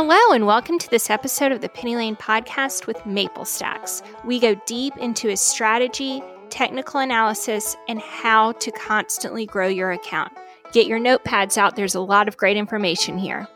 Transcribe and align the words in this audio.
Hello, 0.00 0.32
and 0.32 0.46
welcome 0.46 0.78
to 0.78 0.88
this 0.90 1.10
episode 1.10 1.50
of 1.50 1.60
the 1.60 1.68
Penny 1.68 1.96
Lane 1.96 2.14
podcast 2.14 2.86
with 2.86 3.04
Maple 3.04 3.44
Stacks. 3.44 4.00
We 4.24 4.38
go 4.38 4.54
deep 4.64 4.96
into 4.96 5.26
his 5.26 5.40
strategy, 5.40 6.22
technical 6.50 7.00
analysis, 7.00 7.76
and 7.88 8.00
how 8.00 8.52
to 8.52 8.70
constantly 8.70 9.44
grow 9.44 9.66
your 9.66 9.90
account. 9.90 10.30
Get 10.70 10.86
your 10.86 11.00
notepads 11.00 11.58
out, 11.58 11.74
there's 11.74 11.96
a 11.96 12.00
lot 12.00 12.28
of 12.28 12.36
great 12.36 12.56
information 12.56 13.18
here. 13.18 13.48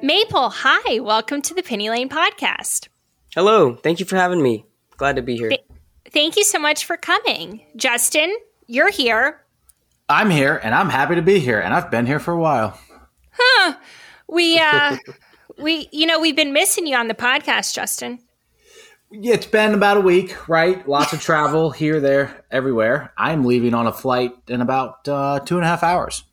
Maple, 0.00 0.50
hi, 0.50 1.00
welcome 1.00 1.42
to 1.42 1.52
the 1.52 1.64
Penny 1.64 1.90
Lane 1.90 2.08
podcast. 2.08 2.86
Hello, 3.34 3.74
thank 3.74 3.98
you 3.98 4.06
for 4.06 4.14
having 4.14 4.40
me. 4.40 4.66
Glad 4.98 5.16
to 5.16 5.22
be 5.22 5.36
here. 5.36 5.48
Th- 5.48 5.66
thank 6.12 6.36
you 6.36 6.44
so 6.44 6.60
much 6.60 6.84
for 6.84 6.96
coming. 6.96 7.62
Justin, 7.74 8.32
you're 8.68 8.92
here. 8.92 9.40
I'm 10.08 10.30
here, 10.30 10.60
and 10.62 10.76
I'm 10.76 10.90
happy 10.90 11.16
to 11.16 11.22
be 11.22 11.40
here, 11.40 11.58
and 11.58 11.74
I've 11.74 11.90
been 11.90 12.06
here 12.06 12.20
for 12.20 12.30
a 12.30 12.38
while. 12.38 12.78
Huh. 13.32 13.74
We 14.28 14.58
uh 14.58 14.96
we 15.58 15.88
you 15.92 16.06
know, 16.06 16.20
we've 16.20 16.36
been 16.36 16.52
missing 16.52 16.86
you 16.86 16.96
on 16.96 17.08
the 17.08 17.14
podcast, 17.14 17.74
Justin. 17.74 18.18
Yeah, 19.10 19.34
it's 19.34 19.46
been 19.46 19.74
about 19.74 19.98
a 19.98 20.00
week, 20.00 20.48
right? 20.48 20.86
Lots 20.88 21.12
of 21.12 21.20
travel 21.20 21.70
here, 21.82 22.00
there, 22.00 22.44
everywhere. 22.50 23.12
I'm 23.18 23.44
leaving 23.44 23.74
on 23.74 23.86
a 23.86 23.92
flight 23.92 24.32
in 24.48 24.62
about 24.62 25.06
uh, 25.06 25.40
two 25.40 25.56
and 25.56 25.64
a 25.64 25.68
half 25.68 25.82
hours. 25.82 26.24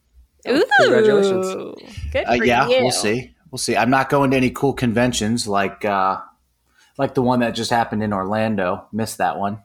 Ooh, 0.48 0.64
congratulations! 0.80 1.76
Good 2.14 2.24
uh, 2.26 2.34
yeah, 2.34 2.68
you. 2.70 2.84
we'll 2.84 2.92
see. 2.92 3.36
We'll 3.52 3.58
see. 3.58 3.76
I'm 3.76 3.90
not 3.90 4.10
going 4.10 4.32
to 4.32 4.38
any 4.38 4.52
cool 4.52 4.72
conventions 4.72 5.48
like 5.48 5.84
uh, 5.84 6.22
like 6.98 7.16
the 7.16 7.22
one 7.22 7.42
that 7.42 7.52
just 7.52 7.72
happened 7.72 8.04
in 8.04 8.14
Orlando. 8.14 8.88
Missed 8.94 9.18
that 9.18 9.38
one. 9.38 9.62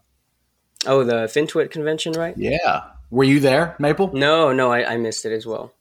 Oh, 0.87 1.05
the 1.05 1.25
FinTwit 1.25 1.71
convention, 1.71 2.13
right? 2.13 2.37
Yeah. 2.37 2.85
Were 3.11 3.25
you 3.25 3.41
there, 3.41 3.77
Maple? 3.79 4.13
No, 4.13 4.53
no, 4.53 4.73
I, 4.73 4.95
I 4.95 4.97
missed 4.97 5.25
it 5.25 5.33
as 5.33 5.47
well. 5.47 5.73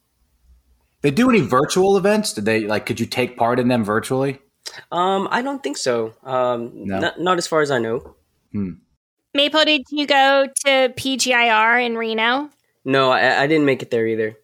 They 1.03 1.11
do 1.11 1.29
any 1.29 1.41
virtual 1.41 1.97
events? 1.97 2.33
Did 2.33 2.45
they 2.45 2.61
like? 2.61 2.85
Could 2.85 2.99
you 2.99 3.05
take 3.05 3.37
part 3.37 3.59
in 3.59 3.67
them 3.67 3.83
virtually? 3.83 4.39
Um, 4.91 5.27
I 5.29 5.41
don't 5.41 5.61
think 5.61 5.77
so. 5.77 6.13
Um, 6.23 6.71
no. 6.73 6.99
not, 6.99 7.19
not 7.19 7.37
as 7.37 7.45
far 7.45 7.61
as 7.61 7.69
I 7.69 7.77
know. 7.77 8.15
Hmm. 8.51 8.71
Maple, 9.33 9.65
did 9.65 9.83
you 9.91 10.07
go 10.07 10.47
to 10.65 10.93
PGIR 10.95 11.85
in 11.85 11.97
Reno? 11.97 12.49
No, 12.85 13.11
I, 13.11 13.43
I 13.43 13.47
didn't 13.47 13.65
make 13.65 13.81
it 13.81 13.91
there 13.91 14.07
either. 14.07 14.37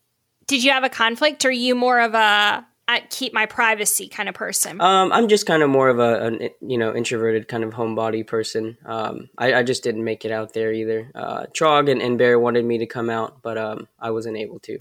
Did 0.47 0.63
you 0.63 0.71
have 0.71 0.83
a 0.83 0.89
conflict, 0.89 1.45
or 1.45 1.49
are 1.49 1.51
you 1.51 1.75
more 1.75 1.99
of 1.99 2.13
a 2.13 2.65
I 2.89 3.01
keep 3.11 3.33
my 3.33 3.45
privacy 3.45 4.07
kind 4.07 4.27
of 4.27 4.33
person? 4.33 4.81
Um, 4.81 5.11
I'm 5.11 5.27
just 5.27 5.45
kind 5.45 5.61
of 5.61 5.69
more 5.69 5.89
of 5.89 5.99
a, 5.99 6.27
a, 6.27 6.49
you 6.59 6.79
know 6.79 6.95
introverted 6.95 7.47
kind 7.47 7.63
of 7.63 7.71
homebody 7.71 8.25
person. 8.25 8.77
Um, 8.83 9.29
I, 9.37 9.53
I, 9.53 9.63
just 9.63 9.83
didn't 9.83 10.03
make 10.03 10.25
it 10.25 10.31
out 10.31 10.53
there 10.53 10.73
either. 10.73 11.11
Uh, 11.13 11.45
Trog 11.55 11.91
and, 11.91 12.01
and 12.01 12.17
Bear 12.17 12.39
wanted 12.39 12.65
me 12.65 12.79
to 12.79 12.87
come 12.87 13.11
out, 13.11 13.43
but 13.43 13.59
um, 13.59 13.87
I 13.99 14.09
wasn't 14.09 14.37
able 14.37 14.59
to. 14.61 14.79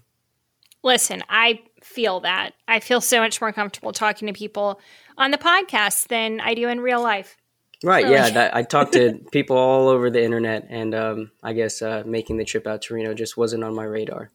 Listen, 0.82 1.22
I 1.28 1.60
feel 1.98 2.20
that. 2.20 2.52
I 2.68 2.78
feel 2.78 3.00
so 3.00 3.18
much 3.18 3.40
more 3.40 3.52
comfortable 3.52 3.90
talking 3.90 4.28
to 4.28 4.32
people 4.32 4.80
on 5.16 5.32
the 5.32 5.36
podcast 5.36 6.06
than 6.06 6.38
I 6.38 6.54
do 6.54 6.68
in 6.68 6.80
real 6.80 7.02
life. 7.02 7.36
Right. 7.82 8.04
Really. 8.04 8.14
Yeah. 8.14 8.30
That, 8.30 8.54
I 8.54 8.62
talked 8.74 8.92
to 8.92 9.18
people 9.32 9.56
all 9.56 9.88
over 9.88 10.08
the 10.08 10.22
internet, 10.22 10.68
and 10.70 10.94
um, 10.94 11.32
I 11.42 11.54
guess 11.54 11.82
uh, 11.82 12.04
making 12.06 12.36
the 12.36 12.44
trip 12.44 12.68
out 12.68 12.82
to 12.82 12.94
Reno 12.94 13.14
just 13.14 13.36
wasn't 13.36 13.64
on 13.64 13.74
my 13.74 13.82
radar. 13.82 14.30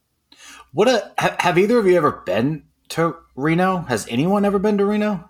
What 0.73 0.89
a 0.89 1.13
have 1.17 1.57
either 1.57 1.77
of 1.77 1.85
you 1.85 1.95
ever 1.95 2.11
been 2.25 2.63
to 2.89 3.15
Reno? 3.37 3.77
Has 3.77 4.07
anyone 4.09 4.43
ever 4.43 4.59
been 4.59 4.77
to 4.79 4.85
Reno? 4.85 5.29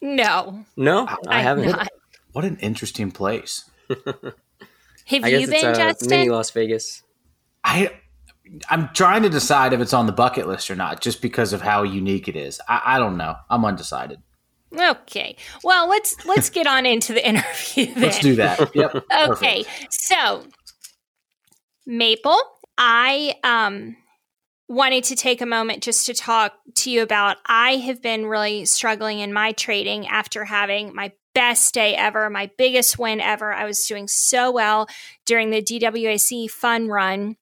No. 0.00 0.64
No, 0.78 1.06
I, 1.06 1.16
I 1.28 1.40
haven't. 1.42 1.76
What, 1.76 1.88
what, 2.32 2.44
an 2.46 2.56
interesting 2.60 3.10
place. 3.10 3.68
have 3.90 5.28
you 5.28 5.46
been, 5.46 5.66
uh, 5.66 5.74
Justin? 5.74 6.08
Mini 6.08 6.30
Las 6.30 6.52
Vegas. 6.52 7.02
I 7.62 7.90
I'm 8.68 8.88
trying 8.92 9.22
to 9.22 9.28
decide 9.28 9.72
if 9.72 9.80
it's 9.80 9.92
on 9.92 10.06
the 10.06 10.12
bucket 10.12 10.48
list 10.48 10.70
or 10.70 10.76
not, 10.76 11.00
just 11.00 11.22
because 11.22 11.52
of 11.52 11.62
how 11.62 11.82
unique 11.82 12.28
it 12.28 12.36
is. 12.36 12.60
I, 12.68 12.82
I 12.84 12.98
don't 12.98 13.16
know. 13.16 13.36
I'm 13.48 13.64
undecided. 13.64 14.20
Okay. 14.76 15.36
Well, 15.64 15.88
let's 15.88 16.24
let's 16.26 16.50
get 16.50 16.66
on 16.66 16.86
into 16.86 17.12
the 17.12 17.26
interview. 17.28 17.86
Then. 17.86 18.02
Let's 18.02 18.20
do 18.20 18.36
that. 18.36 18.74
Yep. 18.74 19.04
okay. 19.30 19.64
So, 19.90 20.44
Maple, 21.86 22.40
I 22.78 23.34
um 23.44 23.96
wanted 24.68 25.02
to 25.02 25.16
take 25.16 25.40
a 25.40 25.46
moment 25.46 25.82
just 25.82 26.06
to 26.06 26.14
talk 26.14 26.54
to 26.76 26.90
you 26.90 27.02
about 27.02 27.38
I 27.46 27.76
have 27.76 28.00
been 28.00 28.26
really 28.26 28.64
struggling 28.64 29.18
in 29.18 29.32
my 29.32 29.52
trading 29.52 30.06
after 30.06 30.44
having 30.44 30.94
my 30.94 31.12
best 31.34 31.74
day 31.74 31.96
ever, 31.96 32.30
my 32.30 32.50
biggest 32.56 32.98
win 32.98 33.20
ever. 33.20 33.52
I 33.52 33.64
was 33.64 33.84
doing 33.86 34.06
so 34.06 34.50
well 34.52 34.88
during 35.26 35.50
the 35.50 35.62
DWAC 35.62 36.48
fun 36.50 36.88
run 36.88 37.36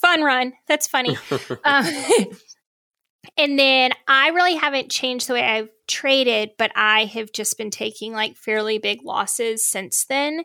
PHUN 0.00 0.22
run. 0.22 0.52
That's 0.66 0.86
funny. 0.86 1.16
um, 1.64 1.86
and 3.36 3.58
then 3.58 3.92
I 4.06 4.28
really 4.28 4.54
haven't 4.56 4.90
changed 4.90 5.28
the 5.28 5.34
way 5.34 5.42
I've 5.42 5.70
traded, 5.86 6.52
but 6.58 6.72
I 6.76 7.04
have 7.06 7.32
just 7.32 7.58
been 7.58 7.70
taking 7.70 8.12
like 8.12 8.36
fairly 8.36 8.78
big 8.78 9.02
losses 9.02 9.64
since 9.64 10.04
then. 10.04 10.44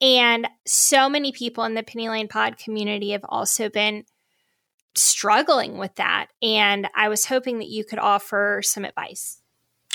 And 0.00 0.46
so 0.66 1.08
many 1.08 1.32
people 1.32 1.64
in 1.64 1.74
the 1.74 1.82
Penny 1.82 2.08
Lane 2.08 2.28
Pod 2.28 2.56
community 2.56 3.10
have 3.10 3.24
also 3.28 3.68
been 3.68 4.04
struggling 4.94 5.78
with 5.78 5.94
that. 5.96 6.28
And 6.42 6.88
I 6.94 7.08
was 7.08 7.24
hoping 7.24 7.58
that 7.58 7.68
you 7.68 7.84
could 7.84 7.98
offer 7.98 8.60
some 8.62 8.84
advice. 8.84 9.40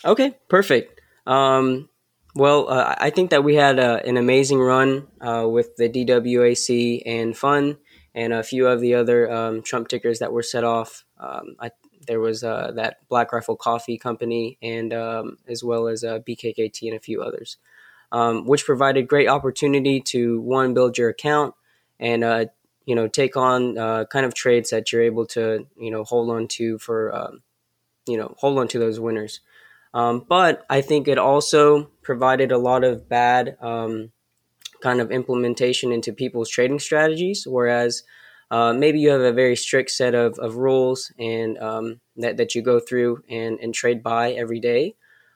Okay, 0.04 0.36
perfect. 0.50 1.00
Um, 1.26 1.90
well, 2.36 2.70
uh, 2.70 2.96
I 2.98 3.10
think 3.12 3.30
that 3.30 3.44
we 3.44 3.56
had 3.56 3.80
uh, 3.80 4.00
an 4.06 4.18
amazing 4.18 4.60
run 4.60 5.08
uh, 5.22 5.48
with 5.48 5.76
the 5.78 5.88
DWAC 5.88 7.04
and 7.06 7.38
fun 7.38 7.78
and 8.16 8.34
a 8.34 8.44
few 8.44 8.68
of 8.68 8.80
the 8.82 8.96
other 8.96 9.32
um, 9.32 9.62
Trump 9.62 9.88
tickers 9.88 10.20
that 10.20 10.32
were 10.32 10.44
set 10.44 10.64
off. 10.64 11.06
Um, 11.18 11.56
I, 11.60 11.72
there 12.06 12.20
was 12.20 12.44
uh, 12.44 12.72
that 12.76 12.98
Black 13.08 13.32
Rifle 13.32 13.56
Coffee 13.56 13.98
Company, 13.98 14.58
and 14.62 14.94
um, 14.94 15.38
as 15.48 15.64
well 15.64 15.88
as 15.88 16.04
uh, 16.04 16.20
BKKT 16.20 16.88
and 16.88 16.98
a 16.98 17.00
few 17.00 17.22
others, 17.22 17.58
um, 18.12 18.46
which 18.46 18.66
provided 18.66 19.08
great 19.08 19.28
opportunity 19.28 20.00
to 20.02 20.40
one 20.42 20.74
build 20.74 20.98
your 20.98 21.10
account 21.10 21.56
and 22.00 22.24
uh, 22.24 22.46
you 22.86 22.96
know 22.96 23.08
take 23.08 23.38
on 23.38 23.78
uh, 23.78 24.06
kind 24.06 24.26
of 24.26 24.34
trades 24.34 24.70
that 24.70 24.92
you're 24.92 25.02
able 25.02 25.26
to 25.26 25.66
you 25.78 25.92
know 25.92 26.04
hold 26.04 26.30
on 26.30 26.48
to 26.48 26.78
for 26.78 27.16
um, 27.16 27.42
you 28.06 28.18
know 28.18 28.36
hold 28.38 28.60
on 28.60 28.68
to 28.70 28.80
those 28.80 29.00
winners. 29.00 29.40
Um, 29.96 30.26
but 30.28 30.66
I 30.70 30.82
think 30.82 31.08
it 31.08 31.20
also 31.20 31.92
provided 32.02 32.52
a 32.52 32.58
lot 32.58 32.84
of 32.84 33.08
bad 33.08 33.58
kind 34.84 35.00
of 35.00 35.12
implementation 35.12 35.94
into 35.94 36.12
people's 36.12 36.50
trading 36.50 36.80
strategies, 36.80 37.48
whereas 37.48 38.04
uh, 38.52 38.74
maybe 38.74 39.00
you 39.00 39.10
have 39.10 39.22
a 39.22 39.32
very 39.32 39.56
strict 39.56 39.90
set 39.90 40.14
of, 40.14 40.38
of 40.40 40.58
rules 40.58 41.12
and 41.18 41.58
um, 41.58 42.02
that, 42.18 42.36
that 42.38 42.54
you 42.54 42.62
go 42.62 42.80
through 42.80 43.24
and, 43.30 43.60
and 43.62 43.74
trade 43.74 44.04
by 44.04 44.34
every 44.34 44.60
day. 44.60 44.96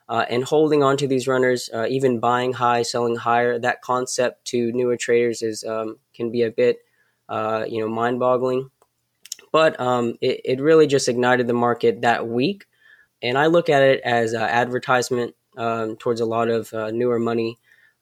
Uh, 0.09 0.25
and 0.29 0.43
holding 0.43 0.83
on 0.83 0.95
to 0.95 1.07
these 1.07 1.27
runners, 1.27 1.69
uh, 1.73 1.85
even 1.89 2.19
buying 2.19 2.53
high, 2.53 2.81
selling 2.81 3.15
higher, 3.15 3.59
that 3.59 3.81
concept 3.81 4.45
to 4.45 4.71
newer 4.71 4.95
traders 4.95 5.41
is 5.41 5.63
um, 5.65 5.97
can 6.13 6.31
be 6.31 6.43
a 6.43 6.51
bit, 6.51 6.77
uh, 7.27 7.65
you 7.67 7.81
know, 7.81 7.89
mind-boggling. 7.89 8.69
But 9.51 9.79
um, 9.79 10.17
it, 10.21 10.39
it 10.45 10.61
really 10.61 10.87
just 10.87 11.09
ignited 11.09 11.47
the 11.47 11.53
market 11.53 12.01
that 12.01 12.25
week, 12.25 12.67
and 13.21 13.37
I 13.37 13.47
look 13.47 13.67
at 13.69 13.81
it 13.81 13.99
as 14.05 14.33
advertisement 14.33 15.35
um, 15.57 15.97
towards 15.97 16.21
a 16.21 16.25
lot 16.25 16.49
of 16.49 16.73
uh, 16.73 16.91
newer 16.91 17.19
money 17.19 17.57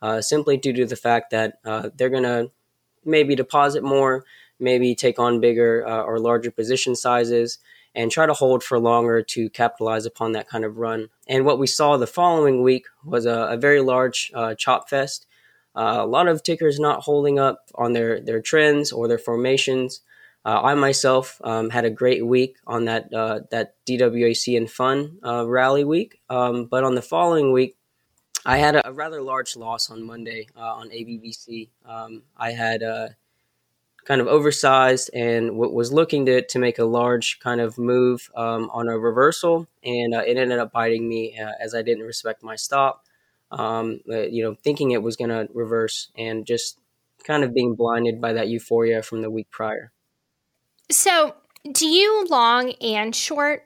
uh, 0.06 0.22
simply 0.22 0.56
due 0.56 0.72
to 0.72 0.86
the 0.86 0.96
fact 0.96 1.32
that 1.32 1.58
uh, 1.66 1.90
they're 1.96 2.12
going 2.12 2.22
to 2.22 2.52
maybe 3.04 3.36
deposit 3.36 3.84
more, 3.84 4.24
maybe 4.60 4.94
take 4.94 5.18
on 5.18 5.42
bigger 5.42 5.84
uh, 5.88 6.04
or 6.04 6.20
larger 6.20 6.52
position 6.52 6.96
sizes, 6.96 7.58
and 7.96 8.12
try 8.12 8.28
to 8.28 8.34
hold 8.34 8.64
for 8.64 8.78
longer 8.78 9.24
to 9.24 9.50
capitalize 9.50 10.06
upon 10.06 10.34
that 10.34 10.48
kind 10.48 10.64
of 10.64 10.78
run. 10.78 11.10
And 11.28 11.44
what 11.44 11.58
we 11.58 11.66
saw 11.66 11.98
the 11.98 12.06
following 12.06 12.62
week 12.62 12.86
was 13.04 13.26
a, 13.26 13.48
a 13.50 13.58
very 13.58 13.82
large 13.82 14.32
uh, 14.36 14.54
chop 14.54 14.90
fest. 14.90 15.26
Uh, 15.76 15.98
a 16.02 16.06
lot 16.06 16.28
of 16.28 16.44
tickers 16.44 16.80
not 16.80 17.02
holding 17.02 17.40
up 17.40 17.72
on 17.74 17.94
their, 17.94 18.22
their 18.22 18.42
trends 18.42 18.92
or 18.92 19.08
their 19.08 19.18
formations. 19.18 20.02
I 20.48 20.76
myself 20.76 21.42
um, 21.44 21.72
had 21.72 21.86
a 21.86 21.90
great 21.90 22.24
week 22.24 22.58
on 22.68 22.86
that 22.86 23.10
that 23.50 23.74
DWAC 23.88 24.56
and 24.56 24.70
PHUN 24.70 25.50
rally 25.50 25.84
week, 25.84 26.20
um, 26.30 26.68
but 26.68 26.84
on 26.84 26.94
the 26.94 27.02
following 27.02 27.52
week, 27.52 27.76
I 28.46 28.58
had 28.58 28.76
a, 28.76 28.90
a 28.90 28.94
rather 28.94 29.22
large 29.22 29.56
loss 29.56 29.90
on 29.90 30.04
Monday 30.04 30.48
uh, 30.56 30.76
on 30.76 30.90
ABVC. 30.90 31.70
Um, 31.86 32.24
I 32.38 32.52
had 32.52 32.84
uh, 32.84 33.10
kind 34.06 34.22
of 34.22 34.28
oversized 34.28 35.10
and 35.14 35.48
w- 35.48 35.74
was 35.74 35.92
looking 35.92 36.26
to, 36.28 36.42
to 36.44 36.60
make 36.60 36.78
a 36.78 36.86
large 36.86 37.40
kind 37.40 37.60
of 37.60 37.78
move 37.78 38.30
um, 38.36 38.70
on 38.72 38.88
a 38.88 38.98
reversal, 38.98 39.68
and 39.84 40.14
uh, 40.14 40.22
it 40.26 40.38
ended 40.38 40.60
up 40.60 40.72
biting 40.72 41.10
me 41.10 41.38
uh, 41.38 41.52
as 41.60 41.74
I 41.74 41.82
didn't 41.82 42.06
respect 42.06 42.44
my 42.44 42.56
stop. 42.56 43.04
Um, 43.52 44.02
uh, 44.10 44.22
you 44.22 44.44
know, 44.44 44.56
thinking 44.64 44.92
it 44.92 45.02
was 45.02 45.16
going 45.16 45.30
to 45.30 45.48
reverse 45.54 46.10
and 46.18 46.46
just 46.46 46.80
kind 47.24 47.44
of 47.44 47.54
being 47.54 47.76
blinded 47.76 48.20
by 48.20 48.34
that 48.34 48.48
euphoria 48.48 49.02
from 49.02 49.22
the 49.22 49.30
week 49.30 49.50
prior. 49.50 49.92
So, 50.92 51.36
do 51.72 51.88
you 51.88 52.26
long 52.30 52.74
and 52.74 53.16
short? 53.16 53.65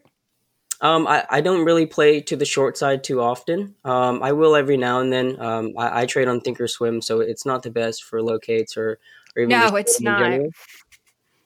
Um, 0.81 1.07
I, 1.07 1.25
I 1.29 1.41
don't 1.41 1.65
really 1.65 1.85
play 1.85 2.21
to 2.21 2.35
the 2.35 2.45
short 2.45 2.77
side 2.77 3.03
too 3.03 3.21
often. 3.21 3.75
Um, 3.83 4.23
I 4.23 4.31
will 4.31 4.55
every 4.55 4.77
now 4.77 5.01
and 5.01 5.11
then. 5.11 5.39
Um, 5.41 5.73
I, 5.77 6.01
I, 6.01 6.05
trade 6.05 6.29
on 6.29 6.39
Thinkorswim, 6.39 7.03
so 7.03 7.19
it's 7.19 7.45
not 7.45 7.63
the 7.63 7.69
best 7.69 8.03
for 8.03 8.21
locates 8.21 8.77
or, 8.77 8.97
or 9.35 9.41
even 9.41 9.49
no, 9.49 9.75
it's 9.75 9.99
not. 9.99 10.39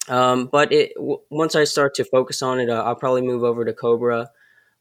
Um, 0.08 0.50
but 0.52 0.72
it 0.72 0.94
w- 0.96 1.22
once 1.32 1.56
I 1.56 1.64
start 1.64 1.96
to 1.96 2.06
focus 2.06 2.42
on 2.42 2.60
it, 2.60 2.70
uh, 2.70 2.84
I'll 2.84 2.96
probably 2.96 3.24
move 3.24 3.44
over 3.44 3.66
to 3.66 3.74
Cobra. 3.74 4.30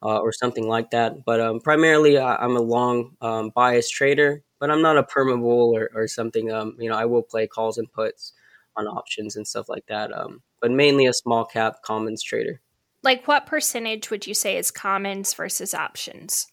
uh, 0.02 0.18
or 0.18 0.32
something 0.32 0.66
like 0.66 0.90
that. 0.90 1.24
But 1.24 1.40
um, 1.40 1.60
primarily, 1.60 2.18
I, 2.18 2.44
am 2.44 2.56
a 2.56 2.60
long 2.60 3.16
um, 3.20 3.50
bias 3.54 3.88
trader, 3.88 4.42
but 4.58 4.70
I'm 4.70 4.82
not 4.82 4.98
a 4.98 5.02
perma 5.02 5.40
bull 5.40 5.76
or, 5.76 5.90
or 5.94 6.08
something. 6.08 6.50
Um, 6.50 6.76
you 6.78 6.90
know, 6.90 6.96
I 6.96 7.04
will 7.04 7.22
play 7.22 7.46
calls 7.46 7.78
and 7.78 7.92
puts 7.92 8.32
on 8.76 8.86
options 8.86 9.36
and 9.36 9.46
stuff 9.46 9.68
like 9.68 9.86
that. 9.86 10.12
Um, 10.12 10.42
but 10.60 10.70
mainly 10.70 11.06
a 11.06 11.12
small 11.12 11.44
cap 11.44 11.82
commons 11.84 12.22
trader. 12.22 12.60
Like, 13.02 13.26
what 13.26 13.46
percentage 13.46 14.10
would 14.10 14.26
you 14.26 14.34
say 14.34 14.56
is 14.56 14.70
commons 14.70 15.34
versus 15.34 15.74
options? 15.74 16.46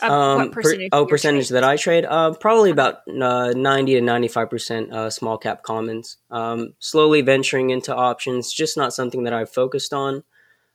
Um, 0.00 0.50
percentage 0.50 0.92
per, 0.92 0.98
oh, 0.98 1.06
percentage 1.06 1.48
that 1.48 1.64
I 1.64 1.76
trade? 1.76 2.04
Uh, 2.04 2.32
probably 2.34 2.70
about 2.70 3.00
uh, 3.08 3.52
90 3.56 3.94
to 3.94 4.00
95% 4.00 4.92
uh, 4.92 5.10
small 5.10 5.38
cap 5.38 5.62
commons. 5.62 6.18
Um, 6.30 6.74
slowly 6.78 7.22
venturing 7.22 7.70
into 7.70 7.94
options, 7.94 8.52
just 8.52 8.76
not 8.76 8.92
something 8.92 9.24
that 9.24 9.32
I've 9.32 9.50
focused 9.50 9.92
on. 9.92 10.22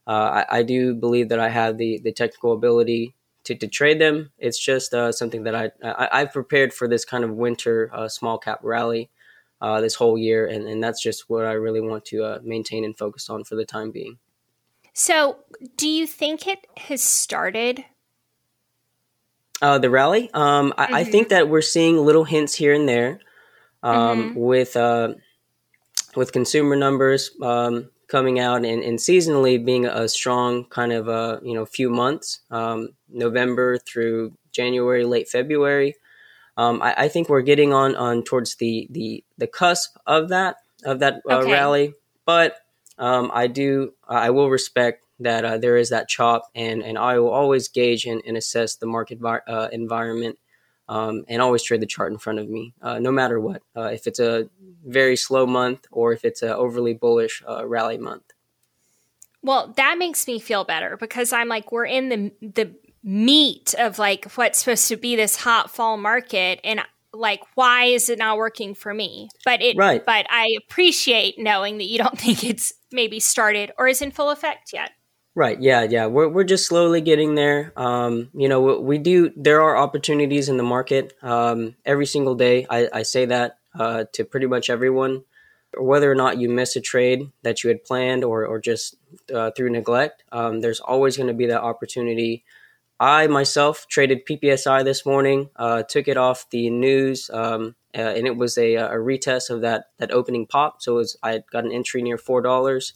Uh, 0.06 0.44
I, 0.50 0.58
I, 0.58 0.62
do 0.62 0.94
believe 0.94 1.30
that 1.30 1.40
I 1.40 1.48
have 1.48 1.78
the, 1.78 1.98
the 2.04 2.12
technical 2.12 2.52
ability 2.52 3.14
to, 3.44 3.54
to 3.54 3.66
trade 3.66 3.98
them. 3.98 4.32
It's 4.36 4.62
just 4.62 4.92
uh, 4.92 5.12
something 5.12 5.44
that 5.44 5.54
I, 5.54 5.70
I, 5.82 6.18
have 6.18 6.32
prepared 6.34 6.74
for 6.74 6.86
this 6.86 7.06
kind 7.06 7.24
of 7.24 7.30
winter 7.30 7.90
uh, 7.90 8.10
small 8.10 8.36
cap 8.36 8.60
rally 8.62 9.08
this 9.80 9.94
whole 9.94 10.18
year. 10.18 10.46
And, 10.46 10.68
and 10.68 10.84
that's 10.84 11.02
just 11.02 11.30
what 11.30 11.46
I 11.46 11.52
really 11.52 11.80
want 11.80 12.04
to 12.06 12.38
maintain 12.44 12.84
and 12.84 12.94
focus 12.94 13.30
on 13.30 13.44
for 13.44 13.54
the 13.54 13.64
time 13.64 13.92
being. 13.92 14.18
So, 14.94 15.38
do 15.76 15.88
you 15.88 16.06
think 16.06 16.46
it 16.46 16.66
has 16.76 17.02
started 17.02 17.84
uh, 19.64 19.78
the 19.78 19.90
rally. 19.90 20.30
Um, 20.34 20.72
mm-hmm. 20.72 20.94
I, 20.94 21.00
I, 21.00 21.04
think 21.04 21.28
mm-hmm. 21.28 21.36
that 21.36 21.48
we're 21.48 21.62
seeing 21.62 21.96
little 21.96 22.24
hints 22.24 22.54
here 22.54 22.74
and 22.74 22.88
there 22.88 23.20
um, 23.82 24.30
mm-hmm. 24.30 24.38
with 24.38 24.76
uh, 24.76 25.14
with 26.14 26.32
consumer 26.32 26.76
numbers 26.76 27.30
um, 27.40 27.90
coming 28.06 28.38
out 28.38 28.64
and, 28.64 28.82
and, 28.82 28.98
seasonally 28.98 29.64
being 29.64 29.86
a 29.86 30.08
strong 30.08 30.64
kind 30.66 30.92
of 30.92 31.08
uh, 31.08 31.40
you 31.42 31.54
know 31.54 31.64
few 31.64 31.88
months, 31.88 32.40
um, 32.50 32.90
November 33.08 33.78
through 33.78 34.36
January, 34.52 35.04
late 35.04 35.28
February. 35.28 35.94
Um, 36.56 36.82
I, 36.82 36.94
I, 36.98 37.08
think 37.08 37.28
we're 37.28 37.42
getting 37.42 37.72
on 37.72 37.96
on 37.96 38.22
towards 38.22 38.56
the 38.56 38.86
the 38.90 39.24
the 39.38 39.46
cusp 39.46 39.96
of 40.06 40.28
that 40.28 40.56
of 40.84 40.98
that 40.98 41.22
uh, 41.28 41.38
okay. 41.38 41.52
rally, 41.52 41.94
but 42.26 42.58
um, 42.98 43.30
I 43.34 43.46
do 43.46 43.94
I 44.08 44.30
will 44.30 44.50
respect 44.50 45.04
that 45.20 45.44
uh, 45.44 45.58
there 45.58 45.76
is 45.76 45.90
that 45.90 46.08
chop, 46.08 46.50
and 46.54 46.82
and 46.82 46.98
I 46.98 47.18
will 47.18 47.30
always 47.30 47.68
gauge 47.68 48.04
and, 48.04 48.22
and 48.26 48.36
assess 48.36 48.76
the 48.76 48.86
market 48.86 49.18
uh, 49.24 49.68
environment, 49.72 50.38
um, 50.88 51.24
and 51.28 51.42
always 51.42 51.62
trade 51.62 51.80
the 51.80 51.86
chart 51.86 52.12
in 52.12 52.18
front 52.18 52.38
of 52.38 52.48
me, 52.48 52.74
uh, 52.82 52.98
no 52.98 53.10
matter 53.10 53.40
what. 53.40 53.62
Uh, 53.76 53.90
if 53.92 54.06
it's 54.06 54.20
a 54.20 54.48
very 54.84 55.16
slow 55.16 55.46
month 55.46 55.86
or 55.90 56.12
if 56.12 56.24
it's 56.24 56.42
an 56.42 56.50
overly 56.50 56.94
bullish 56.94 57.42
uh, 57.48 57.66
rally 57.66 57.98
month. 57.98 58.32
Well, 59.42 59.72
that 59.76 59.96
makes 59.98 60.26
me 60.26 60.38
feel 60.38 60.64
better 60.64 60.96
because 60.96 61.32
I'm 61.32 61.48
like 61.48 61.72
we're 61.72 61.86
in 61.86 62.08
the 62.08 62.32
the 62.40 62.74
meat 63.02 63.74
of 63.78 63.98
like 63.98 64.32
what's 64.32 64.60
supposed 64.60 64.88
to 64.88 64.96
be 64.96 65.16
this 65.16 65.36
hot 65.36 65.70
fall 65.70 65.96
market, 65.96 66.60
and 66.64 66.80
like 67.14 67.42
why 67.54 67.84
is 67.84 68.08
it 68.08 68.18
not 68.18 68.36
working 68.36 68.74
for 68.74 68.92
me 68.92 69.28
but 69.44 69.62
it 69.62 69.76
right. 69.76 70.04
but 70.04 70.26
i 70.30 70.56
appreciate 70.58 71.38
knowing 71.38 71.78
that 71.78 71.84
you 71.84 71.98
don't 71.98 72.18
think 72.24 72.44
it's 72.44 72.72
maybe 72.94 73.20
started 73.20 73.72
or 73.76 73.88
is 73.88 74.00
in 74.00 74.10
full 74.10 74.30
effect 74.30 74.72
yet 74.72 74.92
Right. 75.36 75.60
Yeah. 75.60 75.82
Yeah. 75.82 76.06
We're 76.06 76.28
we're 76.28 76.44
just 76.44 76.66
slowly 76.66 77.00
getting 77.00 77.34
there. 77.34 77.72
Um, 77.76 78.30
you 78.34 78.48
know, 78.48 78.60
we, 78.60 78.78
we, 78.78 78.98
do. 78.98 79.32
There 79.34 79.62
are 79.62 79.76
opportunities 79.76 80.48
in 80.48 80.58
the 80.58 80.62
market 80.62 81.12
um, 81.22 81.74
every 81.84 82.06
single 82.06 82.36
day. 82.36 82.66
I, 82.70 82.88
I 82.92 83.02
say 83.02 83.26
that 83.26 83.58
uh, 83.76 84.04
to 84.12 84.24
pretty 84.24 84.46
much 84.46 84.70
everyone, 84.70 85.24
whether 85.76 86.10
or 86.10 86.14
not 86.14 86.38
you 86.38 86.48
miss 86.48 86.76
a 86.76 86.80
trade 86.80 87.32
that 87.42 87.64
you 87.64 87.68
had 87.68 87.82
planned 87.82 88.22
or 88.22 88.46
or 88.46 88.60
just 88.60 88.94
uh, 89.34 89.50
through 89.56 89.70
neglect. 89.70 90.22
Um, 90.30 90.60
there's 90.60 90.78
always 90.78 91.16
going 91.16 91.26
to 91.26 91.34
be 91.34 91.46
that 91.46 91.62
opportunity. 91.62 92.44
I 93.00 93.26
myself 93.26 93.86
traded 93.88 94.24
PPSI 94.26 94.84
this 94.84 95.04
morning. 95.04 95.50
Uh, 95.56 95.82
took 95.82 96.06
it 96.06 96.16
off 96.16 96.48
the 96.50 96.70
news, 96.70 97.28
um, 97.34 97.74
uh, 97.94 98.00
and 98.16 98.26
it 98.26 98.36
was 98.36 98.58
a, 98.58 98.74
a 98.74 98.94
retest 98.94 99.50
of 99.50 99.60
that 99.60 99.86
that 99.98 100.10
opening 100.10 100.46
pop. 100.46 100.82
So 100.82 100.96
was 100.96 101.16
I 101.22 101.42
got 101.52 101.64
an 101.64 101.72
entry 101.72 102.02
near 102.02 102.18
four 102.18 102.40
dollars 102.40 102.94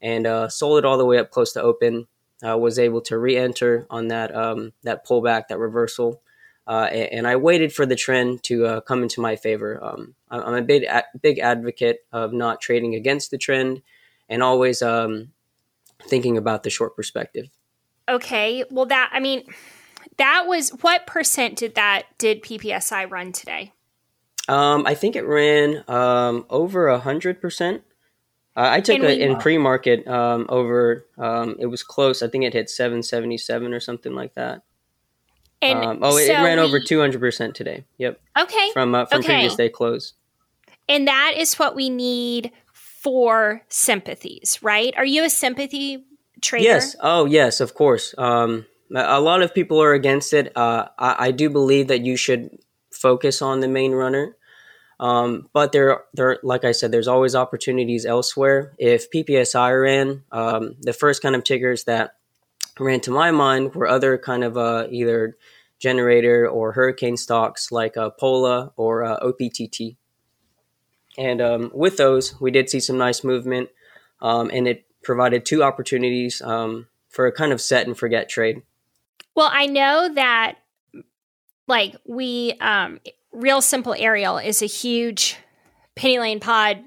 and 0.00 0.26
uh, 0.26 0.48
sold 0.48 0.78
it 0.78 0.84
all 0.84 0.98
the 0.98 1.04
way 1.04 1.18
up 1.18 1.30
close 1.30 1.52
to 1.52 1.62
open. 1.62 2.06
Uh, 2.42 2.56
was 2.56 2.78
able 2.78 3.02
to 3.02 3.18
re-enter 3.18 3.86
on 3.90 4.08
that 4.08 4.34
um, 4.34 4.72
that 4.82 5.06
pullback, 5.06 5.48
that 5.48 5.58
reversal, 5.58 6.22
uh, 6.66 6.88
and, 6.90 7.12
and, 7.12 7.28
I 7.28 7.36
waited 7.36 7.70
for 7.70 7.84
the 7.84 7.96
trend 7.96 8.42
to 8.44 8.64
uh, 8.64 8.80
come 8.80 9.02
into 9.02 9.20
my 9.20 9.36
favor. 9.36 9.78
Um, 9.84 10.14
I'm 10.30 10.54
a 10.54 10.62
big 10.62 10.86
big 11.20 11.38
advocate 11.38 11.98
of 12.12 12.32
not 12.32 12.62
trading 12.62 12.94
against 12.94 13.30
the 13.30 13.36
trend, 13.36 13.82
and 14.26 14.42
always 14.42 14.80
um, 14.80 15.32
thinking 16.04 16.38
about 16.38 16.62
the 16.62 16.70
short 16.70 16.96
perspective. 16.96 17.50
Okay, 18.08 18.64
well 18.70 18.86
that 18.86 19.10
I 19.12 19.20
mean, 19.20 19.44
that 20.16 20.46
was 20.46 20.70
what 20.80 21.06
percent 21.06 21.56
did 21.56 21.74
that 21.74 22.04
did 22.16 22.42
PPSI 22.42 23.10
run 23.10 23.32
today? 23.32 23.74
Um, 24.50 24.84
I 24.84 24.94
think 24.94 25.14
it 25.14 25.26
ran 25.26 25.84
um, 25.88 26.44
over 26.50 26.88
a 26.88 26.98
hundred 26.98 27.40
percent. 27.40 27.82
I 28.56 28.80
took 28.80 28.98
it 28.98 29.20
in 29.20 29.36
pre 29.36 29.58
market 29.58 30.06
um, 30.08 30.46
over. 30.48 31.06
Um, 31.16 31.56
it 31.58 31.66
was 31.66 31.82
close. 31.82 32.20
I 32.22 32.28
think 32.28 32.44
it 32.44 32.52
hit 32.52 32.68
seven 32.68 33.02
seventy 33.02 33.38
seven 33.38 33.72
or 33.72 33.80
something 33.80 34.14
like 34.14 34.34
that. 34.34 34.62
And 35.62 35.84
um, 35.84 35.98
oh, 36.02 36.16
it, 36.16 36.26
so 36.26 36.32
it 36.32 36.42
ran 36.42 36.58
we, 36.58 36.64
over 36.64 36.80
two 36.80 36.98
hundred 36.98 37.20
percent 37.20 37.54
today. 37.54 37.84
Yep. 37.98 38.20
Okay. 38.38 38.70
From 38.72 38.94
uh, 38.94 39.06
from 39.06 39.20
okay. 39.20 39.34
previous 39.34 39.54
day 39.54 39.68
close. 39.68 40.14
And 40.88 41.06
that 41.06 41.34
is 41.36 41.54
what 41.54 41.76
we 41.76 41.88
need 41.88 42.50
for 42.72 43.62
sympathies, 43.68 44.58
right? 44.62 44.92
Are 44.96 45.04
you 45.04 45.24
a 45.24 45.30
sympathy 45.30 46.04
trader? 46.42 46.64
Yes. 46.64 46.96
Oh, 47.00 47.26
yes. 47.26 47.60
Of 47.60 47.74
course. 47.74 48.14
Um, 48.18 48.66
a 48.94 49.20
lot 49.20 49.42
of 49.42 49.54
people 49.54 49.80
are 49.80 49.94
against 49.94 50.34
it. 50.34 50.52
Uh, 50.56 50.88
I, 50.98 51.28
I 51.28 51.30
do 51.30 51.48
believe 51.48 51.88
that 51.88 52.00
you 52.00 52.16
should 52.16 52.58
focus 52.92 53.40
on 53.40 53.60
the 53.60 53.68
main 53.68 53.92
runner. 53.92 54.36
Um, 55.00 55.48
but 55.54 55.72
there, 55.72 56.02
there, 56.12 56.38
like 56.42 56.62
I 56.62 56.72
said, 56.72 56.92
there's 56.92 57.08
always 57.08 57.34
opportunities 57.34 58.04
elsewhere. 58.04 58.74
If 58.78 59.10
PPSI 59.10 59.82
ran, 59.82 60.24
um, 60.30 60.76
the 60.82 60.92
first 60.92 61.22
kind 61.22 61.34
of 61.34 61.42
tickers 61.42 61.84
that 61.84 62.16
ran 62.78 63.00
to 63.00 63.10
my 63.10 63.30
mind 63.30 63.74
were 63.74 63.88
other 63.88 64.18
kind 64.18 64.44
of 64.44 64.58
uh, 64.58 64.88
either 64.90 65.38
generator 65.78 66.46
or 66.46 66.72
hurricane 66.72 67.16
stocks 67.16 67.72
like 67.72 67.96
uh, 67.96 68.10
Pola 68.10 68.72
or 68.76 69.02
uh, 69.02 69.16
OPTT. 69.22 69.96
And 71.16 71.40
um, 71.40 71.70
with 71.72 71.96
those, 71.96 72.38
we 72.38 72.50
did 72.50 72.68
see 72.68 72.78
some 72.78 72.98
nice 72.98 73.24
movement, 73.24 73.70
um, 74.20 74.50
and 74.52 74.68
it 74.68 74.84
provided 75.02 75.46
two 75.46 75.62
opportunities 75.62 76.42
um, 76.42 76.88
for 77.08 77.26
a 77.26 77.32
kind 77.32 77.52
of 77.52 77.60
set 77.60 77.86
and 77.86 77.96
forget 77.96 78.28
trade. 78.28 78.62
Well, 79.34 79.48
I 79.50 79.66
know 79.66 80.12
that 80.14 80.58
like 81.66 81.96
we 82.04 82.52
um 82.60 83.00
Real 83.32 83.62
Simple 83.62 83.94
Ariel 83.96 84.38
is 84.38 84.62
a 84.62 84.66
huge 84.66 85.36
Penny 85.94 86.18
Lane 86.18 86.40
pod. 86.40 86.82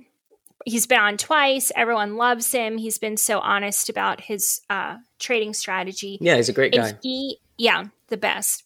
He's 0.65 0.87
been 0.87 0.99
on 0.99 1.17
twice. 1.17 1.71
Everyone 1.75 2.15
loves 2.15 2.51
him. 2.51 2.77
He's 2.77 2.97
been 2.97 3.17
so 3.17 3.39
honest 3.39 3.89
about 3.89 4.21
his 4.21 4.61
uh, 4.69 4.97
trading 5.19 5.53
strategy. 5.53 6.17
Yeah, 6.21 6.37
he's 6.37 6.49
a 6.49 6.53
great 6.53 6.73
guy. 6.73 6.93
he, 7.01 7.37
yeah, 7.57 7.85
the 8.07 8.17
best. 8.17 8.63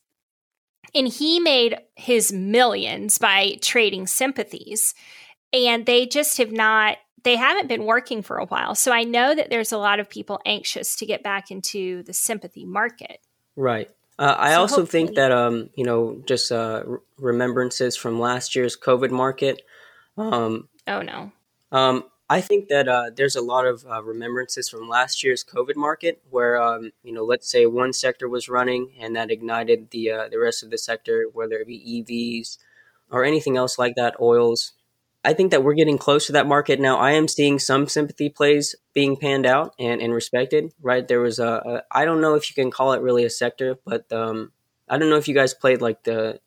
And 0.94 1.08
he 1.08 1.40
made 1.40 1.78
his 1.96 2.32
millions 2.32 3.18
by 3.18 3.58
trading 3.62 4.08
sympathies. 4.08 4.94
And 5.52 5.86
they 5.86 6.06
just 6.06 6.38
have 6.38 6.52
not, 6.52 6.98
they 7.24 7.36
haven't 7.36 7.68
been 7.68 7.86
working 7.86 8.22
for 8.22 8.38
a 8.38 8.46
while. 8.46 8.76
So 8.76 8.92
I 8.92 9.04
know 9.04 9.34
that 9.34 9.50
there's 9.50 9.72
a 9.72 9.78
lot 9.78 10.00
of 10.00 10.10
people 10.10 10.40
anxious 10.46 10.96
to 10.98 11.06
get 11.06 11.24
back 11.24 11.52
into 11.52 12.04
the 12.04 12.14
sympathy 12.14 12.66
market. 12.66 13.20
Right. 13.56 13.90
Uh, 14.20 14.36
I 14.38 14.54
so 14.54 14.62
also 14.62 14.76
hopefully. 14.78 15.06
think 15.06 15.16
that 15.16 15.32
um, 15.32 15.70
you 15.76 15.84
know, 15.84 16.22
just 16.26 16.52
uh, 16.52 16.84
remembrances 17.18 17.96
from 17.96 18.20
last 18.20 18.56
year's 18.56 18.76
COVID 18.76 19.12
market. 19.12 19.62
Um, 20.18 20.70
oh 20.88 21.02
no. 21.02 21.32
Um, 21.72 22.06
I 22.30 22.42
think 22.42 22.68
that 22.68 22.90
uh, 22.90 23.12
there's 23.16 23.36
a 23.38 23.42
lot 23.42 23.66
of 23.66 23.86
uh, 23.86 24.04
remembrances 24.04 24.68
from 24.68 24.90
last 24.90 25.24
year's 25.24 25.46
COVID 25.46 25.76
market, 25.76 26.22
where 26.30 26.62
um, 26.62 26.92
you 27.04 27.14
know, 27.14 27.24
let's 27.24 27.50
say 27.50 27.66
one 27.66 27.94
sector 27.94 28.28
was 28.28 28.50
running 28.50 28.94
and 29.00 29.16
that 29.16 29.32
ignited 29.32 29.92
the 29.92 30.12
uh, 30.12 30.30
the 30.30 30.40
rest 30.40 30.64
of 30.64 30.72
the 30.72 30.78
sector, 30.78 31.28
whether 31.32 31.56
it 31.56 31.68
be 31.68 32.04
EVs 32.06 32.58
or 33.10 33.24
anything 33.24 33.56
else 33.56 33.78
like 33.78 33.96
that, 33.96 34.20
oils. 34.20 34.74
I 35.24 35.34
think 35.34 35.52
that 35.52 35.64
we're 35.64 35.74
getting 35.74 35.98
close 35.98 36.28
to 36.28 36.34
that 36.34 36.48
market 36.48 36.80
now. 36.80 36.98
I 36.98 37.12
am 37.12 37.28
seeing 37.28 37.60
some 37.60 37.88
sympathy 37.88 38.30
plays 38.30 38.76
being 38.94 39.18
panned 39.18 39.46
out 39.46 39.74
and, 39.80 40.02
and 40.02 40.14
respected. 40.14 40.74
Right, 40.82 41.08
there 41.08 41.20
was 41.20 41.40
a, 41.40 41.48
a 41.48 41.84
I 41.92 42.06
don't 42.06 42.22
know 42.22 42.36
if 42.36 42.50
you 42.50 42.56
can 42.56 42.72
call 42.72 42.94
it 42.94 43.02
really 43.02 43.26
a 43.26 43.30
sector, 43.30 43.78
but 43.86 44.12
um, 44.12 44.52
I 44.88 44.98
don't 44.98 45.10
know 45.10 45.18
if 45.18 45.28
you 45.28 45.36
guys 45.36 45.54
played 45.54 45.82
like 45.82 46.04
the 46.04 46.40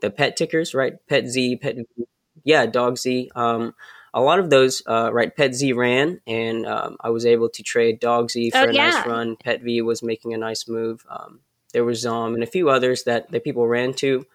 the 0.00 0.10
pet 0.10 0.36
tickers, 0.36 0.74
right? 0.74 0.94
Pet 1.08 1.26
Z, 1.26 1.56
Pet 1.56 1.76
v. 1.76 2.04
yeah, 2.44 2.66
Dog 2.66 2.98
Z. 2.98 3.30
Um, 3.34 3.74
a 4.14 4.20
lot 4.20 4.38
of 4.38 4.50
those, 4.50 4.82
uh, 4.86 5.10
right? 5.12 5.34
Pet 5.34 5.54
Z 5.54 5.72
ran, 5.72 6.20
and 6.26 6.66
um, 6.66 6.96
I 7.00 7.10
was 7.10 7.24
able 7.24 7.48
to 7.48 7.62
trade 7.62 7.98
Dog 7.98 8.30
Z 8.30 8.50
for 8.50 8.58
oh, 8.58 8.64
a 8.64 8.72
yeah. 8.72 8.90
nice 8.90 9.06
run. 9.06 9.36
Pet 9.36 9.62
V 9.62 9.80
was 9.82 10.02
making 10.02 10.34
a 10.34 10.38
nice 10.38 10.68
move. 10.68 11.04
Um, 11.08 11.40
there 11.72 11.84
was 11.84 12.04
um 12.06 12.34
and 12.34 12.42
a 12.42 12.46
few 12.46 12.68
others 12.68 13.04
that 13.04 13.30
that 13.30 13.44
people 13.44 13.66
ran 13.66 13.94
to. 13.94 14.26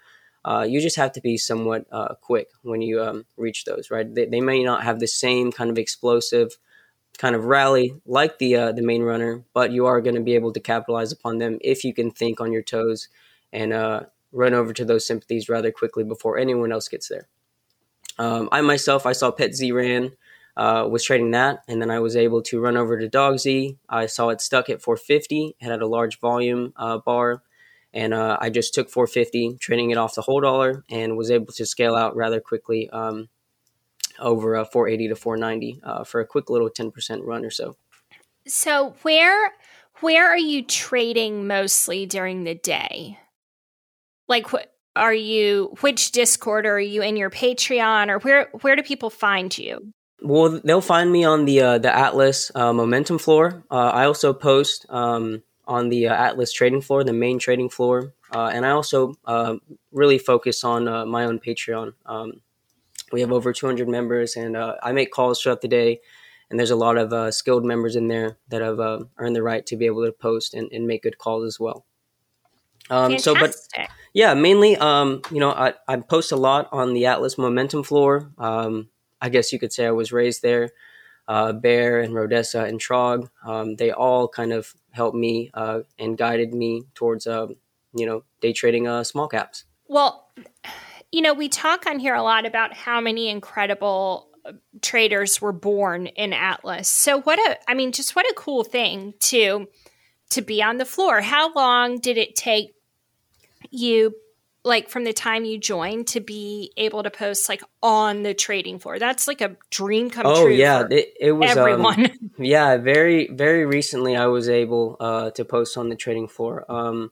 Uh, 0.47 0.63
you 0.63 0.79
just 0.79 0.95
have 0.95 1.11
to 1.11 1.19
be 1.19 1.37
somewhat 1.37 1.85
uh, 1.91 2.15
quick 2.21 2.47
when 2.61 2.81
you 2.81 3.03
um, 3.03 3.25
reach 3.35 3.65
those, 3.65 3.91
right? 3.91 4.15
They, 4.15 4.27
they, 4.27 4.39
may 4.39 4.63
not 4.63 4.81
have 4.81 5.01
the 5.01 5.07
same 5.07 5.51
kind 5.51 5.69
of 5.69 5.77
explosive 5.77 6.57
kind 7.17 7.35
of 7.35 7.43
rally 7.45 7.93
like 8.05 8.37
the 8.37 8.55
uh, 8.55 8.71
the 8.71 8.81
main 8.81 9.03
runner, 9.03 9.43
but 9.53 9.73
you 9.73 9.87
are 9.87 9.99
going 9.99 10.15
to 10.15 10.21
be 10.21 10.35
able 10.35 10.53
to 10.53 10.61
capitalize 10.61 11.11
upon 11.11 11.39
them 11.39 11.57
if 11.59 11.83
you 11.83 11.93
can 11.93 12.11
think 12.11 12.39
on 12.39 12.53
your 12.53 12.61
toes 12.61 13.09
and 13.51 13.73
uh, 13.73 14.03
run 14.31 14.53
over 14.53 14.71
to 14.71 14.85
those 14.85 15.05
sympathies 15.05 15.49
rather 15.49 15.69
quickly 15.69 16.05
before 16.05 16.37
anyone 16.37 16.71
else 16.71 16.87
gets 16.87 17.09
there. 17.09 17.27
Um, 18.17 18.47
I 18.49 18.61
myself, 18.61 19.05
I 19.05 19.11
saw 19.11 19.31
Pet 19.31 19.53
Z 19.53 19.69
ran, 19.73 20.13
uh, 20.55 20.87
was 20.89 21.03
trading 21.03 21.31
that, 21.31 21.63
and 21.67 21.81
then 21.81 21.91
I 21.91 21.99
was 21.99 22.15
able 22.15 22.41
to 22.43 22.61
run 22.61 22.77
over 22.77 22.97
to 22.97 23.09
Dog 23.09 23.39
Z. 23.39 23.77
I 23.89 24.05
saw 24.05 24.29
it 24.29 24.39
stuck 24.39 24.69
at 24.69 24.81
450. 24.81 25.57
It 25.59 25.65
had 25.65 25.81
a 25.81 25.87
large 25.87 26.21
volume 26.21 26.71
uh, 26.77 26.99
bar, 26.99 27.43
and 27.97 28.13
uh, 28.13 28.37
I 28.39 28.51
just 28.51 28.75
took 28.75 28.91
450, 28.91 29.57
trading 29.59 29.89
it 29.89 29.97
off 29.97 30.13
the 30.13 30.21
whole 30.21 30.39
dollar, 30.39 30.83
and 30.91 31.17
was 31.17 31.31
able 31.31 31.51
to 31.53 31.65
scale 31.65 31.95
out 31.95 32.15
rather 32.15 32.39
quickly 32.39 32.87
um, 32.91 33.27
over 34.19 34.55
uh, 34.55 34.65
480 34.65 35.09
to 35.09 35.15
490 35.15 35.79
uh, 35.83 36.03
for 36.03 36.21
a 36.21 36.25
quick 36.25 36.51
little 36.51 36.69
10% 36.69 37.21
run 37.23 37.43
or 37.43 37.49
so. 37.49 37.75
So 38.45 38.93
where 39.01 39.51
where 40.01 40.29
are 40.29 40.37
you 40.37 40.61
trading 40.61 41.47
mostly 41.47 42.05
during 42.05 42.43
the 42.43 42.53
day? 42.53 43.17
Like 44.27 44.53
what 44.53 44.71
are 44.95 45.13
you 45.13 45.75
which 45.81 46.11
discord 46.11 46.67
are 46.67 46.79
you 46.79 47.01
in 47.01 47.17
your 47.17 47.31
patreon 47.31 48.09
or 48.09 48.19
where 48.19 48.49
where 48.61 48.75
do 48.75 48.81
people 48.81 49.11
find 49.11 49.55
you 49.55 49.93
well 50.23 50.59
they'll 50.63 50.81
find 50.81 51.11
me 51.11 51.23
on 51.23 51.45
the 51.45 51.61
uh, 51.61 51.77
the 51.77 51.95
atlas 51.95 52.51
uh, 52.55 52.73
momentum 52.73 53.19
floor 53.19 53.63
uh, 53.69 53.91
i 53.93 54.05
also 54.05 54.33
post 54.33 54.87
um, 54.89 55.43
on 55.67 55.89
the 55.89 56.07
uh, 56.07 56.13
atlas 56.13 56.51
trading 56.51 56.81
floor 56.81 57.03
the 57.03 57.13
main 57.13 57.39
trading 57.39 57.69
floor. 57.69 58.13
Uh, 58.33 58.49
and 58.53 58.65
i 58.65 58.71
also 58.71 59.13
uh, 59.25 59.55
really 59.91 60.17
focus 60.17 60.63
on 60.63 60.85
my 61.09 61.25
own 61.25 61.39
patreon. 61.39 61.93
Um, 62.05 62.41
we 63.11 63.21
have 63.21 63.31
over 63.31 63.53
200 63.53 63.87
members 63.87 64.35
and 64.35 64.57
i 64.57 64.91
make 64.91 65.11
calls 65.11 65.41
throughout 65.41 65.61
the 65.61 65.67
day. 65.67 66.01
And 66.49 66.57
there's 66.57 66.71
a 66.71 66.77
lot 66.77 66.97
of 66.97 67.33
skilled 67.33 67.65
members 67.65 67.97
in 67.97 68.07
there 68.07 68.37
that 68.47 68.61
have 68.61 68.79
earned 69.17 69.35
the 69.35 69.43
right 69.43 69.65
to 69.65 69.75
be 69.75 69.85
able 69.85 70.05
to 70.05 70.13
post 70.13 70.53
and, 70.53 70.71
and 70.71 70.87
make 70.87 71.03
good 71.03 71.17
calls 71.17 71.45
as 71.45 71.59
well. 71.59 71.85
Um, 72.89 73.19
so, 73.19 73.33
but 73.33 73.53
yeah, 74.13 74.33
mainly, 74.33 74.77
um, 74.77 75.21
you 75.31 75.39
know, 75.39 75.51
I, 75.51 75.73
I 75.87 75.97
post 75.97 76.31
a 76.31 76.35
lot 76.35 76.69
on 76.71 76.93
the 76.93 77.05
Atlas 77.05 77.37
Momentum 77.37 77.83
floor. 77.83 78.31
Um, 78.37 78.89
I 79.21 79.29
guess 79.29 79.51
you 79.51 79.59
could 79.59 79.73
say 79.73 79.85
I 79.85 79.91
was 79.91 80.11
raised 80.11 80.41
there. 80.41 80.69
Uh, 81.27 81.51
Bear 81.51 81.99
and 81.99 82.13
Rodessa 82.13 82.67
and 82.67 82.79
Trog, 82.79 83.29
um, 83.45 83.75
they 83.75 83.91
all 83.91 84.27
kind 84.27 84.53
of 84.53 84.73
helped 84.91 85.17
me 85.17 85.51
uh, 85.53 85.81
and 85.99 86.17
guided 86.17 86.53
me 86.53 86.83
towards, 86.93 87.27
uh, 87.27 87.47
you 87.93 88.05
know, 88.05 88.23
day 88.39 88.53
trading 88.53 88.87
uh, 88.87 89.03
small 89.03 89.27
caps. 89.27 89.65
Well, 89.87 90.29
you 91.11 91.21
know, 91.21 91.33
we 91.33 91.49
talk 91.49 91.85
on 91.85 91.99
here 91.99 92.15
a 92.15 92.23
lot 92.23 92.45
about 92.45 92.73
how 92.73 93.01
many 93.01 93.29
incredible 93.29 94.29
uh, 94.45 94.53
traders 94.81 95.41
were 95.41 95.53
born 95.53 96.07
in 96.07 96.33
Atlas. 96.33 96.87
So 96.87 97.21
what 97.21 97.39
a, 97.39 97.57
I 97.69 97.73
mean, 97.73 97.91
just 97.91 98.15
what 98.15 98.25
a 98.25 98.33
cool 98.35 98.63
thing 98.63 99.13
to 99.19 99.67
to 100.29 100.41
be 100.41 100.61
on 100.61 100.77
the 100.77 100.85
floor. 100.85 101.21
How 101.21 101.53
long 101.53 101.99
did 101.99 102.17
it 102.17 102.35
take 102.35 102.73
you 103.69 104.13
like 104.67 104.89
from 104.89 105.03
the 105.05 105.13
time 105.13 105.45
you 105.45 105.57
joined 105.57 106.07
to 106.07 106.19
be 106.19 106.71
able 106.77 107.01
to 107.01 107.09
post 107.09 107.49
like 107.49 107.63
on 107.81 108.23
the 108.23 108.33
trading 108.33 108.77
floor. 108.77 108.99
That's 108.99 109.27
like 109.27 109.41
a 109.41 109.55
dream 109.71 110.09
come 110.09 110.25
oh, 110.25 110.43
true 110.43 110.53
yeah 110.53 110.83
it, 110.89 111.13
it, 111.19 111.31
was 111.31 111.51
um, 111.51 111.57
everyone. 111.57 112.05
um, 112.05 112.31
yeah 112.37 112.77
very 112.77 113.29
very 113.29 113.65
recently 113.65 114.15
i 114.15 114.27
was 114.27 114.49
able 114.49 114.97
uh, 114.99 115.31
to 115.31 115.45
post 115.45 115.77
on 115.77 115.89
the 115.89 115.95
trading 115.95 116.27
floor. 116.27 116.65
Um, 116.69 117.11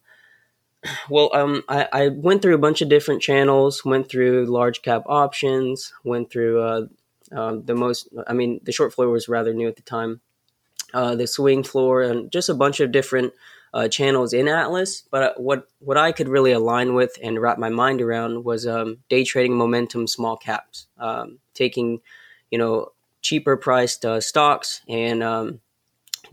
well 1.09 1.31
um, 1.33 1.63
I, 1.67 1.87
I, 1.91 2.07
went 2.09 2.41
through 2.41 2.55
a 2.55 2.59
bunch 2.59 2.81
of 2.81 2.89
different 2.89 3.21
channels 3.21 3.83
went 3.83 4.09
through 4.09 4.45
large 4.45 4.81
cap 4.81 5.03
options 5.07 5.93
went 6.03 6.29
through 6.29 6.61
uh, 6.61 6.85
uh, 7.35 7.57
the 7.63 7.73
most 7.73 8.09
i 8.27 8.33
mean 8.33 8.59
the 8.63 8.71
short 8.71 8.93
floor 8.93 9.09
was 9.09 9.27
rather 9.27 9.53
new 9.53 9.67
at 9.67 9.77
the 9.77 9.81
time. 9.81 10.21
Uh, 10.93 11.13
the 11.13 11.27
swing 11.27 11.61
floor 11.61 12.01
and 12.01 12.31
just 12.31 12.47
a 12.47 12.53
bunch 12.53 12.79
of 12.79 12.89
different 12.89 13.33
uh, 13.75 13.89
channels 13.89 14.33
in 14.33 14.47
Atlas. 14.47 15.03
But 15.11 15.23
uh, 15.23 15.33
what 15.35 15.67
what 15.79 15.97
I 15.97 16.13
could 16.13 16.29
really 16.29 16.53
align 16.53 16.95
with 16.95 17.17
and 17.21 17.39
wrap 17.39 17.59
my 17.59 17.69
mind 17.69 18.01
around 18.01 18.45
was 18.45 18.65
um, 18.65 18.99
day 19.09 19.23
trading 19.25 19.55
momentum 19.55 20.07
small 20.07 20.37
caps, 20.37 20.87
um, 20.97 21.39
taking 21.53 21.99
you 22.49 22.57
know 22.57 22.93
cheaper 23.21 23.57
priced 23.57 24.05
uh, 24.05 24.21
stocks 24.21 24.81
and 24.87 25.21
um, 25.21 25.59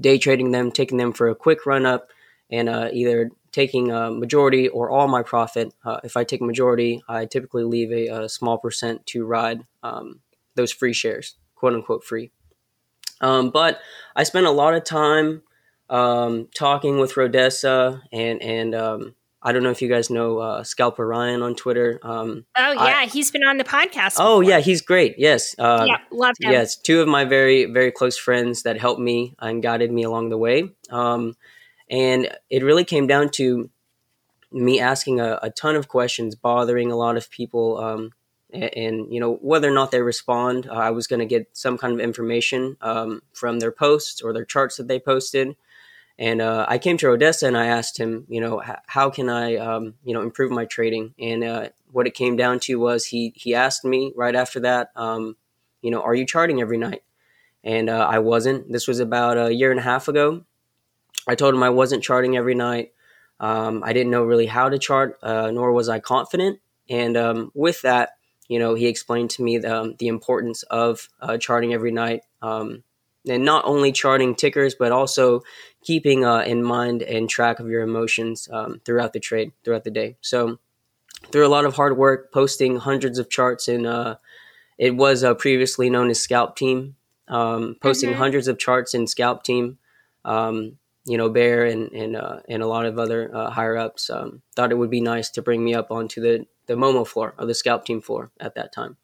day 0.01 0.19
trading 0.19 0.53
them, 0.53 0.71
taking 0.71 0.99
them 0.99 1.13
for 1.13 1.29
a 1.29 1.35
quick 1.35 1.67
run 1.67 1.85
up, 1.85 2.11
and 2.49 2.69
uh, 2.69 2.89
either 2.93 3.31
taking 3.51 3.91
a 3.91 4.11
majority 4.11 4.69
or 4.69 4.89
all 4.89 5.09
my 5.09 5.23
profit. 5.23 5.75
Uh, 5.85 5.99
if 6.05 6.17
I 6.17 6.25
take 6.25 6.41
a 6.41 6.45
majority, 6.45 7.03
I 7.09 7.27
typically 7.27 7.65
leave 7.65 7.91
a, 7.91 8.25
a 8.25 8.29
small 8.29 8.57
percent 8.57 9.05
to 9.07 9.27
ride 9.27 9.67
um, 9.83 10.21
those 10.55 10.71
free 10.71 10.93
shares, 10.93 11.35
quote 11.57 11.75
unquote 11.75 12.05
free. 12.05 12.31
Um, 13.21 13.51
but 13.51 13.81
I 14.15 14.23
spent 14.23 14.47
a 14.47 14.51
lot 14.51 14.75
of 14.75 14.85
time 14.85 15.43
um, 15.91 16.49
talking 16.55 16.99
with 16.99 17.15
Rodessa 17.15 18.03
and 18.13 18.43
and 18.43 18.75
um, 18.75 19.15
I 19.43 19.53
don't 19.53 19.63
know 19.63 19.71
if 19.71 19.83
you 19.83 19.89
guys 19.89 20.09
know 20.09 20.39
uh, 20.39 20.63
Scalper 20.63 21.07
Ryan 21.07 21.43
on 21.43 21.57
Twitter. 21.57 21.99
Um, 22.03 22.45
oh 22.57 22.73
yeah, 22.73 23.01
I, 23.01 23.07
he's 23.07 23.31
been 23.31 23.43
on 23.43 23.59
the 23.59 23.65
podcast. 23.65 24.17
Oh 24.19 24.41
yeah, 24.41 24.61
he's 24.61 24.81
great. 24.81 25.17
Yes, 25.19 25.57
uh, 25.59 25.85
yeah, 25.89 25.99
love 26.13 26.35
him. 26.41 26.53
Yes, 26.53 26.77
two 26.77 27.01
of 27.01 27.09
my 27.09 27.25
very 27.25 27.65
very 27.65 27.91
close 27.91 28.17
friends 28.17 28.63
that 28.63 28.79
helped 28.79 29.01
me 29.01 29.35
and 29.41 29.63
guided 29.63 29.91
me 29.91 30.05
along 30.05 30.29
the 30.29 30.39
way. 30.39 30.71
Um, 30.91 31.35
and 31.91 32.31
it 32.51 32.63
really 32.63 32.85
came 32.85 33.07
down 33.07 33.31
to 33.31 33.69
me 34.53 34.81
asking 34.81 35.21
a, 35.21 35.39
a, 35.43 35.51
ton 35.51 35.77
of 35.77 35.89
questions, 35.89 36.35
bothering 36.35 36.93
a 36.93 36.97
lot 36.97 37.17
of 37.17 37.31
people. 37.31 37.79
Um, 37.79 38.13
and, 38.53 38.77
and, 38.77 39.13
you 39.13 39.19
know 39.19 39.35
whether 39.37 39.69
or 39.69 39.75
not 39.75 39.91
they 39.91 40.03
respond, 40.03 40.69
uh, 40.69 40.75
I 40.75 40.91
was 40.91 41.09
going 41.09 41.21
to 41.21 41.27
get 41.27 41.49
some 41.53 41.79
kind 41.79 41.95
of 41.95 42.01
information 42.01 42.77
um, 42.81 43.23
from 43.33 43.59
their 43.59 43.73
posts 43.73 44.23
or 44.23 44.33
their 44.33 44.45
charts 44.45 44.77
that 44.77 44.87
they 44.87 45.01
posted. 45.01 45.57
And 46.23 46.41
uh, 46.41 46.65
I 46.69 46.79
came 46.79 46.97
to 46.99 47.07
Rodessa 47.07 47.49
and 47.49 47.59
I 47.59 47.67
asked 47.67 47.99
him, 47.99 48.27
you 48.29 48.41
know, 48.41 48.63
how 48.87 49.11
can 49.11 49.29
I, 49.29 49.57
um, 49.57 49.95
you 50.05 50.15
know, 50.15 50.23
improve 50.23 50.53
my 50.53 50.67
trading? 50.67 51.15
And 51.19 51.43
uh, 51.43 51.71
what 51.91 52.07
it 52.07 52.15
came 52.15 52.37
down 52.37 52.61
to 52.61 52.77
was 52.77 53.07
he 53.07 53.33
he 53.35 53.57
asked 53.57 53.85
me 53.85 54.13
right 54.15 54.37
after 54.37 54.61
that, 54.61 54.93
um, 54.95 55.37
you 55.81 55.91
know, 55.91 56.01
are 56.01 56.15
you 56.15 56.25
charting 56.25 56.61
every 56.61 56.79
night? 56.79 57.03
And 57.65 57.91
uh, 57.91 58.07
I 58.09 58.21
wasn't. 58.21 58.71
This 58.71 58.87
was 58.87 59.01
about 59.01 59.37
a 59.37 59.53
year 59.53 59.73
and 59.73 59.81
a 59.81 59.83
half 59.83 60.07
ago. 60.07 60.45
I 61.27 61.35
told 61.35 61.55
him 61.55 61.63
I 61.65 61.71
wasn't 61.71 62.05
charting 62.05 62.37
every 62.37 62.55
night. 62.55 62.93
Um, 63.41 63.83
I 63.83 63.93
didn't 63.93 64.13
know 64.13 64.23
really 64.23 64.47
how 64.47 64.69
to 64.69 64.79
chart, 64.79 65.19
uh, 65.25 65.51
nor 65.51 65.73
was 65.73 65.89
I 65.89 65.99
confident. 65.99 66.61
And 66.89 67.17
um, 67.17 67.51
with 67.53 67.83
that, 67.83 68.11
you 68.47 68.61
know, 68.61 68.75
he 68.75 68.87
explained 68.87 69.31
to 69.31 69.43
me 69.43 69.59
the, 69.59 69.77
um, 69.77 69.97
the 69.99 70.07
importance 70.07 70.63
of 70.63 71.09
uh, 71.21 71.37
charting 71.39 71.75
every 71.75 71.91
night. 71.91 72.23
Um, 72.43 72.85
and 73.29 73.45
not 73.45 73.65
only 73.65 73.93
charting 73.93 74.35
tickers, 74.35 74.75
but 74.75 74.93
also 74.93 75.43
keeping 75.83 76.25
uh, 76.25 76.41
in 76.41 76.63
mind 76.63 77.03
and 77.03 77.29
track 77.29 77.61
of 77.61 77.69
your 77.69 77.83
emotions 77.83 78.49
um, 78.53 78.81
throughout 78.85 79.13
the 79.13 79.21
trade, 79.21 79.53
throughout 79.65 79.85
the 79.85 79.91
day. 79.91 80.17
So, 80.21 80.59
through 81.31 81.47
a 81.47 81.49
lot 81.49 81.65
of 81.65 81.75
hard 81.75 81.97
work, 81.97 82.33
posting 82.33 82.77
hundreds 82.77 83.19
of 83.19 83.31
charts 83.31 83.69
in, 83.69 83.87
uh, 83.87 84.17
it 84.79 84.97
was 84.97 85.23
uh, 85.23 85.35
previously 85.35 85.91
known 85.91 86.11
as 86.11 86.21
Scalp 86.21 86.57
Team, 86.57 86.97
um, 87.29 87.77
posting 87.81 88.11
mm-hmm. 88.11 88.19
hundreds 88.19 88.49
of 88.49 88.59
charts 88.59 88.95
in 88.95 89.07
Scalp 89.07 89.45
Team. 89.45 89.79
Um, 90.25 90.79
you 91.05 91.17
know, 91.19 91.29
Bear 91.29 91.65
and 91.65 91.91
and 91.93 92.17
uh, 92.17 92.41
and 92.49 92.63
a 92.63 92.67
lot 92.67 92.87
of 92.87 92.99
other 92.99 93.35
uh, 93.35 93.51
higher 93.51 93.77
ups 93.77 94.09
um, 94.09 94.43
thought 94.55 94.71
it 94.71 94.79
would 94.79 94.91
be 94.91 95.01
nice 95.01 95.31
to 95.31 95.43
bring 95.43 95.65
me 95.65 95.75
up 95.75 95.91
onto 95.91 96.21
the 96.21 96.47
the 96.67 96.75
Momo 96.75 97.07
floor 97.07 97.35
or 97.39 97.47
the 97.47 97.55
Scalp 97.55 97.85
Team 97.85 98.01
floor 98.01 98.31
at 98.39 98.55
that 98.55 98.73
time. 98.73 98.97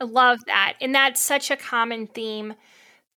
I 0.00 0.04
love 0.04 0.40
that, 0.46 0.74
and 0.80 0.94
that's 0.94 1.20
such 1.20 1.50
a 1.50 1.56
common 1.56 2.08
theme 2.08 2.54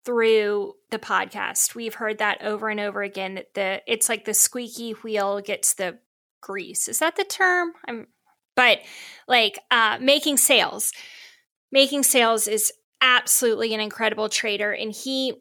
through 0.07 0.73
the 0.89 0.97
podcast. 0.97 1.75
We've 1.75 1.93
heard 1.93 2.19
that 2.19 2.41
over 2.41 2.69
and 2.69 2.79
over 2.79 3.01
again 3.01 3.35
that 3.35 3.53
the 3.55 3.81
it's 3.85 4.07
like 4.07 4.23
the 4.23 4.33
squeaky 4.33 4.91
wheel 4.91 5.41
gets 5.41 5.73
the 5.73 5.99
grease. 6.39 6.87
Is 6.87 6.99
that 6.99 7.17
the 7.17 7.25
term? 7.25 7.73
I'm 7.85 8.07
but 8.55 8.79
like 9.27 9.59
uh 9.69 9.97
making 9.99 10.37
sales. 10.37 10.93
Making 11.73 12.03
sales 12.03 12.47
is 12.47 12.71
absolutely 13.01 13.73
an 13.73 13.81
incredible 13.81 14.29
trader 14.29 14.71
and 14.71 14.93
he 14.93 15.33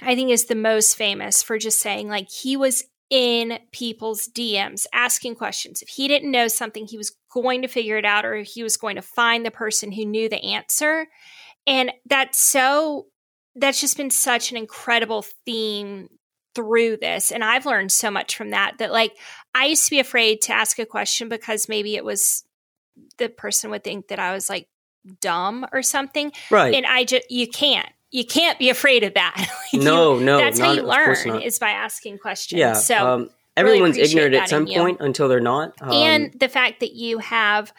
I 0.00 0.14
think 0.14 0.30
is 0.30 0.44
the 0.44 0.54
most 0.54 0.94
famous 0.94 1.42
for 1.42 1.58
just 1.58 1.80
saying 1.80 2.08
like 2.08 2.30
he 2.30 2.56
was 2.56 2.84
in 3.10 3.58
people's 3.72 4.28
DMs 4.32 4.86
asking 4.94 5.34
questions. 5.34 5.82
If 5.82 5.88
he 5.88 6.06
didn't 6.06 6.30
know 6.30 6.46
something, 6.46 6.86
he 6.86 6.96
was 6.96 7.12
going 7.32 7.62
to 7.62 7.68
figure 7.68 7.98
it 7.98 8.04
out 8.04 8.24
or 8.24 8.36
he 8.36 8.62
was 8.62 8.76
going 8.76 8.94
to 8.94 9.02
find 9.02 9.44
the 9.44 9.50
person 9.50 9.90
who 9.90 10.04
knew 10.04 10.28
the 10.28 10.42
answer. 10.44 11.08
And 11.66 11.92
that's 12.06 12.40
so 12.40 13.06
that's 13.56 13.80
just 13.80 13.96
been 13.96 14.10
such 14.10 14.50
an 14.50 14.56
incredible 14.56 15.22
theme 15.44 16.08
through 16.54 16.96
this 16.96 17.32
and 17.32 17.42
i've 17.42 17.66
learned 17.66 17.90
so 17.90 18.10
much 18.10 18.36
from 18.36 18.50
that 18.50 18.78
that 18.78 18.92
like 18.92 19.16
i 19.54 19.66
used 19.66 19.84
to 19.84 19.90
be 19.90 19.98
afraid 19.98 20.40
to 20.40 20.52
ask 20.52 20.78
a 20.78 20.86
question 20.86 21.28
because 21.28 21.68
maybe 21.68 21.96
it 21.96 22.04
was 22.04 22.44
the 23.18 23.28
person 23.28 23.70
would 23.70 23.82
think 23.82 24.06
that 24.08 24.20
i 24.20 24.32
was 24.32 24.48
like 24.48 24.68
dumb 25.20 25.66
or 25.72 25.82
something. 25.82 26.32
Right. 26.50 26.74
And 26.74 26.86
i 26.86 27.04
just 27.04 27.30
you 27.30 27.48
can't 27.48 27.88
you 28.10 28.24
can't 28.24 28.58
be 28.58 28.70
afraid 28.70 29.02
of 29.02 29.14
that. 29.14 29.48
No 29.74 30.18
you, 30.18 30.24
no 30.24 30.38
that's 30.38 30.58
not, 30.58 30.66
how 30.66 30.72
you 30.74 30.82
learn 30.82 31.42
is 31.42 31.58
by 31.58 31.70
asking 31.70 32.18
questions. 32.18 32.58
Yeah 32.58 32.74
so 32.74 32.96
um, 32.96 33.30
everyone's 33.56 33.96
really 33.96 34.08
ignorant 34.08 34.34
at 34.34 34.48
some 34.48 34.66
point 34.66 34.98
until 35.00 35.28
they're 35.28 35.40
not 35.40 35.74
um, 35.80 35.90
and 35.92 36.32
the 36.38 36.48
fact 36.48 36.80
that 36.80 36.92
you 36.92 37.18
have 37.18 37.72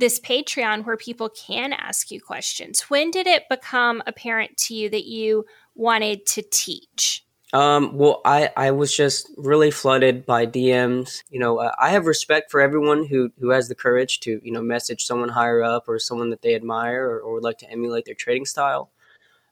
this 0.00 0.18
Patreon 0.18 0.84
where 0.84 0.96
people 0.96 1.28
can 1.28 1.72
ask 1.72 2.10
you 2.10 2.20
questions. 2.20 2.82
When 2.88 3.10
did 3.10 3.26
it 3.26 3.44
become 3.48 4.02
apparent 4.06 4.56
to 4.58 4.74
you 4.74 4.88
that 4.90 5.06
you 5.06 5.44
wanted 5.74 6.26
to 6.26 6.42
teach? 6.42 7.24
Um, 7.52 7.96
well, 7.96 8.20
I, 8.24 8.50
I 8.56 8.70
was 8.70 8.96
just 8.96 9.28
really 9.36 9.70
flooded 9.70 10.24
by 10.24 10.46
DMs. 10.46 11.22
You 11.30 11.40
know, 11.40 11.58
uh, 11.58 11.72
I 11.78 11.90
have 11.90 12.06
respect 12.06 12.50
for 12.50 12.60
everyone 12.60 13.04
who, 13.04 13.30
who 13.40 13.50
has 13.50 13.68
the 13.68 13.74
courage 13.74 14.20
to, 14.20 14.40
you 14.42 14.52
know, 14.52 14.62
message 14.62 15.04
someone 15.04 15.28
higher 15.28 15.62
up 15.62 15.88
or 15.88 15.98
someone 15.98 16.30
that 16.30 16.42
they 16.42 16.54
admire 16.54 17.04
or, 17.04 17.20
or 17.20 17.34
would 17.34 17.42
like 17.44 17.58
to 17.58 17.70
emulate 17.70 18.04
their 18.04 18.14
trading 18.14 18.46
style. 18.46 18.90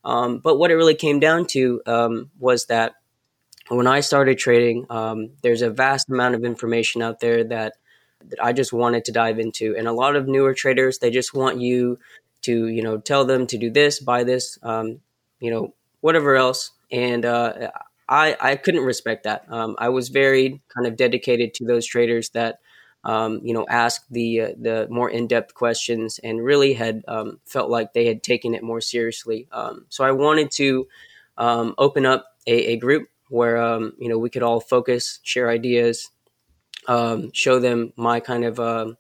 Um, 0.05 0.39
but 0.39 0.59
what 0.59 0.71
it 0.71 0.77
really 0.77 0.95
came 0.95 1.19
down 1.19 1.47
to 1.49 1.83
um, 1.87 2.31
was 2.39 2.67
that 2.67 2.95
when 3.69 3.89
I 3.89 4.01
started 4.01 4.39
trading, 4.39 4.87
um, 4.91 5.31
there's 5.43 5.63
a 5.63 5.71
vast 5.71 6.09
amount 6.09 6.37
of 6.37 6.45
information 6.45 7.03
out 7.03 7.21
there 7.21 7.45
that, 7.45 7.75
that 8.27 8.43
I 8.43 8.53
just 8.53 8.73
wanted 8.73 9.05
to 9.07 9.13
dive 9.13 9.39
into. 9.39 9.75
And 9.77 9.87
a 9.87 9.93
lot 9.93 10.17
of 10.17 10.29
newer 10.29 10.55
traders, 10.55 10.99
they 10.99 11.11
just 11.11 11.35
want 11.35 11.61
you 11.61 11.99
to, 12.43 12.67
you 12.67 12.83
know, 12.83 12.99
tell 12.99 13.25
them 13.25 13.47
to 13.49 13.59
do 13.59 13.71
this, 13.71 14.01
buy 14.01 14.25
this, 14.25 14.59
um, 14.63 15.01
you 15.41 15.51
know, 15.51 15.75
whatever 16.01 16.37
else. 16.37 16.73
And 16.91 17.25
uh, 17.25 17.71
I, 18.09 18.37
I 18.41 18.57
couldn't 18.57 18.85
respect 18.85 19.25
that. 19.25 19.45
Um, 19.49 19.77
I 19.79 19.89
was 19.89 20.09
very 20.09 20.63
kind 20.75 20.87
of 20.87 20.97
dedicated 20.97 21.55
to 21.55 21.67
those 21.67 21.87
traders 21.87 22.31
that, 22.31 22.61
um, 23.05 23.41
you 23.43 23.55
know, 23.55 23.67
asked 23.69 24.13
the 24.13 24.41
uh, 24.41 24.49
the 24.61 24.89
more 24.91 25.09
in 25.09 25.29
depth 25.29 25.55
questions 25.55 26.19
and 26.23 26.45
really 26.45 26.73
had 26.75 27.03
um, 27.07 27.41
felt 27.47 27.71
like 27.71 27.93
they 27.93 28.07
had 28.07 28.23
taken 28.23 28.55
it 28.55 28.63
more 28.63 28.81
seriously. 28.81 29.47
Um, 29.53 29.87
so 29.89 30.05
I 30.05 30.11
wanted 30.13 30.51
to 30.53 30.89
um, 31.37 31.75
open 31.79 32.05
up 32.05 32.27
a, 32.47 32.73
a, 32.73 32.77
group 32.77 33.09
where 33.29 33.59
you 33.99 34.09
know 34.09 34.19
we 34.19 34.31
could 34.31 34.43
all 34.43 34.59
focus, 34.61 35.21
share 35.23 35.49
ideas, 35.49 36.11
show 37.33 37.61
them 37.61 37.93
my 37.97 38.21
kind 38.21 38.45
of 38.45 38.59
uh, 38.61 38.93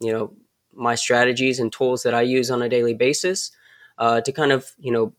you 0.00 0.12
know 0.12 0.34
my 0.72 0.94
strategies 0.94 1.60
and 1.60 1.72
tools 1.72 2.02
that 2.02 2.14
I 2.14 2.22
use 2.22 2.50
on 2.50 2.62
a 2.62 2.68
daily 2.68 2.94
basis 2.94 3.52
uh, 3.98 4.20
to 4.20 4.32
kind 4.32 4.52
of 4.52 4.72
you 4.78 4.92
know 4.92 5.12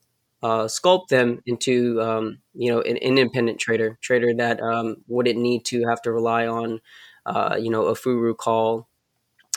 uh, 0.44 0.66
sculpt 0.66 1.08
them 1.08 1.42
into 1.46 2.02
um, 2.02 2.40
you 2.54 2.72
know 2.72 2.82
an 2.82 2.98
independent 2.98 3.60
trader, 3.60 3.98
trader 4.02 4.34
that 4.34 4.62
um, 4.62 4.98
wouldn't 5.08 5.40
need 5.40 5.66
to 5.66 5.88
have 5.88 6.02
to 6.04 6.12
rely 6.12 6.46
on 6.48 6.82
uh, 7.26 7.58
you 7.60 7.70
know 7.70 7.86
a 7.86 7.96
Furu 7.96 8.36
call 8.38 8.88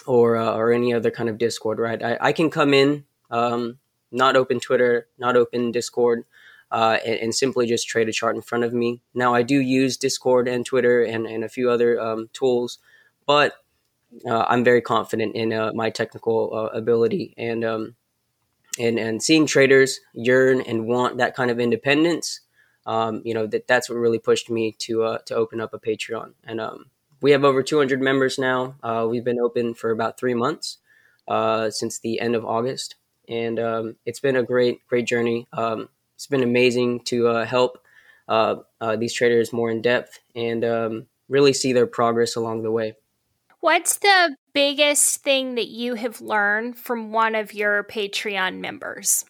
or 0.07 0.37
uh, 0.37 0.55
or 0.55 0.73
any 0.73 0.95
other 0.95 1.11
kind 1.11 1.29
of 1.29 1.39
Discord. 1.39 1.79
Right, 1.79 2.03
I, 2.03 2.19
I 2.21 2.33
can 2.33 2.51
come 2.51 2.73
in, 2.73 3.05
um, 3.31 3.79
not 4.11 4.37
open 4.37 4.61
Twitter, 4.61 5.09
not 5.19 5.37
open 5.37 5.73
Discord. 5.73 6.25
Uh, 6.71 6.99
and, 7.07 7.15
and, 7.21 7.35
simply 7.35 7.67
just 7.67 7.89
trade 7.89 8.11
a 8.11 8.13
chart 8.13 8.37
in 8.37 8.43
front 8.43 8.63
of 8.63 8.75
me. 8.75 9.01
Now, 9.15 9.35
I 9.35 9.43
do 9.43 9.59
use 9.59 9.97
Discord 9.97 10.47
and 10.47 10.67
Twitter 10.67 11.03
and, 11.03 11.25
and 11.25 11.43
a 11.43 11.49
few 11.49 11.71
other 11.71 11.99
um, 11.99 12.29
tools, 12.35 12.79
but 13.25 13.55
uh, 14.27 14.45
I'm 14.49 14.65
very 14.65 14.81
confident 14.81 15.35
in 15.35 15.53
uh, 15.53 15.73
my 15.75 15.91
technical 15.91 16.51
uh, 16.55 16.77
ability. 16.77 17.35
And 17.37 17.65
um, 17.65 17.97
and 18.79 18.99
and 18.99 19.23
seeing 19.23 19.47
traders 19.47 20.01
yearn 20.15 20.61
and 20.63 20.87
want 20.87 21.19
that 21.19 21.35
kind 21.35 21.51
of 21.51 21.61
independence, 21.61 22.41
um, 22.87 23.23
you 23.25 23.35
know 23.35 23.47
that 23.47 23.67
that's 23.67 23.89
what 23.89 23.97
really 23.97 24.19
pushed 24.19 24.51
me 24.51 24.75
to 24.79 25.03
uh, 25.03 25.19
to 25.27 25.35
open 25.35 25.61
up 25.61 25.75
a 25.75 25.79
Patreon. 25.79 26.35
And 26.45 26.61
um, 26.61 26.87
we 27.21 27.33
have 27.33 27.45
over 27.45 27.63
200 27.63 28.01
members 28.01 28.39
now. 28.39 28.77
Uh, 28.83 29.07
we've 29.09 29.25
been 29.25 29.41
open 29.41 29.75
for 29.75 29.91
about 29.91 30.19
three 30.19 30.35
months 30.35 30.79
since 31.71 31.99
the 31.99 32.21
end 32.21 32.35
of 32.35 32.45
August, 32.45 32.95
and 33.29 33.59
um, 33.59 33.97
it's 34.07 34.21
been 34.21 34.37
a 34.37 34.43
great 34.43 34.87
great 34.87 35.07
journey. 35.07 35.47
It's 36.19 36.27
been 36.27 36.43
amazing 36.43 37.05
to 37.05 37.29
uh, 37.29 37.45
help 37.45 37.79
uh, 38.27 38.57
uh, 38.81 38.97
these 38.97 39.15
traders 39.15 39.53
more 39.53 39.71
in 39.71 39.81
depth 39.83 40.19
and 40.35 40.65
um, 40.65 41.07
really 41.29 41.53
see 41.53 41.73
their 41.73 41.87
progress 41.87 42.35
along 42.35 42.63
the 42.63 42.73
way. 42.73 42.97
What's 43.61 43.99
the 43.99 44.35
biggest 44.53 45.23
thing 45.23 45.55
that 45.55 45.69
you 45.69 45.95
have 45.95 46.21
learned 46.21 46.77
from 46.77 47.13
one 47.13 47.37
of 47.37 47.55
your 47.55 47.85
Patreon 47.85 48.59
members? 48.59 49.27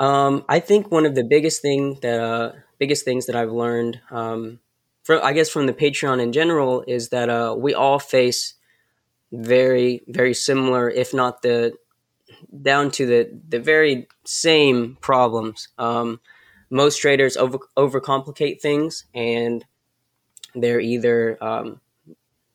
Um, 0.00 0.46
I 0.48 0.58
think 0.58 0.90
one 0.90 1.04
of 1.04 1.14
the 1.14 1.22
biggest 1.22 1.60
thing 1.60 1.98
that 2.00 2.18
uh, 2.18 2.52
biggest 2.78 3.04
things 3.04 3.26
that 3.26 3.36
I've 3.36 3.52
learned, 3.52 4.00
um, 4.10 4.60
from 5.02 5.20
I 5.22 5.34
guess 5.34 5.50
from 5.50 5.66
the 5.66 5.74
Patreon 5.74 6.18
in 6.18 6.32
general, 6.32 6.82
is 6.88 7.10
that 7.10 7.28
uh, 7.28 7.54
we 7.58 7.74
all 7.74 7.98
face 7.98 8.54
very 9.30 10.02
very 10.08 10.32
similar, 10.32 10.88
if 10.88 11.12
not 11.12 11.42
the 11.42 11.74
down 12.62 12.90
to 12.92 13.06
the 13.06 13.40
the 13.48 13.60
very 13.60 14.08
same 14.24 14.96
problems. 15.00 15.68
Um, 15.78 16.20
most 16.70 16.98
traders 17.00 17.36
over 17.36 17.58
overcomplicate 17.76 18.60
things, 18.60 19.04
and 19.14 19.64
they're 20.54 20.80
either 20.80 21.42
um, 21.42 21.80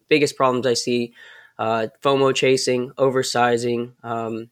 biggest 0.08 0.36
problems 0.36 0.66
I 0.66 0.74
see 0.74 1.14
uh, 1.60 1.88
FOMO 2.02 2.34
chasing, 2.34 2.92
oversizing, 2.92 3.94
um, 4.04 4.50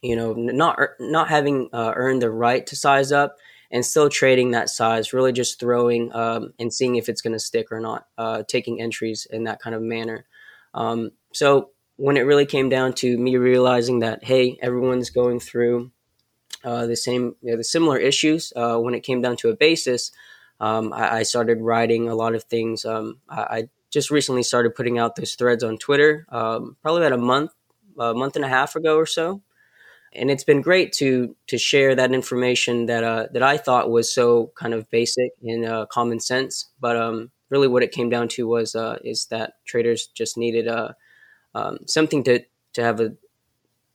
you 0.00 0.14
know, 0.16 0.32
not 0.32 0.78
not 1.00 1.28
having 1.28 1.68
uh, 1.72 1.92
earned 1.96 2.22
the 2.22 2.30
right 2.30 2.64
to 2.68 2.76
size 2.76 3.10
up 3.10 3.36
and 3.70 3.84
still 3.84 4.08
trading 4.08 4.52
that 4.52 4.70
size, 4.70 5.12
really 5.12 5.32
just 5.32 5.58
throwing 5.58 6.14
um, 6.14 6.54
and 6.60 6.72
seeing 6.72 6.94
if 6.94 7.08
it's 7.08 7.20
going 7.20 7.32
to 7.32 7.40
stick 7.40 7.72
or 7.72 7.80
not, 7.80 8.06
uh, 8.16 8.44
taking 8.46 8.80
entries 8.80 9.26
in 9.30 9.44
that 9.44 9.60
kind 9.60 9.74
of 9.74 9.82
manner. 9.82 10.24
Um, 10.72 11.10
so 11.32 11.70
when 11.96 12.16
it 12.16 12.22
really 12.22 12.46
came 12.46 12.68
down 12.68 12.92
to 12.94 13.16
me 13.18 13.36
realizing 13.36 14.00
that 14.00 14.24
hey, 14.24 14.58
everyone's 14.60 15.10
going 15.10 15.40
through 15.40 15.90
uh, 16.64 16.86
the 16.86 16.96
same, 16.96 17.36
you 17.42 17.50
know, 17.50 17.56
the 17.56 17.64
similar 17.64 17.98
issues. 17.98 18.52
Uh, 18.56 18.78
when 18.78 18.94
it 18.94 19.00
came 19.00 19.20
down 19.20 19.36
to 19.36 19.50
a 19.50 19.56
basis, 19.56 20.10
um, 20.60 20.92
I, 20.92 21.18
I, 21.18 21.22
started 21.24 21.60
writing 21.60 22.08
a 22.08 22.14
lot 22.14 22.34
of 22.34 22.44
things. 22.44 22.84
Um, 22.84 23.20
I, 23.28 23.40
I, 23.42 23.68
just 23.90 24.10
recently 24.10 24.42
started 24.42 24.74
putting 24.74 24.98
out 24.98 25.14
those 25.14 25.36
threads 25.36 25.62
on 25.62 25.78
Twitter, 25.78 26.26
um, 26.30 26.76
probably 26.82 27.06
about 27.06 27.16
a 27.16 27.22
month, 27.22 27.52
a 27.96 28.12
month 28.12 28.34
and 28.34 28.44
a 28.44 28.48
half 28.48 28.74
ago 28.74 28.96
or 28.96 29.06
so, 29.06 29.40
and 30.12 30.32
it's 30.32 30.42
been 30.42 30.62
great 30.62 30.92
to 30.94 31.36
to 31.46 31.58
share 31.58 31.94
that 31.94 32.12
information 32.12 32.86
that 32.86 33.04
uh, 33.04 33.28
that 33.32 33.44
I 33.44 33.56
thought 33.56 33.90
was 33.90 34.12
so 34.12 34.50
kind 34.56 34.74
of 34.74 34.90
basic 34.90 35.30
and 35.44 35.64
uh, 35.64 35.86
common 35.86 36.18
sense, 36.18 36.70
but 36.80 36.96
um, 36.96 37.30
really 37.50 37.68
what 37.68 37.84
it 37.84 37.92
came 37.92 38.10
down 38.10 38.26
to 38.28 38.48
was 38.48 38.74
uh, 38.74 38.98
is 39.04 39.26
that 39.26 39.52
traders 39.64 40.08
just 40.08 40.36
needed 40.36 40.66
uh, 40.66 40.92
um, 41.54 41.78
something 41.86 42.24
to 42.24 42.44
to 42.74 42.82
have 42.82 43.00
a, 43.00 43.14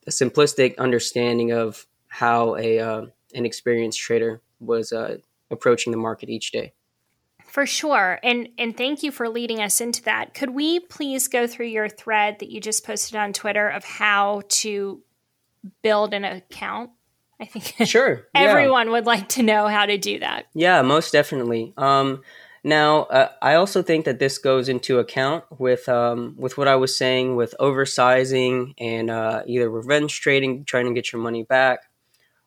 a, 0.08 0.10
simplistic 0.10 0.78
understanding 0.78 1.52
of 1.52 1.86
how 2.08 2.56
a 2.56 2.80
uh, 2.80 3.06
an 3.34 3.46
experienced 3.46 4.00
trader 4.00 4.42
was 4.60 4.92
uh, 4.92 5.18
approaching 5.52 5.92
the 5.92 5.98
market 5.98 6.30
each 6.30 6.52
day. 6.52 6.74
For 7.50 7.66
sure. 7.66 8.20
And 8.24 8.50
and 8.58 8.78
thank 8.78 9.02
you 9.04 9.12
for 9.12 9.28
leading 9.28 9.62
us 9.62 9.82
into 9.82 10.04
that. 10.04 10.34
Could 10.34 10.52
we 10.52 10.80
please 10.80 11.28
go 11.28 11.48
through 11.48 11.68
your 11.68 11.90
thread 11.90 12.40
that 12.40 12.50
you 12.50 12.62
just 12.62 12.86
posted 12.86 13.16
on 13.16 13.34
Twitter 13.34 13.68
of 13.68 13.84
how 13.84 14.44
to 14.50 15.02
build 15.82 16.14
an 16.14 16.24
account? 16.24 16.92
I 17.40 17.46
think 17.46 17.88
sure. 17.88 18.28
everyone 18.36 18.88
yeah. 18.88 18.94
would 18.94 19.06
like 19.06 19.30
to 19.30 19.44
know 19.44 19.68
how 19.68 19.86
to 19.86 19.98
do 19.98 20.20
that. 20.20 20.46
Yeah, 20.54 20.82
most 20.82 21.12
definitely. 21.12 21.74
Um, 21.78 22.22
now, 22.64 23.04
uh, 23.04 23.30
I 23.42 23.56
also 23.56 23.82
think 23.82 24.06
that 24.06 24.20
this 24.20 24.38
goes 24.38 24.68
into 24.68 25.00
account 25.00 25.46
with 25.60 25.88
um, 25.88 26.36
with 26.38 26.58
what 26.58 26.68
I 26.68 26.76
was 26.76 26.98
saying 26.98 27.36
with 27.36 27.56
oversizing 27.60 28.74
and 28.78 29.10
uh, 29.10 29.44
either 29.46 29.70
revenge 29.70 30.20
trading, 30.20 30.66
trying 30.66 30.86
to 30.86 30.94
get 30.94 31.14
your 31.14 31.22
money 31.22 31.44
back, 31.44 31.90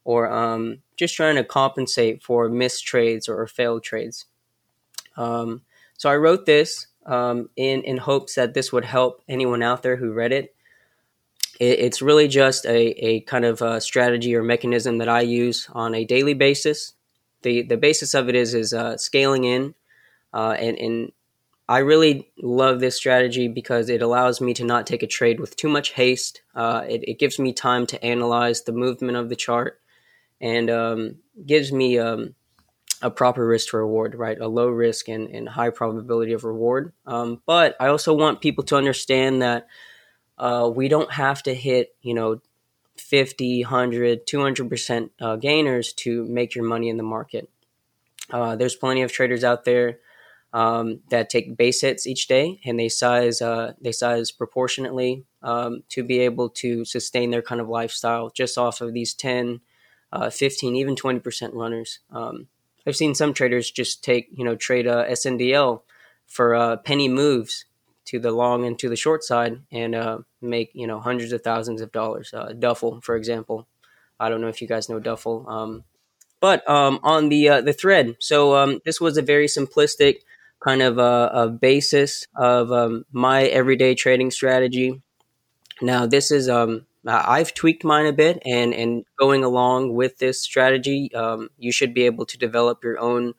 or 0.05 0.31
um, 0.31 0.83
just 0.97 1.15
trying 1.15 1.37
to 1.37 1.45
compensate 1.45 2.23
for 2.23 2.49
missed 2.49 2.85
trades 2.85 3.29
or 3.29 3.47
failed 3.47 3.83
trades. 3.85 4.27
Um, 5.17 5.63
so 5.97 6.11
I 6.11 6.17
wrote 6.17 6.45
this 6.45 6.89
um, 7.07 7.49
in 7.57 7.83
in 7.83 7.97
hopes 7.97 8.35
that 8.35 8.53
this 8.53 8.71
would 8.73 8.85
help 8.85 9.23
anyone 9.29 9.63
out 9.63 9.83
there 9.83 9.97
who 9.97 10.13
read 10.13 10.33
it. 10.33 10.55
it 11.59 11.79
it's 11.79 12.03
really 12.03 12.29
just 12.29 12.67
a, 12.67 12.91
a 13.05 13.21
kind 13.21 13.47
of 13.47 13.63
a 13.63 13.81
strategy 13.81 14.35
or 14.37 14.43
mechanism 14.43 14.99
that 14.99 15.09
I 15.09 15.23
use 15.23 15.69
on 15.73 15.95
a 15.95 16.05
daily 16.05 16.35
basis. 16.35 16.93
the 17.41 17.63
The 17.63 17.79
basis 17.79 18.13
of 18.13 18.29
it 18.29 18.35
is 18.35 18.53
is 18.53 18.75
uh, 18.75 18.99
scaling 18.99 19.45
in, 19.45 19.75
uh, 20.33 20.57
and 20.59 20.79
and 20.79 21.13
I 21.69 21.79
really 21.79 22.31
love 22.41 22.81
this 22.81 22.97
strategy 22.97 23.49
because 23.49 23.89
it 23.89 24.03
allows 24.03 24.41
me 24.41 24.53
to 24.55 24.65
not 24.65 24.87
take 24.87 25.03
a 25.03 25.07
trade 25.07 25.41
with 25.41 25.57
too 25.57 25.69
much 25.69 25.93
haste. 25.93 26.43
Uh, 26.55 26.85
it, 26.89 27.09
it, 27.09 27.19
gives 27.19 27.39
me 27.39 27.53
time 27.53 27.87
to 27.87 28.05
analyze 28.05 28.63
the 28.63 28.73
movement 28.73 29.17
of 29.17 29.29
the 29.29 29.37
chart, 29.37 29.81
and 30.41 30.69
um, 30.69 31.17
gives 31.47 31.73
me 31.73 31.99
um, 31.99 32.35
a 33.01 33.11
proper 33.11 33.47
risk 33.47 33.71
to 33.71 33.79
reward, 33.79 34.15
right? 34.15 34.39
A 34.39 34.49
low 34.49 34.69
risk 34.69 35.09
and, 35.09 35.29
and 35.29 35.49
high 35.49 35.71
probability 35.71 36.33
of 36.33 36.45
reward. 36.45 36.93
Um, 37.07 37.41
but 37.47 37.77
I 37.81 37.87
also 37.89 38.13
want 38.13 38.41
people 38.41 38.65
to 38.65 38.77
understand 38.77 39.43
that 39.43 39.67
uh, 40.39 40.71
we 40.75 40.89
don't 40.89 41.13
have 41.13 41.43
to 41.45 41.55
hit, 41.55 41.95
you 42.03 42.15
know, 42.15 42.41
50, 42.97 43.63
100, 43.63 44.27
200% 44.27 45.11
uh, 45.21 45.37
gainers 45.37 45.93
to 45.95 46.25
make 46.27 46.55
your 46.55 46.65
money 46.65 46.89
in 46.89 46.97
the 46.97 47.03
market. 47.03 47.49
Uh, 48.31 48.57
there's 48.57 48.77
plenty 48.77 49.03
of 49.03 49.13
traders 49.13 49.43
out 49.43 49.65
there 49.65 49.99
um, 50.53 51.01
that 51.11 51.31
take 51.31 51.57
base 51.57 51.81
hits 51.81 52.07
each 52.07 52.27
day 52.27 52.61
and 52.65 52.79
they 52.79 52.89
size 52.89 53.41
uh, 53.41 53.73
they 53.81 53.93
size 53.93 54.31
proportionately 54.31 55.25
um, 55.43 55.83
to 55.89 56.03
be 56.03 56.21
able 56.21 56.49
to 56.51 56.85
sustain 56.85 57.31
their 57.31 57.43
kind 57.43 57.61
of 57.61 57.69
lifestyle 57.69 58.31
just 58.31 58.59
off 58.59 58.81
of 58.81 58.93
these 58.93 59.15
10, 59.15 59.61
uh, 60.13 60.31
15, 60.31 60.77
even 60.77 60.95
20% 60.95 61.55
runners. 61.55 62.01
Um, 62.11 62.49
I've 62.87 62.97
seen 62.97 63.15
some 63.15 63.33
traders 63.33 63.71
just 63.71 64.05
take, 64.05 64.29
you 64.33 64.45
know, 64.45 64.57
trade 64.57 64.87
a 64.87 65.07
SNDL 65.11 65.83
for 66.27 66.55
uh, 66.55 66.77
penny 66.77 67.09
moves 67.09 67.67
to 68.07 68.19
the 68.19 68.33
long 68.33 68.67
and 68.67 68.79
to 68.79 68.89
the 68.89 68.97
short 68.97 69.23
side 69.23 69.61
and 69.71 69.95
uh, 69.95 70.19
make 70.41 70.71
you 70.75 70.87
know 70.87 71.01
hundreds 71.01 71.33
of 71.33 71.43
thousands 71.43 71.81
of 71.81 71.93
dollars. 71.93 72.33
Uh, 72.35 72.53
Duffel, 72.59 73.01
for 73.01 73.17
example, 73.17 73.69
I 74.19 74.29
don't 74.29 74.41
know 74.41 74.49
if 74.49 74.61
you 74.61 74.69
guys 74.69 74.89
know 74.89 74.99
Duffel, 74.99 75.47
um, 75.49 75.85
but 76.41 76.69
um, 76.69 77.01
on 77.03 77.29
the 77.29 77.49
uh, 77.49 77.61
the 77.61 77.73
thread. 77.73 78.17
So 78.19 78.57
um, 78.57 78.81
this 78.85 79.01
was 79.01 79.17
a 79.17 79.23
very 79.23 79.47
simplistic 79.47 80.21
kind 80.65 80.83
of 80.83 80.99
a, 80.99 81.31
a 81.33 81.49
basis 81.49 82.27
of 82.37 82.71
um, 82.73 83.05
my 83.13 83.45
everyday 83.45 83.95
trading 83.95 84.31
strategy. 84.31 85.03
Now 85.81 86.07
this 86.07 86.31
is 86.31 86.49
um, 86.49 86.87
I've 87.07 87.53
tweaked 87.55 87.85
mine 87.85 88.07
a 88.07 88.13
bit, 88.13 88.41
and 88.47 88.73
and 88.73 89.05
going 89.19 89.43
along 89.43 89.95
with 89.95 90.19
this 90.19 90.41
strategy, 90.41 91.13
um, 91.15 91.49
you 91.59 91.73
should 91.73 91.95
be 91.95 92.07
able 92.07 92.27
to 92.27 92.39
develop 92.39 92.85
your 92.85 92.99
own 92.99 93.35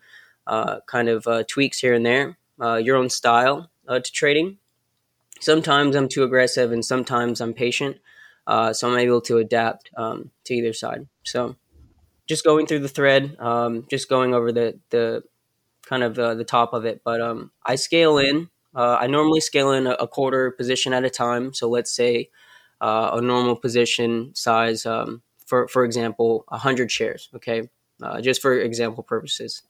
uh, 0.47 0.81
kind 0.88 1.07
of 1.07 1.25
uh, 1.27 1.43
tweaks 1.47 1.79
here 1.79 1.93
and 1.93 2.05
there, 2.05 2.38
uh, 2.62 2.75
your 2.75 2.97
own 2.97 3.09
style 3.09 3.69
uh, 3.88 3.99
to 3.99 4.12
trading. 4.12 4.57
Sometimes 5.39 5.95
I'm 5.95 6.09
too 6.09 6.23
aggressive, 6.23 6.71
and 6.71 6.83
sometimes 6.83 7.39
I'm 7.39 7.53
patient, 7.53 7.97
uh, 8.47 8.73
so 8.73 8.91
I'm 8.91 8.99
able 8.99 9.21
to 9.21 9.38
adapt 9.38 9.89
um, 9.95 10.31
to 10.45 10.53
either 10.53 10.73
side. 10.73 11.07
So, 11.23 11.55
just 12.27 12.43
going 12.43 12.65
through 12.65 12.79
the 12.79 12.89
thread, 12.89 13.38
um, 13.39 13.86
just 13.89 14.09
going 14.09 14.33
over 14.33 14.51
the 14.51 14.79
the 14.89 15.23
kind 15.85 16.03
of 16.03 16.17
uh, 16.17 16.35
the 16.35 16.43
top 16.43 16.73
of 16.73 16.85
it, 16.85 17.01
but 17.03 17.21
um, 17.21 17.51
I 17.65 17.75
scale 17.75 18.17
in. 18.17 18.49
I 18.75 19.05
normally 19.05 19.39
scale 19.39 19.71
in 19.71 19.85
a, 19.85 19.91
a 19.91 20.07
quarter 20.07 20.49
position 20.49 20.93
at 20.93 21.03
a 21.03 21.09
time. 21.09 21.53
So 21.53 21.69
let's 21.69 21.95
say 21.95 22.29
uh, 22.83 23.11
a 23.13 23.21
normal 23.21 23.55
position 23.55 24.31
size, 24.35 24.85
um, 24.85 25.21
for 25.45 25.67
for 25.69 25.85
example, 25.85 26.43
hundred 26.49 26.91
shares. 26.91 27.29
Okay, 27.33 27.69
uh, 28.01 28.19
just 28.19 28.41
for 28.41 28.53
example 28.59 29.03
purposes. 29.03 29.63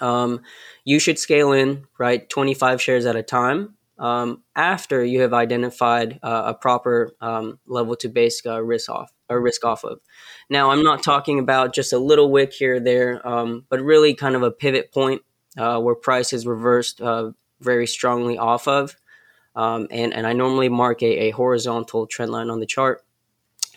Um, 0.00 0.42
you 0.84 1.00
should 1.00 1.18
scale 1.18 1.50
in 1.50 1.84
right 1.98 2.30
25 2.30 2.80
shares 2.80 3.04
at 3.04 3.16
a 3.16 3.22
time 3.24 3.74
um, 3.98 4.44
after 4.54 5.04
you 5.04 5.22
have 5.22 5.34
identified 5.34 6.20
uh, 6.22 6.44
a 6.46 6.54
proper 6.54 7.16
um, 7.20 7.58
level 7.66 7.96
to 7.96 8.08
base 8.08 8.40
uh, 8.46 8.62
risk 8.62 8.88
off 8.88 9.10
or 9.28 9.40
risk 9.40 9.64
off 9.64 9.82
of. 9.82 9.98
Now, 10.48 10.70
I'm 10.70 10.84
not 10.84 11.02
talking 11.02 11.40
about 11.40 11.74
just 11.74 11.92
a 11.92 11.98
little 11.98 12.30
wick 12.30 12.52
here 12.52 12.76
or 12.76 12.80
there, 12.80 13.26
um, 13.26 13.64
but 13.68 13.80
really 13.80 14.14
kind 14.14 14.36
of 14.36 14.44
a 14.44 14.52
pivot 14.52 14.92
point 14.92 15.22
uh, 15.58 15.80
where 15.80 15.94
price 15.94 16.32
is 16.32 16.46
reversed 16.46 17.00
uh, 17.00 17.32
very 17.60 17.86
strongly 17.86 18.38
off 18.38 18.68
of. 18.68 18.96
Um, 19.56 19.88
and, 19.90 20.14
and 20.14 20.26
I 20.26 20.34
normally 20.34 20.68
mark 20.68 21.02
a, 21.02 21.28
a, 21.28 21.30
horizontal 21.30 22.06
trend 22.06 22.30
line 22.30 22.48
on 22.48 22.60
the 22.60 22.66
chart 22.66 23.04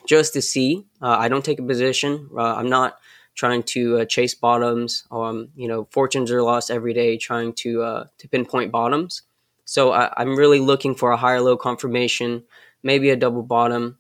just 0.06 0.34
to 0.34 0.42
see. 0.42 0.86
Uh, 1.02 1.16
I 1.18 1.28
don't 1.28 1.44
take 1.44 1.60
a 1.60 1.64
position. 1.64 2.30
Uh, 2.38 2.56
I'm 2.56 2.70
not 2.70 3.00
trying 3.34 3.64
to 3.64 4.00
uh, 4.00 4.06
chase 4.06 4.36
bottoms. 4.36 5.06
Um, 5.12 5.50
you 5.56 5.68
know, 5.68 5.88
fortunes 5.90 6.32
are 6.32 6.44
lost 6.44 6.70
every 6.70 6.94
day 6.94 7.18
trying 7.18 7.54
to 7.54 7.82
uh, 7.82 8.06
to 8.20 8.28
pinpoint 8.28 8.72
bottoms. 8.72 9.24
So 9.66 9.92
I, 9.92 10.22
am 10.22 10.36
really 10.36 10.60
looking 10.60 10.96
for 10.96 11.12
a 11.12 11.18
higher 11.18 11.42
low 11.42 11.56
confirmation, 11.56 12.44
maybe 12.84 13.10
a 13.10 13.16
double 13.16 13.44
bottom, 13.44 13.98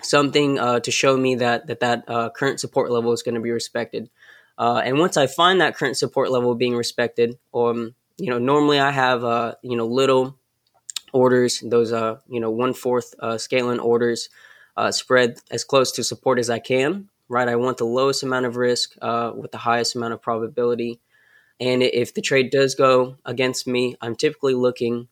something 0.00 0.58
uh, 0.58 0.80
to 0.80 0.90
show 0.90 1.16
me 1.16 1.34
that 1.36 1.66
that 1.66 1.80
that 1.80 2.04
uh, 2.08 2.30
current 2.30 2.60
support 2.60 2.90
level 2.90 3.12
is 3.12 3.22
going 3.22 3.34
to 3.34 3.40
be 3.40 3.50
respected. 3.50 4.10
And 4.58 4.98
once 4.98 5.16
I 5.16 5.26
find 5.26 5.60
that 5.60 5.76
current 5.76 5.96
support 5.96 6.30
level 6.30 6.54
being 6.54 6.76
respected, 6.76 7.38
um, 7.54 7.94
you 8.18 8.30
know, 8.30 8.38
normally 8.38 8.78
I 8.78 8.90
have 8.90 9.22
you 9.62 9.76
know 9.76 9.86
little 9.86 10.38
orders, 11.12 11.60
those 11.60 11.92
uh, 11.92 12.18
you 12.28 12.40
know 12.40 12.50
one 12.50 12.74
fourth 12.74 13.14
uh, 13.20 13.38
scaling 13.38 13.80
orders, 13.80 14.28
uh, 14.76 14.90
spread 14.90 15.38
as 15.50 15.64
close 15.64 15.92
to 15.92 16.04
support 16.04 16.38
as 16.38 16.50
I 16.50 16.58
can. 16.58 17.08
Right, 17.28 17.48
I 17.48 17.56
want 17.56 17.78
the 17.78 17.86
lowest 17.86 18.22
amount 18.22 18.46
of 18.46 18.56
risk 18.56 18.94
uh, 19.00 19.32
with 19.34 19.52
the 19.52 19.58
highest 19.58 19.94
amount 19.94 20.12
of 20.12 20.20
probability. 20.20 21.00
And 21.60 21.82
if 21.82 22.12
the 22.12 22.20
trade 22.20 22.50
does 22.50 22.74
go 22.74 23.16
against 23.24 23.66
me, 23.66 23.96
I'm 24.00 24.16
typically 24.16 24.54
looking 24.54 25.08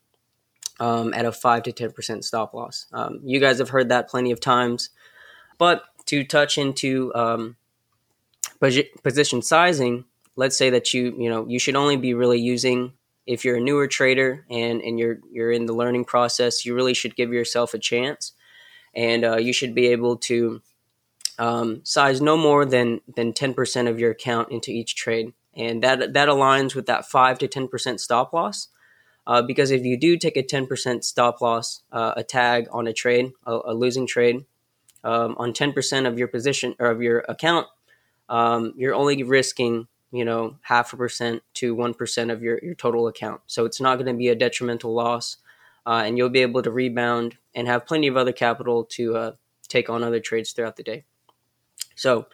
um, 0.80 1.14
at 1.14 1.24
a 1.24 1.32
five 1.32 1.62
to 1.64 1.72
ten 1.72 1.92
percent 1.92 2.24
stop 2.24 2.52
loss. 2.52 2.86
Um, 2.92 3.20
you 3.24 3.40
guys 3.40 3.58
have 3.58 3.70
heard 3.70 3.88
that 3.88 4.08
plenty 4.08 4.32
of 4.32 4.40
times, 4.40 4.90
but 5.56 5.84
to 6.06 6.24
touch 6.24 6.58
into 6.58 7.14
um, 7.14 7.56
position 8.60 9.42
sizing, 9.42 10.04
let's 10.36 10.56
say 10.56 10.70
that 10.70 10.94
you 10.94 11.14
you 11.18 11.28
know 11.28 11.46
you 11.48 11.58
should 11.58 11.76
only 11.76 11.96
be 11.96 12.14
really 12.14 12.40
using 12.40 12.92
if 13.26 13.44
you're 13.44 13.56
a 13.56 13.60
newer 13.60 13.86
trader 13.86 14.44
and, 14.50 14.80
and 14.82 14.98
you're 14.98 15.18
you're 15.30 15.52
in 15.52 15.66
the 15.66 15.72
learning 15.72 16.04
process, 16.04 16.64
you 16.64 16.74
really 16.74 16.94
should 16.94 17.14
give 17.14 17.32
yourself 17.32 17.74
a 17.74 17.78
chance, 17.78 18.32
and 18.94 19.24
uh, 19.24 19.36
you 19.36 19.52
should 19.52 19.74
be 19.74 19.88
able 19.88 20.16
to 20.16 20.60
um, 21.38 21.80
size 21.84 22.20
no 22.20 22.36
more 22.36 22.64
than 22.64 23.00
than 23.16 23.32
ten 23.32 23.54
percent 23.54 23.88
of 23.88 23.98
your 24.00 24.10
account 24.10 24.50
into 24.50 24.70
each 24.70 24.96
trade, 24.96 25.32
and 25.54 25.82
that 25.82 26.12
that 26.14 26.28
aligns 26.28 26.74
with 26.74 26.86
that 26.86 27.06
five 27.06 27.38
to 27.38 27.48
ten 27.48 27.68
percent 27.68 28.00
stop 28.00 28.32
loss. 28.32 28.68
Uh, 29.26 29.42
because 29.42 29.70
if 29.70 29.84
you 29.84 29.96
do 29.96 30.16
take 30.16 30.36
a 30.36 30.42
ten 30.42 30.66
percent 30.66 31.04
stop 31.04 31.40
loss, 31.40 31.82
uh, 31.92 32.14
a 32.16 32.24
tag 32.24 32.66
on 32.72 32.86
a 32.88 32.92
trade, 32.92 33.32
a, 33.46 33.60
a 33.66 33.74
losing 33.74 34.06
trade, 34.06 34.44
um, 35.04 35.36
on 35.38 35.52
ten 35.52 35.72
percent 35.72 36.06
of 36.06 36.18
your 36.18 36.28
position 36.28 36.74
or 36.80 36.86
of 36.86 37.00
your 37.00 37.20
account, 37.28 37.68
um, 38.30 38.72
you're 38.76 38.94
only 38.94 39.22
risking 39.22 39.86
you 40.12 40.24
know, 40.24 40.56
half 40.62 40.92
a 40.92 40.96
percent 40.96 41.42
to 41.54 41.74
1% 41.74 42.32
of 42.32 42.42
your, 42.42 42.58
your 42.62 42.74
total 42.74 43.06
account. 43.06 43.42
So 43.46 43.64
it's 43.64 43.80
not 43.80 43.96
going 43.96 44.06
to 44.06 44.18
be 44.18 44.28
a 44.28 44.34
detrimental 44.34 44.92
loss. 44.92 45.36
Uh, 45.86 46.02
and 46.04 46.18
you'll 46.18 46.28
be 46.28 46.42
able 46.42 46.62
to 46.62 46.70
rebound 46.70 47.36
and 47.54 47.66
have 47.66 47.86
plenty 47.86 48.06
of 48.06 48.16
other 48.16 48.32
capital 48.32 48.84
to 48.84 49.16
uh, 49.16 49.32
take 49.66 49.88
on 49.88 50.04
other 50.04 50.20
trades 50.20 50.52
throughout 50.52 50.76
the 50.76 50.82
day. 50.82 51.04
So 51.94 52.26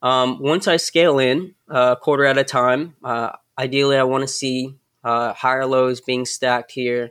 um, 0.00 0.38
once 0.40 0.68
I 0.68 0.76
scale 0.76 1.18
in 1.18 1.54
a 1.68 1.74
uh, 1.74 1.94
quarter 1.96 2.24
at 2.24 2.38
a 2.38 2.44
time, 2.44 2.94
uh, 3.02 3.30
ideally 3.58 3.96
I 3.96 4.04
want 4.04 4.22
to 4.22 4.28
see 4.28 4.76
uh, 5.02 5.32
higher 5.32 5.66
lows 5.66 6.00
being 6.00 6.24
stacked 6.24 6.72
here 6.72 7.10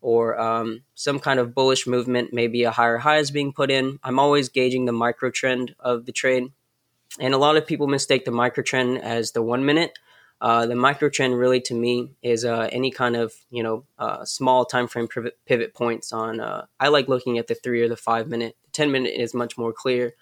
or 0.00 0.38
um, 0.40 0.82
some 0.94 1.20
kind 1.20 1.38
of 1.38 1.54
bullish 1.54 1.86
movement, 1.86 2.32
maybe 2.32 2.64
a 2.64 2.70
higher 2.70 2.98
high 2.98 3.18
is 3.18 3.30
being 3.30 3.52
put 3.52 3.70
in. 3.70 3.98
I'm 4.02 4.18
always 4.18 4.48
gauging 4.48 4.86
the 4.86 4.92
micro 4.92 5.30
trend 5.30 5.76
of 5.78 6.06
the 6.06 6.12
trade. 6.12 6.50
And 7.18 7.34
a 7.34 7.38
lot 7.38 7.56
of 7.56 7.66
people 7.66 7.86
mistake 7.88 8.24
the 8.24 8.30
microtrend 8.30 9.00
as 9.00 9.32
the 9.32 9.42
one 9.42 9.64
minute. 9.64 9.98
Uh, 10.40 10.64
the 10.64 10.74
microtrend 10.74 11.38
really 11.38 11.60
to 11.60 11.74
me 11.74 12.12
is 12.22 12.44
uh, 12.44 12.68
any 12.72 12.90
kind 12.90 13.14
of 13.14 13.34
you 13.50 13.62
know 13.62 13.84
uh, 13.98 14.24
small 14.24 14.64
time 14.64 14.88
frame 14.88 15.08
pivot, 15.08 15.36
pivot 15.44 15.74
points 15.74 16.12
on. 16.12 16.40
Uh, 16.40 16.66
I 16.78 16.88
like 16.88 17.08
looking 17.08 17.36
at 17.38 17.46
the 17.46 17.54
three 17.54 17.82
or 17.82 17.88
the 17.88 17.96
five 17.96 18.28
minute. 18.28 18.56
The 18.64 18.70
ten 18.70 18.90
minute 18.90 19.12
is 19.20 19.34
much 19.34 19.58
more 19.58 19.72
clear, 19.72 20.14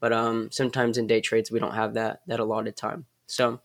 but 0.00 0.12
um, 0.12 0.50
sometimes 0.50 0.96
in 0.96 1.06
day 1.06 1.20
trades 1.20 1.50
we 1.50 1.58
don't 1.58 1.74
have 1.74 1.94
that 1.94 2.22
that 2.28 2.40
allotted 2.40 2.76
time. 2.76 3.04
So 3.26 3.60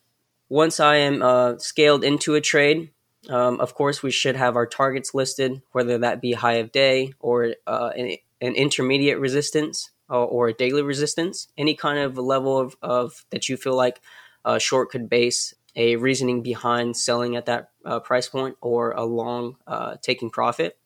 once 0.50 0.82
I 0.82 0.98
am 0.98 1.22
uh, 1.22 1.58
scaled 1.58 2.04
into 2.04 2.36
a 2.36 2.42
trade, 2.42 2.92
um, 3.30 3.62
of 3.62 3.74
course 3.74 4.04
we 4.04 4.12
should 4.12 4.36
have 4.36 4.58
our 4.58 4.66
targets 4.66 5.14
listed, 5.14 5.62
whether 5.72 6.00
that 6.00 6.22
be 6.22 6.34
high 6.34 6.56
of 6.56 6.74
day 6.74 7.14
or 7.20 7.56
uh, 7.66 7.92
an, 7.96 8.18
an 8.42 8.56
intermediate 8.56 9.20
resistance 9.20 9.90
uh, 10.14 10.24
or 10.24 10.48
a 10.48 10.54
daily 10.54 10.84
resistance, 10.84 11.48
any 11.58 11.74
kind 11.74 11.98
of 11.98 12.20
level 12.20 12.60
of, 12.60 12.78
of 12.84 13.26
that 13.32 13.50
you 13.50 13.58
feel 13.58 13.76
like 13.76 14.00
a 14.46 14.60
short 14.60 14.92
could 14.92 15.10
base 15.10 15.56
a 15.76 15.96
reasoning 15.96 16.44
behind 16.44 16.96
selling 16.96 17.36
at 17.36 17.48
that 17.48 17.72
uh, 17.84 18.00
price 18.00 18.30
point 18.30 18.56
or 18.62 18.92
a 18.92 19.04
long 19.04 19.58
uh, 19.66 19.96
taking 20.04 20.30
profit. 20.30 20.78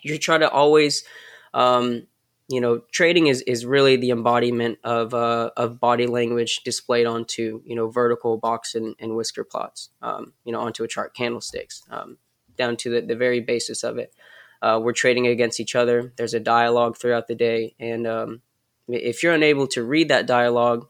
You 0.00 0.16
try 0.16 0.38
to 0.38 0.48
always, 0.48 1.02
um, 1.52 2.06
you 2.48 2.60
know, 2.60 2.82
trading 2.92 3.26
is, 3.26 3.42
is 3.42 3.66
really 3.66 3.96
the 3.96 4.10
embodiment 4.10 4.78
of, 4.84 5.12
uh, 5.12 5.50
of 5.56 5.80
body 5.80 6.06
language 6.06 6.60
displayed 6.64 7.06
onto, 7.06 7.62
you 7.64 7.74
know, 7.74 7.88
vertical 7.88 8.36
box 8.36 8.76
and, 8.76 8.94
and 9.00 9.16
whisker 9.16 9.42
plots, 9.42 9.90
um, 10.02 10.34
you 10.44 10.52
know, 10.52 10.60
onto 10.60 10.84
a 10.84 10.88
chart, 10.88 11.14
candlesticks, 11.14 11.82
um, 11.90 12.16
down 12.56 12.76
to 12.76 12.90
the, 12.90 13.00
the 13.00 13.16
very 13.16 13.40
basis 13.40 13.82
of 13.82 13.98
it. 13.98 14.14
Uh, 14.60 14.78
we're 14.80 14.92
trading 14.92 15.26
against 15.26 15.58
each 15.58 15.74
other. 15.74 16.12
There's 16.16 16.34
a 16.34 16.40
dialogue 16.40 16.96
throughout 16.96 17.26
the 17.26 17.34
day, 17.34 17.74
and 17.80 18.06
um, 18.06 18.42
if 18.88 19.22
you're 19.22 19.34
unable 19.34 19.66
to 19.68 19.82
read 19.82 20.08
that 20.08 20.26
dialogue, 20.26 20.86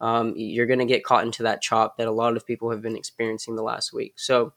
um, 0.00 0.34
you're 0.36 0.66
going 0.66 0.78
to 0.78 0.84
get 0.84 1.04
caught 1.04 1.24
into 1.24 1.44
that 1.44 1.62
chop 1.62 1.96
that 1.96 2.08
a 2.08 2.12
lot 2.12 2.36
of 2.36 2.46
people 2.46 2.70
have 2.70 2.82
been 2.82 2.96
experiencing 2.96 3.56
the 3.56 3.62
last 3.62 3.92
week. 3.92 4.14
So 4.16 4.52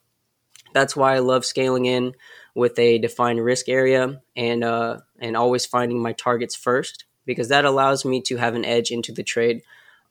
that's 0.73 0.95
why 0.95 1.15
I 1.15 1.19
love 1.19 1.45
scaling 1.45 1.85
in 1.85 2.13
with 2.55 2.77
a 2.77 2.97
defined 2.97 3.43
risk 3.43 3.69
area 3.69 4.21
and 4.35 4.63
uh, 4.63 4.97
and 5.19 5.37
always 5.37 5.65
finding 5.65 6.01
my 6.01 6.13
targets 6.13 6.55
first 6.55 7.05
because 7.25 7.49
that 7.49 7.65
allows 7.65 8.05
me 8.05 8.21
to 8.21 8.37
have 8.37 8.55
an 8.55 8.65
edge 8.65 8.91
into 8.91 9.11
the 9.11 9.23
trade. 9.23 9.61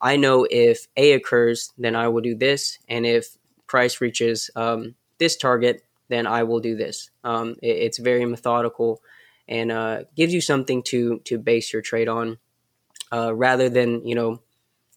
I 0.01 0.15
know 0.15 0.47
if 0.49 0.87
A 0.95 1.13
occurs, 1.13 1.71
then 1.77 1.95
I 1.95 2.07
will 2.07 2.21
do 2.21 2.35
this, 2.35 2.79
and 2.87 3.05
if 3.05 3.37
price 3.67 4.01
reaches 4.01 4.49
um, 4.55 4.95
this 5.17 5.35
target, 5.35 5.83
then 6.07 6.25
I 6.25 6.43
will 6.43 6.59
do 6.59 6.75
this. 6.75 7.09
Um, 7.23 7.55
it, 7.61 7.77
it's 7.77 7.99
very 7.99 8.25
methodical 8.25 9.01
and 9.47 9.71
uh, 9.71 10.03
gives 10.15 10.33
you 10.33 10.41
something 10.41 10.83
to 10.83 11.19
to 11.25 11.37
base 11.37 11.71
your 11.73 11.81
trade 11.81 12.07
on 12.07 12.37
uh, 13.11 13.33
rather 13.33 13.69
than 13.69 14.05
you 14.05 14.15
know 14.15 14.41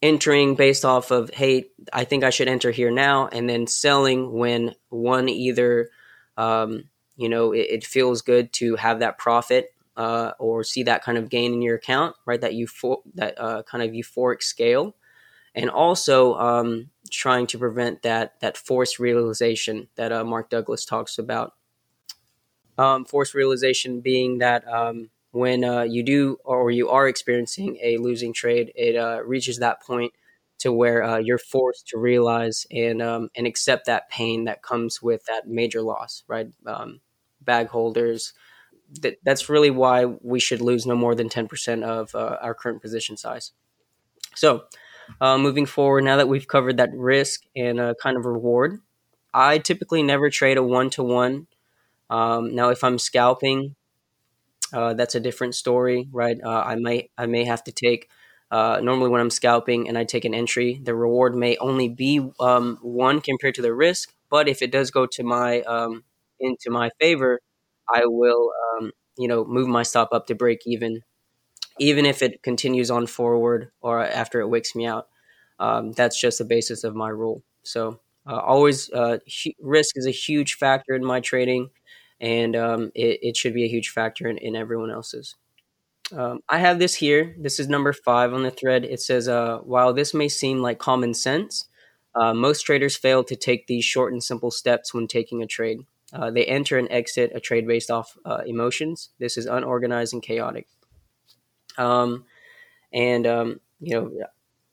entering 0.01 0.57
based 0.57 0.85
off 0.85 1.11
of 1.11 1.31
hey 1.31 1.65
i 1.93 2.05
think 2.05 2.25
i 2.25 2.31
should 2.31 2.49
enter 2.49 2.71
here 2.71 2.91
now 2.91 3.29
and 3.29 3.49
then 3.49 3.67
selling 3.67 4.33
when 4.33 4.75
one 4.89 5.29
either 5.29 5.89
um, 6.37 6.85
you 7.17 7.29
know 7.29 7.53
it, 7.53 7.67
it, 7.71 7.85
feels 7.85 8.23
good 8.23 8.53
to 8.53 8.75
have 8.77 8.99
that 8.99 9.17
profit 9.19 9.73
uh, 9.97 10.33
or 10.39 10.65
see 10.65 10.85
that 10.85 11.05
kind 11.05 11.19
of 11.19 11.29
gain 11.29 11.53
in 11.53 11.63
your 11.63 11.77
account 11.77 12.17
right 12.25 12.41
that 12.41 12.55
you 12.55 12.67
for, 12.67 13.03
that 13.15 13.39
uh, 13.39 13.63
kind 13.65 13.85
of 13.85 13.91
euphoric 13.91 14.43
scale. 14.43 14.95
And 15.55 15.69
also 15.69 16.35
um, 16.37 16.89
trying 17.11 17.47
to 17.49 17.59
prevent 17.59 18.03
that 18.03 18.41
that 18.41 18.57
forced 18.57 18.99
realization 18.99 19.89
that 19.97 20.11
uh, 20.11 20.25
mark 20.25 20.49
douglas 20.49 20.87
talks 20.87 21.19
about. 21.19 21.53
Um, 22.79 23.05
forced 23.05 23.35
realization 23.35 24.01
being 24.01 24.39
that 24.39 24.67
um, 24.67 25.11
when 25.33 25.65
uh, 25.65 25.83
you 25.83 26.03
do 26.03 26.39
or 26.45 26.71
you 26.71 26.91
are 26.91 27.09
experiencing 27.09 27.79
a 27.83 27.97
losing 27.97 28.33
trade, 28.33 28.71
it 28.77 28.97
uh, 28.97 29.23
reaches 29.25 29.59
that 29.59 29.83
point 29.83 30.13
to 30.59 30.73
where 30.73 31.03
uh, 31.03 31.19
you're 31.19 31.39
forced 31.39 31.89
to 31.89 31.99
realize 31.99 32.67
and 32.71 33.03
um, 33.03 33.31
and 33.35 33.47
accept 33.47 33.87
that 33.87 34.09
pain 34.09 34.45
that 34.45 34.63
comes 34.63 35.03
with 35.03 35.25
that 35.25 35.49
major 35.49 35.83
loss, 35.83 36.23
right? 36.29 36.49
Um, 36.67 37.01
bag 37.41 37.69
holders. 37.69 38.35
That, 39.01 39.17
that's 39.25 39.49
really 39.49 39.71
why 39.71 40.05
we 40.05 40.39
should 40.39 40.61
lose 40.61 40.85
no 40.85 40.95
more 40.95 41.15
than 41.15 41.31
10% 41.31 41.83
of 41.83 42.15
uh, 42.15 42.37
our 42.43 42.53
current 42.53 42.83
position 42.83 43.17
size. 43.17 43.53
So, 44.35 44.65
uh, 45.19 45.39
moving 45.39 45.65
forward, 45.65 46.05
now 46.05 46.19
that 46.19 46.29
we've 46.29 46.47
covered 46.47 46.77
that 46.77 46.93
risk 46.93 47.45
and 47.57 47.81
uh, 47.81 47.95
kind 47.95 48.19
of 48.19 48.27
reward, 48.27 48.81
I 49.33 49.57
typically 49.57 50.03
never 50.03 50.29
trade 50.29 50.59
a 50.59 50.63
one 50.63 50.91
to 50.91 51.03
one. 51.03 51.47
Now, 52.11 52.69
if 52.69 52.85
I'm 52.85 52.99
scalping, 52.99 53.77
uh, 54.73 54.95
that's 54.95 55.15
a 55.15 55.21
different 55.21 55.55
story, 55.55 56.09
right? 56.13 56.37
Uh, 56.43 56.63
I 56.65 56.77
might 56.77 57.11
I 57.19 57.27
may 57.27 57.45
have 57.45 57.65
to 57.65 57.73
take 57.73 58.09
uh, 58.51 58.81
normally 58.83 59.11
when 59.11 59.21
I'm 59.21 59.31
scalping 59.31 59.89
and 59.89 59.97
I 59.99 60.05
take 60.05 60.25
an 60.25 60.35
entry, 60.35 60.81
the 60.83 60.95
reward 60.95 61.35
may 61.35 61.57
only 61.59 61.89
be 61.89 62.21
um, 62.41 62.79
one 62.83 63.21
compared 63.21 63.55
to 63.57 63.63
the 63.63 63.75
risk. 63.75 64.13
But 64.31 64.49
if 64.49 64.63
it 64.63 64.71
does 64.71 64.91
go 64.91 65.07
to 65.07 65.23
my 65.23 65.63
um, 65.63 66.05
into 66.41 66.71
my 66.71 66.91
favor, 67.01 67.41
I 67.89 68.03
will 68.07 68.51
um, 68.79 68.93
you 69.19 69.29
know 69.29 69.45
move 69.45 69.69
my 69.69 69.83
stop 69.83 70.11
up 70.13 70.27
to 70.29 70.35
break 70.35 70.61
even, 70.67 71.03
even 71.79 72.07
if 72.07 72.23
it 72.23 72.43
continues 72.43 72.91
on 72.91 73.07
forward 73.07 73.71
or 73.81 74.05
after 74.05 74.41
it 74.41 74.49
wakes 74.49 74.75
me 74.75 74.87
out. 74.87 75.09
Um, 75.59 75.93
that's 75.93 76.21
just 76.21 76.39
the 76.39 76.45
basis 76.45 76.85
of 76.85 76.95
my 76.95 77.09
rule. 77.09 77.43
So 77.63 78.01
uh, 78.27 78.39
always 78.39 78.91
uh, 78.93 79.19
risk 79.61 79.97
is 79.97 80.07
a 80.07 80.11
huge 80.11 80.55
factor 80.55 80.95
in 80.95 81.05
my 81.05 81.21
trading 81.21 81.71
and 82.23 82.55
um, 82.55 82.93
it, 82.95 83.19
it, 83.21 83.37
should 83.37 83.53
be 83.53 83.65
a 83.65 83.69
huge 83.69 83.89
factor 83.89 84.29
in, 84.29 84.39
in 84.39 84.55
everyone 84.55 84.93
else's. 84.93 85.35
Um, 86.17 86.39
I 86.49 86.59
have 86.59 86.79
this 86.79 86.95
here. 86.95 87.35
This 87.37 87.59
is 87.59 87.69
number 87.69 87.93
five 87.93 88.33
on 88.33 88.45
the 88.45 88.51
thread. 88.51 88.85
It 88.85 89.01
says, 89.01 89.29
uh, 89.29 89.59
while 89.59 89.93
this 89.93 90.15
may 90.15 90.29
seem 90.29 90.61
like 90.61 90.79
common 90.79 91.15
sense, 91.15 91.69
uh, 92.15 92.33
most 92.33 92.63
traders 92.63 92.97
fail 92.97 93.25
to 93.25 93.35
take 93.35 93.67
these 93.67 93.85
short 93.85 94.13
and 94.13 94.23
simple 94.23 94.53
steps 94.53 94.95
when 94.95 95.09
taking 95.09 95.43
a 95.43 95.47
trade. 95.47 95.81
Uh, 96.13 96.31
they 96.31 96.45
enter 96.45 96.79
and 96.79 96.89
exit 96.93 97.33
a 97.35 97.41
trade 97.41 97.67
based 97.67 97.91
off 97.91 98.17
uh, 98.25 98.43
emotions. 98.47 99.11
This 99.19 99.37
is 99.37 99.47
unorganized 99.47 100.13
and 100.13 100.23
chaotic. 100.23 100.69
Um, 101.77 102.25
and 102.93 103.27
um, 103.27 103.61
you 103.81 103.95
know, 103.95 104.27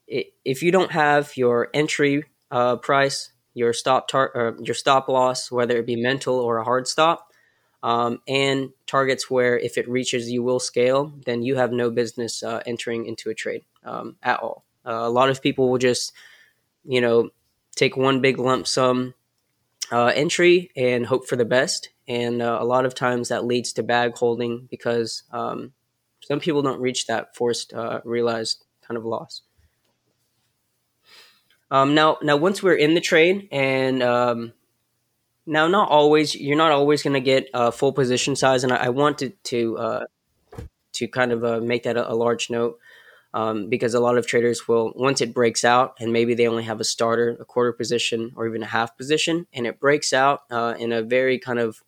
it, 0.08 0.34
if 0.46 0.62
you 0.62 0.72
don't 0.72 0.92
have 0.92 1.36
your 1.36 1.70
entry 1.74 2.26
uh, 2.52 2.76
price, 2.76 3.32
your 3.54 3.74
stop 3.74 4.08
tar- 4.08 4.56
your 4.60 4.76
stop 4.76 5.08
loss, 5.08 5.50
whether 5.50 5.78
it 5.78 5.88
be 5.88 5.96
mental 5.96 6.36
or 6.36 6.58
a 6.58 6.64
hard 6.64 6.88
stop, 6.88 7.29
um, 7.82 8.22
and 8.28 8.72
targets 8.86 9.30
where 9.30 9.58
if 9.58 9.78
it 9.78 9.88
reaches 9.88 10.30
you 10.30 10.44
will 10.44 10.60
scale, 10.60 11.14
then 11.26 11.44
you 11.44 11.56
have 11.56 11.72
no 11.72 11.90
business 11.90 12.44
uh, 12.44 12.62
entering 12.66 13.06
into 13.06 13.30
a 13.30 13.34
trade 13.34 13.64
um, 13.84 14.16
at 14.22 14.40
all. 14.40 14.66
Uh, 14.86 14.92
a 15.04 15.10
lot 15.10 15.30
of 15.30 15.42
people 15.42 15.70
will 15.70 15.78
just, 15.78 16.12
you 16.86 17.02
know, 17.02 17.30
take 17.76 17.96
one 17.96 18.22
big 18.22 18.38
lump 18.38 18.68
sum 18.68 19.14
uh, 19.92 20.12
entry 20.16 20.72
and 20.76 21.06
hope 21.06 21.28
for 21.28 21.36
the 21.36 21.46
best. 21.46 21.90
And 22.08 22.42
uh, 22.42 22.58
a 22.60 22.66
lot 22.66 22.86
of 22.86 22.96
times 22.96 23.30
that 23.30 23.46
leads 23.46 23.74
to 23.74 23.84
bag 23.84 24.16
holding 24.16 24.68
because 24.70 25.24
um, 25.32 25.74
some 26.22 26.40
people 26.40 26.62
don't 26.62 26.82
reach 26.82 27.08
that 27.08 27.36
forced 27.36 27.74
uh, 27.74 28.02
realized 28.04 28.66
kind 28.82 28.98
of 28.98 29.06
loss. 29.06 29.42
Um, 31.72 31.94
now, 31.94 32.18
now 32.22 32.36
once 32.36 32.64
we're 32.64 32.74
in 32.74 32.96
the 32.96 33.02
trade 33.02 33.48
and 33.52 34.02
um, 34.02 34.54
now, 35.50 35.68
not 35.68 35.90
always. 35.90 36.36
You're 36.36 36.56
not 36.56 36.72
always 36.72 37.04
going 37.04 37.16
to 37.16 37.20
get 37.20 37.50
a 37.54 37.72
full 37.72 37.92
position 37.92 38.36
size, 38.36 38.64
and 38.64 38.72
I, 38.72 38.86
I 38.86 38.90
wanted 38.90 39.44
to 39.46 39.78
uh, 39.78 40.06
to 40.94 41.08
kind 41.08 41.32
of 41.32 41.44
uh, 41.44 41.60
make 41.60 41.84
that 41.84 41.98
a, 41.98 42.12
a 42.12 42.14
large 42.14 42.50
note 42.50 42.80
um, 43.34 43.68
because 43.68 43.94
a 43.94 44.00
lot 44.00 44.18
of 44.18 44.28
traders 44.28 44.68
will 44.68 44.94
once 44.96 45.22
it 45.22 45.34
breaks 45.34 45.66
out, 45.66 45.96
and 46.00 46.14
maybe 46.14 46.34
they 46.36 46.48
only 46.48 46.64
have 46.64 46.80
a 46.80 46.84
starter, 46.84 47.36
a 47.40 47.46
quarter 47.46 47.74
position, 47.74 48.32
or 48.36 48.48
even 48.48 48.64
a 48.64 48.68
half 48.68 48.96
position, 48.96 49.48
and 49.52 49.68
it 49.68 49.80
breaks 49.80 50.14
out 50.14 50.44
uh, 50.52 50.76
in 50.80 50.92
a 50.92 51.02
very 51.02 51.40
kind 51.40 51.60
of 51.60 51.82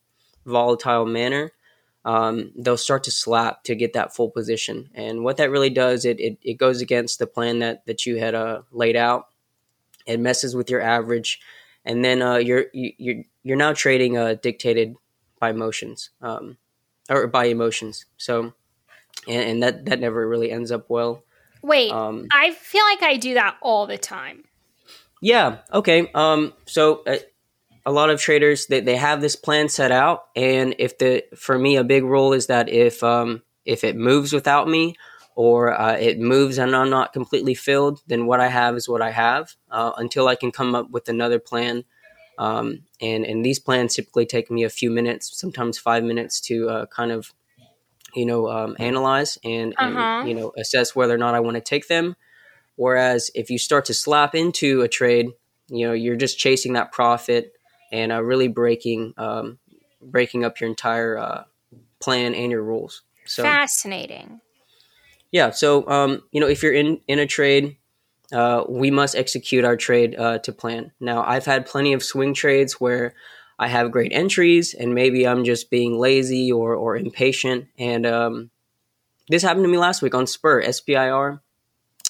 volatile 0.45 1.06
manner. 1.06 1.52
Um, 2.04 2.52
they'll 2.58 2.78
start 2.78 3.04
to 3.04 3.12
slap 3.12 3.63
to 3.65 3.76
get 3.76 3.93
that 3.93 4.15
full 4.15 4.32
position, 4.32 4.89
and 4.95 5.24
what 5.24 5.38
that 5.38 5.52
really 5.52 5.69
does, 5.69 6.04
it 6.04 6.19
it, 6.19 6.39
it 6.41 6.54
goes 6.56 6.82
against 6.82 7.19
the 7.19 7.28
plan 7.28 7.60
that 7.60 7.86
that 7.86 8.06
you 8.06 8.17
had 8.17 8.34
uh, 8.34 8.63
laid 8.71 8.95
out. 8.95 9.28
It 10.08 10.19
messes 10.19 10.56
with 10.56 10.69
your 10.71 10.82
average 10.82 11.39
and 11.86 12.04
then 12.04 12.22
uh, 12.22 12.38
you're 12.38 12.65
you're 12.74 13.24
you're 13.44 13.58
now 13.58 13.74
trading 13.74 14.17
uh, 14.17 14.36
dictated 14.36 14.96
by 15.39 15.50
emotions 15.50 16.12
um, 16.22 16.58
or 17.10 17.28
by 17.28 17.46
emotions. 17.46 18.06
So, 18.17 18.54
and, 19.28 19.50
and, 19.50 19.63
that 19.63 19.86
that 19.86 20.00
never 20.00 20.28
really 20.28 20.52
ends 20.52 20.72
up 20.72 20.89
well. 20.89 21.24
Wait, 21.62 21.91
um, 21.91 22.28
I 22.32 22.52
feel 22.52 22.84
like 22.86 23.04
I 23.04 23.17
do 23.17 23.34
that 23.36 23.58
all 23.62 23.88
the 23.88 23.98
time. 23.98 24.44
Yeah. 25.22 25.60
Okay. 25.74 26.10
Um. 26.13 26.54
So. 26.65 27.04
Uh, 27.06 27.17
a 27.84 27.91
lot 27.91 28.12
of 28.12 28.20
traders 28.22 28.67
they, 28.67 28.80
they 28.80 28.96
have 28.96 29.22
this 29.22 29.36
plan 29.36 29.67
set 29.67 29.91
out 29.91 30.26
and 30.36 30.76
if 30.78 31.00
the 31.00 31.24
for 31.36 31.58
me 31.58 31.78
a 31.78 31.84
big 31.84 32.04
rule 32.04 32.32
is 32.32 32.46
that 32.46 32.70
if 32.70 33.02
um 33.02 33.41
if 33.65 33.84
it 33.84 33.96
moves 33.96 34.34
without 34.34 34.67
me 34.67 34.96
or 35.36 35.80
uh, 35.80 35.96
it 35.96 36.20
moves 36.20 36.58
and 36.58 36.76
I'm 36.76 36.89
not 36.89 37.13
completely 37.13 37.56
filled, 37.56 38.02
then 38.08 38.26
what 38.26 38.39
I 38.39 38.48
have 38.48 38.76
is 38.76 38.89
what 38.89 39.02
I 39.02 39.12
have 39.12 39.56
uh, 39.70 39.91
until 39.98 40.28
I 40.28 40.36
can 40.36 40.52
come 40.52 40.76
up 40.76 40.89
with 40.91 41.10
another 41.10 41.39
plan. 41.39 41.84
Um, 42.38 42.84
and 43.00 43.26
and 43.26 43.46
these 43.46 43.60
plans 43.60 43.96
typically 43.96 44.26
take 44.26 44.50
me 44.50 44.63
a 44.63 44.70
few 44.70 44.89
minutes, 44.89 45.38
sometimes 45.39 45.78
five 45.78 46.04
minutes 46.04 46.39
to 46.41 46.70
uh, 46.70 46.86
kind 46.88 47.12
of 47.12 47.34
you 48.15 48.26
know 48.26 48.50
um, 48.50 48.76
analyze 48.80 49.38
and, 49.44 49.74
uh-huh. 49.78 50.00
and, 50.00 50.30
you 50.30 50.36
know 50.36 50.52
assess 50.58 50.96
whether 50.96 51.13
or 51.13 51.20
not 51.20 51.36
I 51.36 51.39
want 51.39 51.56
to 51.56 51.62
take 51.62 51.88
them. 51.88 52.15
Whereas 52.76 53.30
if 53.36 53.50
you 53.50 53.58
start 53.58 53.86
to 53.86 53.94
slap 53.94 54.34
into 54.34 54.82
a 54.82 54.88
trade, 54.88 55.28
you 55.67 55.88
know 55.88 55.94
you're 55.94 56.15
just 56.15 56.39
chasing 56.39 56.74
that 56.74 56.91
profit 56.91 57.54
and 57.91 58.12
uh, 58.12 58.24
really 58.24 58.48
breaking 58.48 59.13
um, 59.17 59.60
breaking 60.02 60.44
up 60.44 60.60
your 60.60 60.70
entire 60.70 61.17
uh, 61.17 61.44
plan 62.00 62.34
and 62.34 62.52
your 62.52 62.63
rules. 62.63 63.04
So 63.26 63.44
fascinating. 63.44 64.41
Yeah. 65.32 65.52
So, 65.52 65.88
um, 65.88 66.24
you 66.32 66.41
know, 66.41 66.48
if 66.48 66.62
you're 66.62 66.74
in 66.74 67.00
in 67.08 67.20
a 67.20 67.26
trade, 67.26 67.78
uh, 68.32 68.63
we 68.67 68.91
must 68.91 69.15
execute 69.15 69.65
our 69.65 69.78
trade 69.78 70.15
uh, 70.17 70.39
to 70.39 70.52
plan. 70.52 70.91
Now, 71.00 71.24
I've 71.24 71.46
had 71.46 71.65
plenty 71.65 71.94
of 71.94 72.04
swing 72.04 72.34
trades 72.34 72.80
where 72.80 73.13
I 73.58 73.67
have 73.67 73.91
great 73.91 74.12
entries, 74.13 74.74
and 74.74 74.94
maybe 74.94 75.28
I'm 75.28 75.44
just 75.44 75.70
being 75.70 75.98
lazy 75.98 76.52
or 76.52 76.76
or 76.76 76.98
impatient. 76.98 77.67
And 77.78 78.06
um, 78.06 78.52
this 79.30 79.44
happened 79.44 79.65
to 79.65 79.72
me 79.72 79.78
last 79.78 80.02
week 80.02 80.15
on 80.15 80.28
Spire 80.28 80.62
SPIR. 80.72 81.41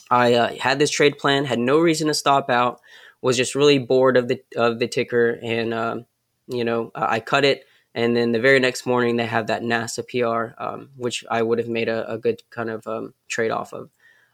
I 0.10 0.34
uh, 0.34 0.54
had 0.60 0.80
this 0.80 0.92
trade 0.92 1.18
plan, 1.18 1.46
had 1.46 1.60
no 1.60 1.80
reason 1.80 2.08
to 2.08 2.14
stop 2.14 2.50
out, 2.50 2.82
was 3.22 3.38
just 3.38 3.56
really 3.56 3.78
bored 3.78 4.18
of 4.18 4.28
the 4.28 4.42
of 4.56 4.80
the 4.80 4.88
ticker, 4.88 5.40
and 5.42 5.74
um, 5.74 6.06
you 6.48 6.64
know, 6.64 6.92
I 6.96 7.20
cut 7.20 7.46
it 7.46 7.66
and 7.94 8.16
then 8.16 8.32
the 8.32 8.40
very 8.40 8.60
next 8.60 8.86
morning 8.86 9.18
they 9.18 9.26
have 9.26 9.48
that 9.48 9.64
NASA 9.64 10.08
PR, 10.08 10.62
um, 10.62 10.90
which 10.96 11.26
I 11.30 11.42
would 11.42 11.60
have 11.60 11.68
made 11.68 11.90
a, 11.90 12.10
a 12.14 12.18
good 12.18 12.42
kind 12.50 12.70
of 12.70 12.88
um, 12.88 13.14
trade 13.28 13.52
off 13.52 13.74
of. 13.74 13.90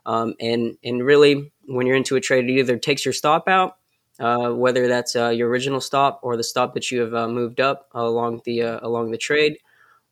Um, 0.06 0.36
and 0.40 0.78
and 0.84 1.04
really, 1.04 1.52
when 1.66 1.86
you're 1.88 1.96
into 1.96 2.16
a 2.16 2.22
trade, 2.22 2.50
it 2.50 2.54
either 2.54 2.78
takes 2.78 3.04
your 3.04 3.14
stop 3.14 3.48
out, 3.48 3.78
uh, 4.20 4.50
whether 4.52 4.88
that's 4.88 5.16
uh, 5.16 5.30
your 5.30 5.50
original 5.50 5.82
stop 5.82 6.20
or 6.24 6.38
the 6.38 6.44
stop 6.44 6.74
that 6.76 6.92
you 6.92 7.02
have 7.02 7.14
uh, 7.14 7.28
moved 7.28 7.60
up 7.60 7.88
along 7.94 8.42
the 8.46 8.62
uh, 8.62 8.80
along 8.82 9.12
the 9.12 9.18
trade, 9.18 9.58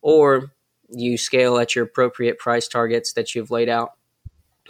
or 0.02 0.52
you 0.88 1.16
scale 1.16 1.58
at 1.58 1.74
your 1.74 1.84
appropriate 1.84 2.38
price 2.38 2.68
targets 2.68 3.12
that 3.14 3.34
you've 3.34 3.50
laid 3.50 3.68
out, 3.68 3.92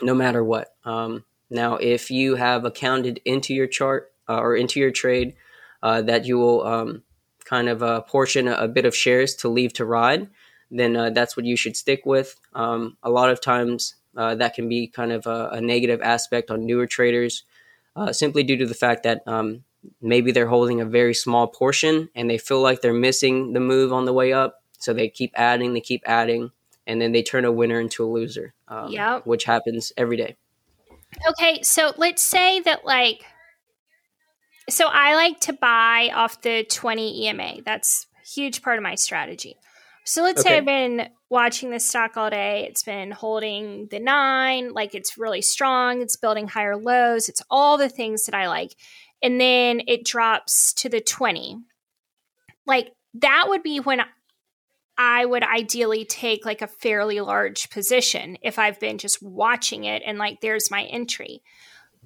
no 0.01 0.15
matter 0.15 0.45
what. 0.45 0.75
Um, 0.85 1.25
now, 1.51 1.77
if 1.77 2.11
you 2.11 2.37
have 2.37 2.65
accounted 2.65 3.21
into 3.25 3.55
your 3.55 3.67
chart 3.67 4.13
uh, 4.29 4.39
or 4.39 4.57
into 4.57 4.81
your 4.81 4.91
trade 4.91 5.35
uh, 5.83 6.03
that 6.03 6.25
you 6.25 6.39
will 6.39 6.67
um, 6.67 7.03
kind 7.47 7.69
of 7.69 7.81
a 7.81 8.03
portion, 8.03 8.49
a 8.49 8.69
bit 8.69 8.85
of 8.85 8.95
shares 8.95 9.35
to 9.37 9.49
leave 9.49 9.73
to 9.75 9.85
ride, 9.85 10.29
then 10.71 10.97
uh, 10.97 11.11
that's 11.11 11.37
what 11.37 11.47
you 11.47 11.57
should 11.57 11.77
stick 11.77 12.05
with. 12.05 12.37
Um, 12.55 12.97
a 13.03 13.09
lot 13.11 13.31
of 13.31 13.41
times 13.41 13.95
uh, 14.17 14.35
that 14.35 14.55
can 14.55 14.69
be 14.69 14.89
kind 14.89 15.13
of 15.13 15.27
a, 15.27 15.51
a, 15.53 15.61
negative 15.61 16.01
aspect 16.03 16.51
on 16.51 16.67
newer 16.67 16.87
traders, 16.87 17.45
uh, 17.95 18.13
simply 18.13 18.43
due 18.43 18.57
to 18.57 18.67
the 18.67 18.75
fact 18.75 19.05
that 19.05 19.23
um, 19.27 19.63
maybe 20.01 20.33
they're 20.33 20.49
holding 20.49 20.81
a 20.81 20.87
very 20.87 21.15
small 21.15 21.47
portion 21.47 22.09
and 22.15 22.29
they 22.29 22.39
feel 22.39 22.61
like 22.61 22.81
they're 22.81 22.93
missing 22.93 23.53
the 23.53 23.61
move 23.61 23.93
on 23.93 24.05
the 24.07 24.13
way 24.13 24.33
up. 24.33 24.63
So 24.79 24.93
they 24.93 25.09
keep 25.09 25.33
adding, 25.35 25.75
they 25.75 25.81
keep 25.81 26.03
adding, 26.07 26.51
and 26.87 27.01
then 27.01 27.13
they 27.13 27.23
turn 27.23 27.45
a 27.45 27.53
winner 27.53 27.81
into 27.81 28.05
a 28.05 28.09
loser, 28.11 28.55
um, 28.69 28.91
yep. 28.91 29.27
which 29.27 29.45
happens 29.45 29.93
every 29.97 30.17
day. 30.17 30.37
Okay, 31.31 31.63
so 31.63 31.93
let's 31.97 32.23
say 32.23 32.61
that 32.61 32.85
like 32.85 33.25
so 34.69 34.89
I 34.89 35.15
like 35.15 35.41
to 35.41 35.53
buy 35.53 36.11
off 36.15 36.43
the 36.43 36.65
20 36.65 37.29
EMA. 37.29 37.63
That's 37.65 38.07
a 38.17 38.29
huge 38.29 38.63
part 38.63 38.79
of 38.79 38.83
my 38.83 38.95
strategy. 38.95 39.57
So 40.05 40.23
let's 40.23 40.41
okay. 40.41 40.51
say 40.51 40.57
I've 40.59 40.65
been 40.65 41.09
watching 41.31 41.71
this 41.71 41.89
stock 41.89 42.17
all 42.17 42.31
day. 42.31 42.67
It's 42.69 42.85
been 42.85 43.11
holding 43.11 43.89
the 43.91 43.99
nine, 43.99 44.73
like 44.73 44.95
it's 44.95 45.19
really 45.19 45.43
strong. 45.43 46.01
It's 46.01 46.17
building 46.17 46.47
higher 46.47 46.77
lows. 46.77 47.29
It's 47.29 47.43
all 47.51 47.77
the 47.77 47.89
things 47.89 48.27
that 48.27 48.35
I 48.35 48.49
like. 48.49 48.77
And 49.23 49.41
then 49.41 49.83
it 49.89 50.05
drops 50.05 50.73
to 50.75 50.89
the 50.89 51.01
20. 51.01 51.59
Like 52.67 52.93
that 53.15 53.47
would 53.49 53.63
be 53.63 53.81
when 53.81 54.03
I 54.99 55.25
would 55.25 55.43
ideally 55.43 56.05
take 56.05 56.47
like 56.47 56.63
a 56.63 56.67
fairly 56.67 57.21
large 57.21 57.71
position 57.71 58.39
if 58.43 58.59
I've 58.59 58.81
been 58.81 58.99
just 58.99 59.23
watching 59.23 59.85
it 59.85 60.03
and 60.07 60.19
like 60.19 60.41
there's 60.41 60.71
my 60.71 60.85
entry. 60.85 61.43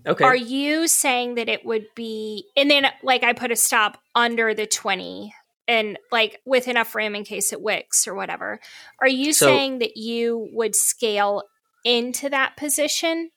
Okay. 0.07 0.25
Are 0.25 0.37
you 0.37 0.89
saying 0.89 1.35
that 1.35 1.49
it 1.49 1.65
would 1.65 1.87
be, 1.95 2.47
and 2.57 2.71
then 2.71 2.87
like 3.03 3.23
I 3.23 3.33
put 3.33 3.51
a 3.51 3.57
stop 3.57 3.99
under 4.15 4.55
the 4.55 4.67
20 4.67 5.35
and 5.69 5.99
like 6.11 6.41
with 6.45 6.69
enough 6.69 6.95
room 6.95 7.15
in 7.15 7.25
case 7.25 7.53
it 7.53 7.61
wicks 7.61 8.09
or 8.09 8.15
whatever? 8.15 8.61
Are 9.01 9.09
you 9.09 9.33
So- 9.33 9.47
saying 9.47 9.79
that 9.81 9.97
you 9.97 10.49
would 10.53 10.75
scale 10.75 11.43
into 11.85 12.29
that 12.31 12.57
position? 12.57 13.31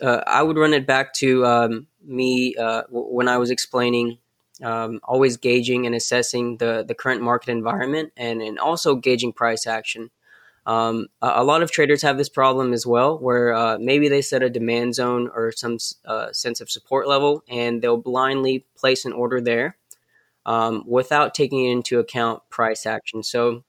uh, 0.00 0.22
I 0.26 0.42
would 0.42 0.56
run 0.56 0.72
it 0.72 0.86
back 0.86 1.12
to 1.14 1.44
um, 1.44 1.86
me 2.02 2.54
uh, 2.56 2.82
w- 2.82 3.06
when 3.14 3.28
I 3.28 3.36
was 3.36 3.50
explaining, 3.50 4.16
um, 4.62 4.98
always 5.04 5.36
gauging 5.36 5.84
and 5.84 5.94
assessing 5.94 6.56
the 6.56 6.82
the 6.86 6.94
current 6.94 7.20
market 7.22 7.50
environment, 7.50 8.12
and 8.16 8.40
and 8.40 8.58
also 8.58 8.94
gauging 8.94 9.32
price 9.34 9.66
action. 9.66 10.10
Um, 10.66 11.08
a, 11.22 11.32
a 11.36 11.44
lot 11.44 11.62
of 11.62 11.70
traders 11.70 12.02
have 12.02 12.18
this 12.18 12.28
problem 12.28 12.72
as 12.72 12.86
well, 12.86 13.18
where 13.18 13.54
uh, 13.54 13.78
maybe 13.78 14.08
they 14.08 14.22
set 14.22 14.42
a 14.42 14.50
demand 14.50 14.94
zone 14.94 15.30
or 15.34 15.52
some 15.52 15.78
uh, 16.04 16.32
sense 16.32 16.60
of 16.60 16.70
support 16.70 17.08
level, 17.08 17.42
and 17.48 17.82
they'll 17.82 17.96
blindly 17.96 18.66
place 18.76 19.04
an 19.04 19.12
order 19.12 19.40
there 19.40 19.76
um, 20.46 20.84
without 20.86 21.34
taking 21.34 21.64
into 21.66 21.98
account 21.98 22.42
price 22.50 22.86
action. 22.86 23.22
So. 23.22 23.64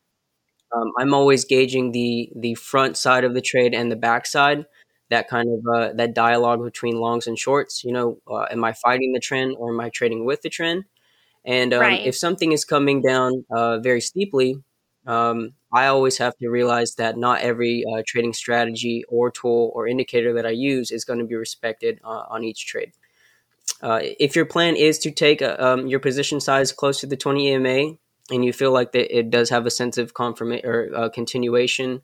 Um, 0.73 0.93
I'm 0.97 1.13
always 1.13 1.43
gauging 1.45 1.91
the 1.91 2.31
the 2.33 2.55
front 2.55 2.95
side 2.95 3.25
of 3.25 3.33
the 3.33 3.41
trade 3.41 3.73
and 3.73 3.91
the 3.91 3.97
back 3.97 4.25
side 4.25 4.65
that 5.09 5.27
kind 5.27 5.49
of 5.49 5.75
uh, 5.75 5.93
that 5.93 6.15
dialogue 6.15 6.63
between 6.63 6.95
longs 6.95 7.27
and 7.27 7.37
shorts. 7.37 7.83
You 7.83 7.91
know, 7.91 8.17
uh, 8.27 8.45
am 8.49 8.63
I 8.63 8.73
fighting 8.73 9.11
the 9.13 9.19
trend 9.19 9.55
or 9.57 9.71
am 9.73 9.79
I 9.79 9.89
trading 9.89 10.25
with 10.25 10.41
the 10.41 10.49
trend? 10.49 10.85
And 11.45 11.73
um, 11.73 11.81
Right. 11.81 12.05
if 12.05 12.15
something 12.15 12.51
is 12.51 12.65
coming 12.65 13.01
down 13.01 13.45
uh, 13.51 13.79
very 13.79 14.01
steeply, 14.01 14.57
um, 15.05 15.53
I 15.73 15.87
always 15.87 16.17
have 16.17 16.35
to 16.37 16.49
realize 16.49 16.95
that 16.95 17.17
not 17.17 17.41
every 17.41 17.85
uh, 17.85 18.03
trading 18.05 18.33
strategy 18.33 19.03
or 19.07 19.31
tool 19.31 19.71
or 19.73 19.87
indicator 19.87 20.33
that 20.33 20.45
I 20.45 20.49
use 20.51 20.91
is 20.91 21.05
going 21.05 21.19
to 21.19 21.25
be 21.25 21.35
respected 21.35 21.99
uh, 22.03 22.23
on 22.29 22.43
each 22.43 22.65
trade. 22.65 22.91
Uh, 23.81 23.99
if 24.19 24.35
your 24.35 24.45
plan 24.45 24.75
is 24.75 24.99
to 24.99 25.11
take 25.11 25.41
uh 25.41 25.55
um, 25.59 25.87
your 25.87 25.99
position 25.99 26.39
size 26.39 26.71
close 26.71 26.99
to 26.99 27.07
the 27.07 27.17
20 27.17 27.53
EMA 27.53 27.95
and 28.29 28.45
you 28.45 28.53
feel 28.53 28.71
like 28.71 28.91
that 28.91 29.17
it 29.17 29.29
does 29.29 29.49
have 29.49 29.65
a 29.65 29.71
sense 29.71 29.97
of 29.97 30.13
confirmation 30.13 30.69
or 30.69 30.89
uh, 30.95 31.09
continuation, 31.09 32.01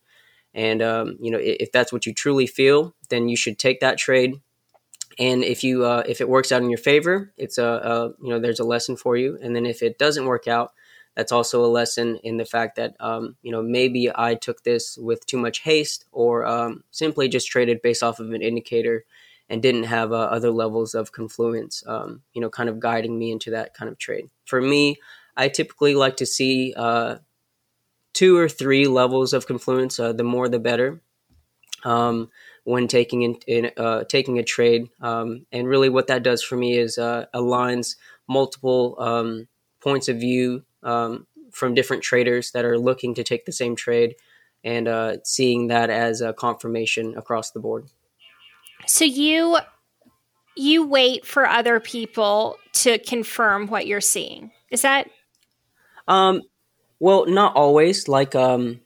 and 0.53 0.81
um, 0.81 1.17
you 1.19 1.29
know 1.31 1.39
if 1.41 1.71
that's 1.71 1.93
what 1.93 2.05
you 2.05 2.13
truly 2.13 2.47
feel, 2.47 2.95
then 3.09 3.29
you 3.29 3.37
should 3.37 3.59
take 3.59 3.79
that 3.79 3.97
trade. 3.97 4.35
And 5.19 5.43
if 5.43 5.63
you 5.63 5.85
uh, 5.85 6.03
if 6.07 6.19
it 6.19 6.29
works 6.29 6.51
out 6.51 6.61
in 6.61 6.69
your 6.69 6.79
favor, 6.79 7.33
it's 7.37 7.57
a, 7.57 7.65
a 7.65 8.07
you 8.23 8.29
know 8.29 8.39
there's 8.39 8.59
a 8.59 8.65
lesson 8.65 8.97
for 8.97 9.15
you. 9.15 9.37
And 9.41 9.55
then 9.55 9.65
if 9.65 9.81
it 9.81 9.97
doesn't 9.97 10.25
work 10.25 10.47
out, 10.47 10.73
that's 11.17 11.31
also 11.31 11.65
a 11.65 11.67
lesson 11.67 12.19
in 12.23 12.37
the 12.37 12.45
fact 12.45 12.75
that 12.75 12.95
um, 12.99 13.35
you 13.41 13.51
know 13.51 13.63
maybe 13.63 14.09
I 14.13 14.35
took 14.35 14.63
this 14.63 14.97
with 14.97 15.25
too 15.25 15.37
much 15.37 15.59
haste 15.59 16.05
or 16.11 16.45
um, 16.45 16.83
simply 16.91 17.27
just 17.27 17.49
traded 17.49 17.81
based 17.81 18.03
off 18.03 18.19
of 18.19 18.31
an 18.31 18.43
indicator 18.43 19.03
and 19.49 19.61
didn't 19.61 19.83
have 19.83 20.11
uh, 20.11 20.15
other 20.15 20.51
levels 20.51 20.93
of 20.93 21.11
confluence, 21.11 21.83
um, 21.87 22.21
you 22.33 22.41
know, 22.41 22.49
kind 22.49 22.69
of 22.69 22.79
guiding 22.79 23.17
me 23.17 23.31
into 23.31 23.49
that 23.51 23.73
kind 23.73 23.89
of 23.89 23.97
trade. 23.97 24.29
For 24.45 24.61
me, 24.61 24.97
I 25.35 25.47
typically 25.47 25.95
like 25.95 26.17
to 26.17 26.25
see 26.25 26.73
uh, 26.77 27.15
two 28.13 28.37
or 28.37 28.47
three 28.47 28.87
levels 28.87 29.33
of 29.33 29.47
confluence. 29.47 29.99
Uh, 29.99 30.13
the 30.13 30.23
more, 30.23 30.47
the 30.49 30.59
better. 30.59 31.01
Um, 31.83 32.29
when 32.63 32.87
taking 32.87 33.21
in, 33.21 33.35
in 33.47 33.71
uh, 33.77 34.03
taking 34.03 34.37
a 34.37 34.43
trade, 34.43 34.89
um, 35.01 35.45
and 35.51 35.67
really 35.67 35.89
what 35.89 36.07
that 36.07 36.21
does 36.21 36.43
for 36.43 36.57
me 36.57 36.77
is 36.77 36.97
uh, 36.97 37.25
aligns 37.33 37.95
multiple 38.27 38.97
um, 38.99 39.47
points 39.79 40.09
of 40.09 40.17
view 40.17 40.63
um, 40.87 41.27
from 41.51 41.73
different 41.75 42.03
traders 42.03 42.51
that 42.51 42.65
are 42.65 42.79
looking 42.79 43.13
to 43.15 43.23
take 43.23 43.45
the 43.45 43.51
same 43.51 43.75
trade, 43.75 44.15
and 44.63 44.87
uh, 44.87 45.17
seeing 45.23 45.67
that 45.67 45.89
as 45.89 46.21
a 46.21 46.33
confirmation 46.33 47.15
across 47.17 47.51
the 47.51 47.59
board. 47.59 47.87
So 48.85 49.05
you 49.05 49.57
you 50.55 50.87
wait 50.87 51.25
for 51.25 51.45
other 51.45 51.79
people 51.79 52.57
to 52.73 52.97
confirm 52.97 53.67
what 53.67 53.85
you're 53.85 54.01
seeing. 54.01 54.51
Is 54.71 54.81
that 54.81 55.07
Um, 56.07 56.41
well, 56.99 57.25
not 57.25 57.55
always. 57.55 58.07
Like 58.07 58.33
um, 58.35 58.81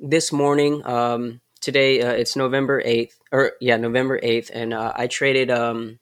this 0.00 0.32
morning, 0.32 0.84
um, 0.84 1.40
today 1.60 2.02
uh, 2.02 2.12
it's 2.12 2.36
November 2.36 2.82
eighth, 2.84 3.18
or 3.32 3.52
yeah, 3.60 3.76
November 3.76 4.20
eighth, 4.22 4.50
and 4.52 4.74
uh, 4.74 4.92
I 4.94 5.06
traded 5.06 5.50
um, 5.50 5.98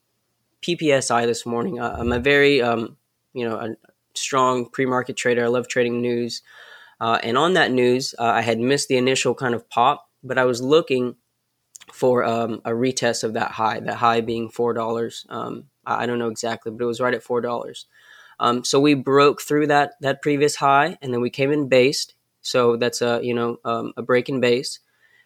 PPSI 0.62 1.26
this 1.26 1.46
morning. 1.46 1.80
Uh, 1.80 1.96
I'm 1.98 2.12
a 2.12 2.18
very 2.18 2.62
um, 2.62 2.96
you 3.32 3.48
know 3.48 3.76
strong 4.14 4.68
pre-market 4.68 5.16
trader. 5.16 5.44
I 5.44 5.48
love 5.48 5.68
trading 5.68 6.00
news, 6.00 6.42
uh, 7.00 7.18
and 7.22 7.36
on 7.36 7.54
that 7.54 7.70
news, 7.70 8.14
uh, 8.18 8.24
I 8.24 8.40
had 8.40 8.58
missed 8.58 8.88
the 8.88 8.96
initial 8.96 9.34
kind 9.34 9.54
of 9.54 9.68
pop, 9.68 10.08
but 10.22 10.38
I 10.38 10.44
was 10.44 10.62
looking 10.62 11.16
for 11.92 12.24
um, 12.24 12.60
a 12.64 12.70
retest 12.70 13.24
of 13.24 13.34
that 13.34 13.50
high. 13.50 13.80
That 13.80 13.96
high 13.96 14.20
being 14.20 14.48
four 14.48 14.72
dollars. 14.72 15.26
Um, 15.28 15.64
I 15.86 16.06
don't 16.06 16.18
know 16.18 16.28
exactly, 16.28 16.72
but 16.72 16.82
it 16.82 16.86
was 16.86 17.00
right 17.00 17.14
at 17.14 17.22
four 17.22 17.40
dollars. 17.40 17.86
Um, 18.40 18.64
so 18.64 18.80
we 18.80 18.94
broke 18.94 19.42
through 19.42 19.68
that 19.68 19.92
that 20.00 20.22
previous 20.22 20.56
high, 20.56 20.98
and 21.02 21.12
then 21.12 21.20
we 21.20 21.30
came 21.30 21.52
in 21.52 21.68
based. 21.68 22.14
So 22.40 22.76
that's 22.76 23.02
a 23.02 23.20
you 23.22 23.34
know 23.34 23.58
um, 23.64 23.92
a 23.96 24.02
break 24.02 24.28
in 24.28 24.40
base, 24.40 24.80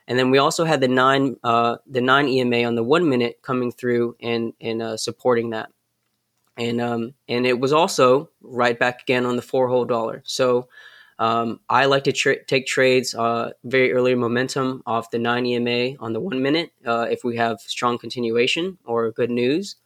and 0.07 0.19
then 0.19 0.31
we 0.31 0.39
also 0.39 0.65
had 0.65 0.81
the 0.81 0.89
nine 0.89 1.37
uh, 1.43 1.77
the 1.87 2.01
nine 2.01 2.29
EMA 2.29 2.65
on 2.65 2.75
the 2.75 2.83
one 2.83 3.09
minute 3.09 3.41
coming 3.43 3.73
through 3.73 4.17
and 4.21 4.53
and 4.61 4.83
uh, 4.83 4.97
supporting 4.97 5.51
that, 5.51 5.71
and 6.59 6.81
um, 6.81 7.15
and 7.29 7.47
it 7.47 7.59
was 7.59 7.73
also 7.73 8.31
right 8.43 8.79
back 8.79 9.03
again 9.03 9.25
on 9.25 9.37
the 9.37 9.43
four 9.43 9.69
whole 9.69 9.85
dollar. 9.85 10.23
So 10.27 10.69
um, 11.19 11.61
I 11.69 11.87
like 11.87 12.05
to 12.05 12.13
tra- 12.13 12.45
take 12.45 12.67
trades 12.67 13.15
uh, 13.15 13.53
very 13.65 13.93
early 13.93 14.15
momentum 14.15 14.83
off 14.87 15.11
the 15.11 15.19
nine 15.19 15.47
EMA 15.47 15.97
on 16.01 16.13
the 16.13 16.21
one 16.21 16.43
minute 16.43 16.73
uh, 16.85 17.07
if 17.11 17.25
we 17.25 17.37
have 17.37 17.61
strong 17.61 17.99
continuation 17.99 18.79
or 18.85 19.11
good 19.11 19.31
news. 19.31 19.77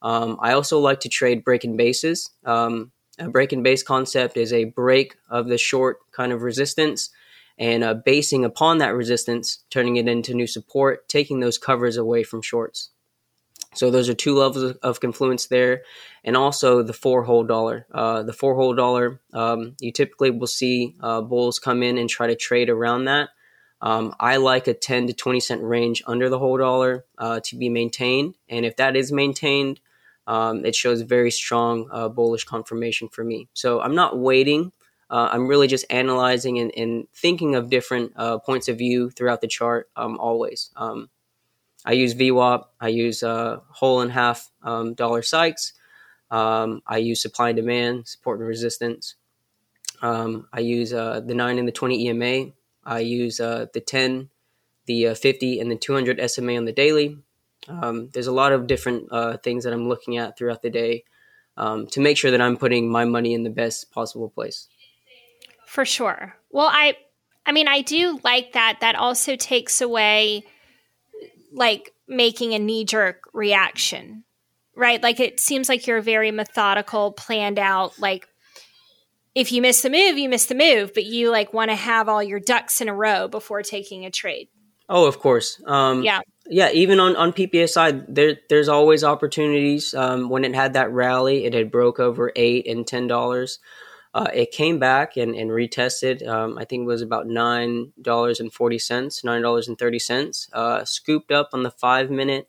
Um, 0.00 0.38
I 0.40 0.52
also 0.52 0.78
like 0.78 1.00
to 1.00 1.08
trade 1.08 1.44
breaking 1.44 1.76
bases. 1.76 2.30
Um, 2.44 2.92
a 3.18 3.28
break 3.28 3.52
and 3.52 3.64
base 3.64 3.82
concept 3.82 4.36
is 4.36 4.52
a 4.52 4.64
break 4.64 5.16
of 5.28 5.48
the 5.48 5.58
short 5.58 5.98
kind 6.12 6.32
of 6.32 6.42
resistance 6.42 7.10
and 7.58 7.82
uh, 7.82 7.94
basing 7.94 8.44
upon 8.44 8.78
that 8.78 8.94
resistance, 8.94 9.64
turning 9.70 9.96
it 9.96 10.06
into 10.06 10.32
new 10.32 10.46
support, 10.46 11.08
taking 11.08 11.40
those 11.40 11.58
covers 11.58 11.96
away 11.96 12.22
from 12.22 12.40
shorts. 12.40 12.90
So 13.74 13.90
those 13.90 14.08
are 14.08 14.14
two 14.14 14.34
levels 14.34 14.76
of, 14.82 15.00
confluence 15.00 15.46
there, 15.46 15.82
and 16.24 16.36
also 16.36 16.82
the 16.82 16.92
four 16.92 17.22
whole 17.24 17.44
dollar. 17.44 17.86
Uh, 17.92 18.22
the 18.22 18.32
four 18.32 18.54
whole 18.54 18.74
dollar, 18.74 19.20
um, 19.32 19.76
you 19.80 19.92
typically 19.92 20.30
will 20.30 20.46
see 20.46 20.96
uh, 21.00 21.20
bulls 21.20 21.58
come 21.58 21.82
in 21.82 21.98
and 21.98 22.08
try 22.08 22.26
to 22.26 22.34
trade 22.34 22.70
around 22.70 23.04
that. 23.04 23.28
Um, 23.80 24.14
I 24.18 24.38
like 24.38 24.66
a 24.66 24.74
10 24.74 25.08
to 25.08 25.12
20 25.12 25.40
cent 25.40 25.62
range 25.62 26.02
under 26.06 26.28
the 26.28 26.38
whole 26.38 26.56
dollar 26.56 27.04
uh, 27.18 27.40
to 27.44 27.56
be 27.56 27.68
maintained, 27.68 28.34
and 28.48 28.64
if 28.64 28.76
that 28.76 28.96
is 28.96 29.12
maintained, 29.12 29.80
um, 30.26 30.64
it 30.66 30.74
shows 30.74 31.02
very 31.02 31.30
strong 31.30 31.88
uh, 31.92 32.08
bullish 32.08 32.44
confirmation 32.44 33.08
for 33.08 33.22
me. 33.22 33.48
So 33.54 33.80
I'm 33.80 33.94
not 33.94 34.18
waiting. 34.18 34.72
Uh, 35.10 35.28
I'm 35.32 35.46
really 35.46 35.68
just 35.68 35.86
analyzing 35.88 36.58
and, 36.58 36.70
and 36.76 37.06
thinking 37.14 37.54
of 37.54 37.70
different 37.70 38.12
uh, 38.16 38.38
points 38.38 38.68
of 38.68 38.76
view 38.76 39.10
throughout 39.10 39.40
the 39.40 39.46
chart 39.46 39.88
um, 39.96 40.18
always. 40.18 40.70
I 41.88 41.92
use 41.92 42.12
VWAP. 42.12 42.64
I 42.82 42.88
use 42.88 43.22
uh, 43.22 43.60
whole 43.70 44.02
and 44.02 44.12
half 44.12 44.50
um, 44.62 44.92
dollar 44.92 45.22
Sykes. 45.22 45.72
Um, 46.30 46.82
I 46.86 46.98
use 46.98 47.22
supply 47.22 47.48
and 47.48 47.56
demand, 47.56 48.06
support 48.06 48.40
and 48.40 48.46
resistance. 48.46 49.14
Um, 50.02 50.48
I 50.52 50.60
use 50.60 50.92
uh, 50.92 51.20
the 51.20 51.34
9 51.34 51.58
and 51.58 51.66
the 51.66 51.72
20 51.72 52.08
EMA. 52.08 52.50
I 52.84 52.98
use 52.98 53.40
uh, 53.40 53.66
the 53.72 53.80
10, 53.80 54.28
the 54.84 55.08
uh, 55.08 55.14
50, 55.14 55.60
and 55.60 55.70
the 55.70 55.76
200 55.76 56.30
SMA 56.30 56.58
on 56.58 56.66
the 56.66 56.72
daily. 56.72 57.16
Um, 57.68 58.10
there's 58.12 58.26
a 58.26 58.32
lot 58.32 58.52
of 58.52 58.66
different 58.66 59.08
uh, 59.10 59.38
things 59.38 59.64
that 59.64 59.72
I'm 59.72 59.88
looking 59.88 60.18
at 60.18 60.36
throughout 60.36 60.60
the 60.60 60.68
day 60.68 61.04
um, 61.56 61.86
to 61.88 62.00
make 62.00 62.18
sure 62.18 62.30
that 62.30 62.40
I'm 62.42 62.58
putting 62.58 62.90
my 62.90 63.06
money 63.06 63.32
in 63.32 63.44
the 63.44 63.50
best 63.50 63.90
possible 63.92 64.28
place. 64.28 64.68
For 65.66 65.86
sure. 65.86 66.36
Well, 66.50 66.68
I 66.70 66.98
I 67.46 67.52
mean, 67.52 67.66
I 67.66 67.80
do 67.80 68.20
like 68.24 68.52
that. 68.52 68.80
That 68.82 68.94
also 68.94 69.36
takes 69.36 69.80
away 69.80 70.44
like 71.52 71.92
making 72.06 72.54
a 72.54 72.58
knee 72.58 72.84
jerk 72.84 73.24
reaction. 73.32 74.24
Right? 74.76 75.02
Like 75.02 75.18
it 75.18 75.40
seems 75.40 75.68
like 75.68 75.86
you're 75.86 76.00
very 76.00 76.30
methodical, 76.30 77.12
planned 77.12 77.58
out 77.58 77.98
like 77.98 78.28
if 79.34 79.52
you 79.52 79.62
miss 79.62 79.82
the 79.82 79.90
move, 79.90 80.18
you 80.18 80.28
miss 80.28 80.46
the 80.46 80.54
move, 80.54 80.92
but 80.94 81.04
you 81.04 81.30
like 81.30 81.52
want 81.52 81.70
to 81.70 81.76
have 81.76 82.08
all 82.08 82.22
your 82.22 82.40
ducks 82.40 82.80
in 82.80 82.88
a 82.88 82.94
row 82.94 83.28
before 83.28 83.62
taking 83.62 84.04
a 84.04 84.10
trade. 84.10 84.48
Oh, 84.88 85.06
of 85.06 85.20
course. 85.20 85.62
Um, 85.66 86.02
Yeah. 86.02 86.20
yeah. 86.48 86.70
Even 86.72 86.98
on 86.98 87.14
on 87.14 87.32
PPSI, 87.32 88.06
there 88.08 88.38
there's 88.48 88.68
always 88.68 89.04
opportunities. 89.04 89.94
Um, 89.94 90.28
when 90.28 90.44
it 90.44 90.54
had 90.54 90.72
that 90.72 90.90
rally, 90.90 91.44
it 91.44 91.54
had 91.54 91.70
broke 91.70 92.00
over 92.00 92.32
eight 92.36 92.66
and 92.66 92.86
ten 92.86 93.06
dollars. 93.06 93.58
Uh, 94.14 94.28
it 94.32 94.50
came 94.50 94.78
back 94.78 95.16
and, 95.16 95.34
and 95.34 95.50
retested. 95.50 96.26
Um, 96.26 96.58
I 96.58 96.64
think 96.64 96.82
it 96.82 96.86
was 96.86 97.02
about 97.02 97.26
nine 97.26 97.92
dollars 98.00 98.40
and 98.40 98.52
forty 98.52 98.78
cents, 98.78 99.22
nine 99.22 99.42
dollars 99.42 99.68
and 99.68 99.78
thirty 99.78 99.98
cents. 99.98 100.48
Uh, 100.52 100.84
scooped 100.84 101.30
up 101.30 101.50
on 101.52 101.62
the 101.62 101.70
five 101.70 102.10
minute 102.10 102.48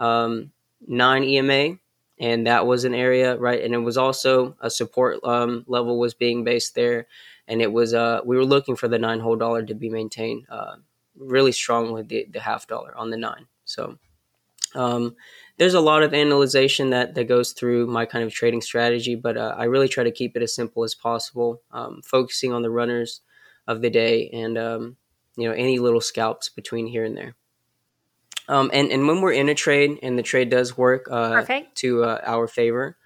um, 0.00 0.52
nine 0.86 1.24
EMA, 1.24 1.78
and 2.20 2.46
that 2.46 2.66
was 2.66 2.84
an 2.84 2.94
area 2.94 3.36
right, 3.36 3.62
and 3.62 3.74
it 3.74 3.78
was 3.78 3.96
also 3.96 4.56
a 4.60 4.70
support 4.70 5.18
um, 5.24 5.64
level 5.66 5.98
was 5.98 6.14
being 6.14 6.44
based 6.44 6.74
there, 6.74 7.06
and 7.46 7.62
it 7.62 7.72
was 7.72 7.94
uh, 7.94 8.20
we 8.24 8.36
were 8.36 8.44
looking 8.44 8.76
for 8.76 8.88
the 8.88 8.98
nine 8.98 9.20
whole 9.20 9.36
dollar 9.36 9.62
to 9.64 9.74
be 9.74 9.88
maintained 9.88 10.46
uh, 10.50 10.76
really 11.16 11.52
strongly 11.52 12.02
the, 12.02 12.26
the 12.30 12.40
half 12.40 12.66
dollar 12.66 12.96
on 12.96 13.10
the 13.10 13.16
nine. 13.16 13.46
So 13.64 13.98
um, 14.74 15.16
there's 15.58 15.74
a 15.74 15.80
lot 15.80 16.02
of 16.02 16.14
analyzation 16.14 16.90
that 16.90 17.14
that 17.14 17.24
goes 17.24 17.52
through 17.52 17.86
my 17.86 18.06
kind 18.06 18.24
of 18.24 18.32
trading 18.32 18.62
strategy, 18.62 19.14
but 19.16 19.36
uh, 19.36 19.54
I 19.56 19.64
really 19.64 19.88
try 19.88 20.04
to 20.04 20.12
keep 20.12 20.36
it 20.36 20.42
as 20.42 20.54
simple 20.54 20.84
as 20.84 20.94
possible, 20.94 21.60
um, 21.72 22.00
focusing 22.04 22.52
on 22.52 22.62
the 22.62 22.70
runners 22.70 23.20
of 23.66 23.82
the 23.82 23.90
day 23.90 24.30
and 24.30 24.56
um, 24.56 24.96
you 25.36 25.48
know 25.48 25.54
any 25.54 25.78
little 25.78 26.00
scalps 26.00 26.48
between 26.48 26.86
here 26.86 27.04
and 27.04 27.16
there. 27.16 27.34
Um, 28.48 28.70
and 28.72 28.90
and 28.90 29.06
when 29.06 29.20
we're 29.20 29.32
in 29.32 29.48
a 29.48 29.54
trade 29.54 29.98
and 30.02 30.16
the 30.16 30.22
trade 30.22 30.48
does 30.48 30.78
work 30.78 31.08
uh, 31.10 31.44
to 31.76 32.04
uh, 32.04 32.20
our 32.24 32.46
favor, 32.46 32.96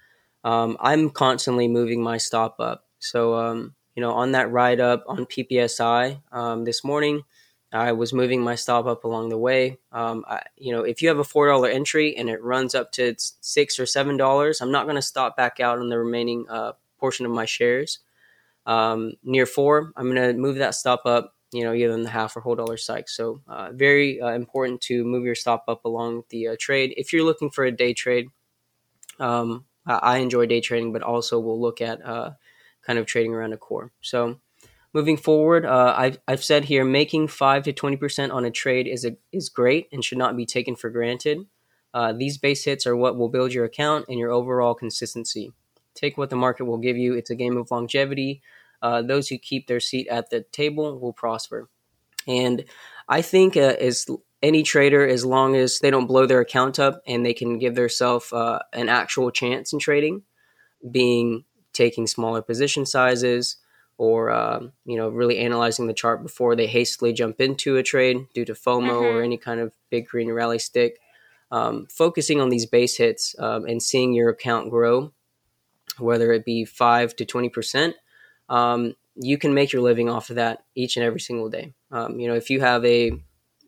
um, 0.43 0.77
I'm 0.79 1.09
constantly 1.09 1.67
moving 1.67 2.01
my 2.01 2.17
stop 2.17 2.59
up. 2.59 2.85
So 2.99 3.33
um, 3.33 3.73
you 3.95 4.01
know 4.01 4.13
on 4.13 4.33
that 4.33 4.51
ride 4.51 4.79
up 4.79 5.03
on 5.07 5.25
PPSI 5.25 6.21
um, 6.31 6.65
this 6.65 6.83
morning, 6.83 7.23
I 7.73 7.91
was 7.91 8.13
moving 8.13 8.41
my 8.41 8.55
stop 8.55 8.85
up 8.85 9.03
along 9.03 9.29
the 9.29 9.37
way. 9.37 9.79
Um, 9.91 10.23
I, 10.27 10.43
you 10.55 10.71
know, 10.71 10.83
if 10.83 11.01
you 11.01 11.07
have 11.07 11.19
a 11.19 11.23
four 11.23 11.47
dollar 11.47 11.69
entry 11.69 12.15
and 12.15 12.29
it 12.29 12.41
runs 12.43 12.75
up 12.75 12.91
to 12.93 13.15
six 13.17 13.79
or 13.79 13.85
seven 13.85 14.15
dollars, 14.15 14.61
I'm 14.61 14.71
not 14.71 14.85
going 14.85 14.95
to 14.95 15.01
stop 15.01 15.35
back 15.35 15.59
out 15.59 15.79
on 15.79 15.89
the 15.89 15.97
remaining 15.97 16.45
uh, 16.49 16.73
portion 16.99 17.25
of 17.25 17.31
my 17.31 17.45
shares. 17.45 17.99
Um, 18.65 19.13
near 19.23 19.45
four, 19.45 19.91
I'm 19.95 20.13
going 20.13 20.33
to 20.33 20.39
move 20.39 20.57
that 20.57 20.75
stop 20.75 21.01
up. 21.05 21.35
You 21.51 21.63
know, 21.63 21.73
either 21.73 21.93
in 21.93 22.01
the 22.01 22.09
half 22.09 22.35
or 22.35 22.41
whole 22.41 22.55
dollar 22.55 22.77
cycle. 22.77 23.05
So, 23.07 23.41
uh, 23.47 23.69
very 23.73 24.19
uh, 24.19 24.31
important 24.31 24.81
to 24.81 25.03
move 25.03 25.23
your 25.23 25.35
stop 25.35 25.65
up 25.67 25.85
along 25.85 26.23
the 26.29 26.47
uh, 26.47 26.55
trade. 26.59 26.95
If 26.97 27.13
you're 27.13 27.23
looking 27.23 27.51
for 27.51 27.63
a 27.63 27.71
day 27.71 27.93
trade, 27.93 28.29
um, 29.19 29.65
I 29.85 30.17
enjoy 30.17 30.45
day 30.47 30.61
trading, 30.61 30.93
but 30.93 31.03
also 31.03 31.39
we'll 31.39 31.61
look 31.61 31.79
at 31.81 32.03
uh, 32.03 32.31
kind 32.81 32.97
of 32.97 33.05
trading 33.05 33.33
around 33.33 33.53
a 33.53 33.57
core. 33.57 33.91
So 34.01 34.39
moving 34.93 35.17
forward, 35.17 35.65
uh, 35.65 35.93
I've, 35.97 36.19
I've 36.27 36.43
said 36.43 36.65
here 36.65 36.85
making 36.85 37.27
five 37.27 37.63
to 37.63 37.73
twenty 37.73 37.97
percent 37.97 38.31
on 38.31 38.45
a 38.45 38.51
trade 38.51 38.87
is 38.87 39.03
a, 39.05 39.17
is 39.31 39.49
great 39.49 39.87
and 39.91 40.03
should 40.03 40.17
not 40.17 40.37
be 40.37 40.45
taken 40.45 40.75
for 40.75 40.89
granted. 40.89 41.45
Uh, 41.93 42.13
these 42.13 42.37
base 42.37 42.63
hits 42.63 42.87
are 42.87 42.95
what 42.95 43.17
will 43.17 43.29
build 43.29 43.53
your 43.53 43.65
account 43.65 44.05
and 44.07 44.17
your 44.17 44.31
overall 44.31 44.73
consistency. 44.73 45.51
Take 45.93 46.17
what 46.17 46.29
the 46.29 46.35
market 46.35 46.65
will 46.65 46.79
give 46.79 46.97
you. 46.97 47.13
It's 47.13 47.29
a 47.29 47.35
game 47.35 47.57
of 47.57 47.69
longevity. 47.69 48.41
Uh, 48.81 49.01
those 49.01 49.27
who 49.27 49.37
keep 49.37 49.67
their 49.67 49.79
seat 49.79 50.07
at 50.07 50.29
the 50.29 50.41
table 50.41 50.99
will 50.99 51.13
prosper. 51.13 51.69
And 52.27 52.65
I 53.07 53.21
think 53.21 53.55
uh, 53.55 53.75
as 53.79 54.07
any 54.41 54.63
trader, 54.63 55.07
as 55.07 55.23
long 55.23 55.55
as 55.55 55.79
they 55.79 55.91
don't 55.91 56.07
blow 56.07 56.25
their 56.25 56.39
account 56.39 56.79
up 56.79 57.01
and 57.05 57.25
they 57.25 57.33
can 57.33 57.59
give 57.59 57.75
themselves 57.75 58.33
uh, 58.33 58.59
an 58.73 58.89
actual 58.89 59.29
chance 59.31 59.71
in 59.71 59.79
trading, 59.79 60.23
being 60.89 61.45
taking 61.73 62.07
smaller 62.07 62.41
position 62.41 62.85
sizes, 62.85 63.57
or 63.97 64.31
um, 64.31 64.71
you 64.85 64.97
know 64.97 65.09
really 65.09 65.39
analyzing 65.39 65.87
the 65.87 65.93
chart 65.93 66.23
before 66.23 66.55
they 66.55 66.67
hastily 66.67 67.13
jump 67.13 67.39
into 67.39 67.77
a 67.77 67.83
trade 67.83 68.27
due 68.33 68.45
to 68.45 68.53
FOMO 68.53 68.89
mm-hmm. 68.89 69.17
or 69.17 69.21
any 69.21 69.37
kind 69.37 69.59
of 69.59 69.73
big 69.89 70.07
green 70.07 70.31
rally 70.31 70.59
stick. 70.59 70.99
Um, 71.51 71.85
focusing 71.87 72.41
on 72.41 72.49
these 72.49 72.65
base 72.65 72.97
hits 72.97 73.35
um, 73.37 73.65
and 73.65 73.81
seeing 73.81 74.13
your 74.13 74.29
account 74.29 74.71
grow, 74.71 75.13
whether 75.99 76.31
it 76.33 76.45
be 76.45 76.65
five 76.65 77.15
to 77.17 77.25
twenty 77.25 77.49
percent, 77.49 77.95
um, 78.49 78.95
you 79.15 79.37
can 79.37 79.53
make 79.53 79.71
your 79.71 79.81
living 79.81 80.09
off 80.09 80.29
of 80.29 80.37
that 80.37 80.63
each 80.75 80.97
and 80.97 81.05
every 81.05 81.19
single 81.19 81.49
day. 81.49 81.73
Um, 81.91 82.19
you 82.19 82.27
know, 82.27 82.35
if 82.35 82.49
you 82.49 82.61
have 82.61 82.83
a 82.85 83.11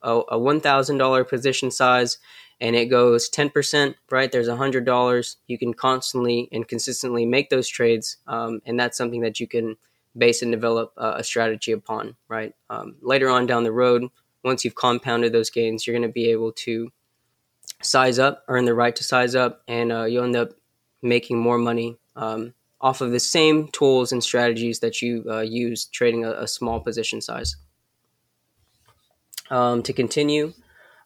a, 0.01 0.21
a 0.30 0.39
one 0.39 0.61
thousand 0.61 0.97
dollar 0.97 1.23
position 1.23 1.69
size 1.69 2.17
and 2.59 2.76
it 2.76 2.86
goes 2.86 3.30
10%, 3.30 3.95
right? 4.09 4.32
There's 4.32 4.47
$100. 4.47 5.36
You 5.47 5.57
can 5.57 5.73
constantly 5.73 6.47
and 6.51 6.67
consistently 6.67 7.26
make 7.26 7.49
those 7.49 7.67
trades. 7.67 8.17
Um, 8.28 8.61
and 8.65 8.80
that's 8.80 8.97
something 8.97 9.21
that 9.21 9.39
you 9.39 9.47
can 9.47 9.76
base 10.18 10.41
and 10.41 10.51
develop 10.51 10.93
uh, 10.97 11.16
a 11.18 11.24
strategy 11.24 11.72
upon, 11.72 12.16
right? 12.28 12.53
Um, 12.70 12.95
later 13.01 13.30
on 13.30 13.45
down 13.45 13.63
the 13.63 13.72
road, 13.72 14.07
once 14.43 14.63
you've 14.63 14.76
compounded 14.76 15.34
those 15.34 15.49
gains, 15.49 15.86
you're 15.86 15.95
going 15.95 16.07
to 16.07 16.13
be 16.13 16.30
able 16.30 16.51
to 16.51 16.91
size 17.82 18.20
up, 18.20 18.43
earn 18.47 18.66
the 18.66 18.74
right 18.74 18.95
to 18.95 19.03
size 19.03 19.36
up, 19.36 19.63
and 19.68 19.91
uh, 19.91 20.03
you'll 20.03 20.24
end 20.24 20.36
up 20.36 20.51
making 21.01 21.39
more 21.39 21.57
money 21.57 21.97
um, 22.16 22.53
off 22.82 23.01
of 23.01 23.11
the 23.11 23.20
same 23.20 23.68
tools 23.70 24.11
and 24.11 24.24
strategies 24.24 24.80
that 24.80 25.01
you 25.01 25.26
uh, 25.30 25.41
use 25.41 25.86
trading 25.86 26.24
a, 26.26 26.32
a, 26.32 26.47
small 26.47 26.80
position 26.80 27.22
size. 27.22 27.57
Um, 29.49 29.84
to 29.84 29.93
continue, 29.93 30.53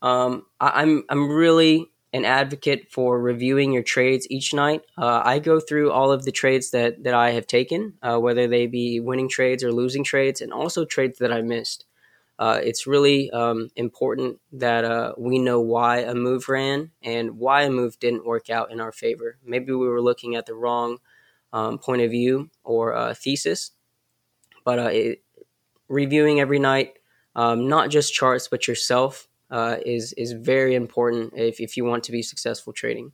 um, 0.01 0.45
I, 0.59 0.81
I'm 0.81 1.03
I'm 1.09 1.29
really 1.29 1.89
an 2.11 2.25
advocate 2.25 2.91
for 2.91 3.19
reviewing 3.19 3.71
your 3.71 3.83
trades 3.83 4.27
each 4.29 4.53
night. 4.53 4.81
Uh, 4.97 5.21
I 5.23 5.39
go 5.39 5.59
through 5.59 5.91
all 5.91 6.11
of 6.11 6.25
the 6.25 6.31
trades 6.31 6.71
that 6.71 7.03
that 7.03 7.13
I 7.13 7.31
have 7.31 7.47
taken, 7.47 7.93
uh, 8.01 8.17
whether 8.17 8.47
they 8.47 8.67
be 8.67 8.99
winning 8.99 9.29
trades 9.29 9.63
or 9.63 9.71
losing 9.71 10.03
trades, 10.03 10.41
and 10.41 10.51
also 10.51 10.85
trades 10.85 11.19
that 11.19 11.31
I 11.31 11.41
missed. 11.41 11.85
Uh, 12.39 12.59
it's 12.63 12.87
really 12.87 13.29
um, 13.31 13.69
important 13.75 14.39
that 14.53 14.85
uh, 14.85 15.13
we 15.17 15.37
know 15.37 15.59
why 15.59 15.97
a 15.97 16.15
move 16.15 16.47
ran 16.47 16.89
and 17.03 17.37
why 17.37 17.63
a 17.63 17.69
move 17.69 17.99
didn't 17.99 18.25
work 18.25 18.49
out 18.49 18.71
in 18.71 18.79
our 18.79 18.93
favor. 18.93 19.37
Maybe 19.45 19.73
we 19.73 19.89
were 19.89 20.01
looking 20.01 20.35
at 20.35 20.45
the 20.45 20.55
wrong 20.55 20.99
um, 21.51 21.77
point 21.79 22.01
of 22.01 22.11
view 22.11 22.49
or 22.63 22.95
uh, 22.95 23.13
thesis, 23.13 23.71
but 24.63 24.79
uh, 24.79 24.83
it, 24.83 25.21
reviewing 25.89 26.39
every 26.39 26.59
night, 26.59 26.97
um, 27.35 27.67
not 27.67 27.89
just 27.89 28.13
charts 28.13 28.47
but 28.47 28.67
yourself 28.67 29.28
uh, 29.51 29.77
is 29.85 30.13
is 30.13 30.33
very 30.33 30.75
important 30.75 31.33
if, 31.35 31.59
if 31.59 31.77
you 31.77 31.85
want 31.85 32.03
to 32.05 32.11
be 32.11 32.21
successful 32.21 32.73
trading. 32.73 33.11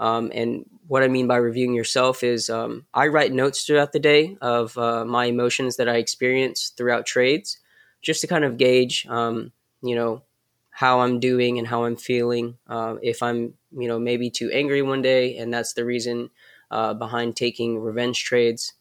Um, 0.00 0.32
and 0.34 0.64
what 0.88 1.02
I 1.02 1.08
mean 1.08 1.28
by 1.28 1.36
reviewing 1.36 1.74
yourself 1.74 2.24
is 2.24 2.50
um, 2.50 2.86
I 2.92 3.06
write 3.08 3.32
notes 3.32 3.64
throughout 3.64 3.92
the 3.92 4.00
day 4.00 4.36
of 4.40 4.76
uh, 4.76 5.04
my 5.04 5.26
emotions 5.26 5.76
that 5.76 5.88
I 5.88 5.96
experience 5.96 6.72
throughout 6.76 7.06
trades, 7.06 7.58
just 8.02 8.20
to 8.22 8.26
kind 8.26 8.44
of 8.44 8.58
gauge, 8.58 9.06
um, 9.08 9.52
you 9.82 9.94
know, 9.94 10.22
how 10.70 11.00
I'm 11.00 11.20
doing 11.20 11.58
and 11.58 11.68
how 11.68 11.84
I'm 11.84 11.96
feeling. 11.96 12.58
Uh, 12.66 12.96
if 13.02 13.22
I'm, 13.22 13.54
you 13.70 13.86
know, 13.86 13.98
maybe 13.98 14.30
too 14.30 14.50
angry 14.52 14.82
one 14.82 15.02
day, 15.02 15.36
and 15.36 15.54
that's 15.54 15.74
the 15.74 15.84
reason 15.84 16.30
uh, 16.70 16.94
behind 16.94 17.36
taking 17.36 17.78
revenge 17.78 18.24
trades, 18.24 18.72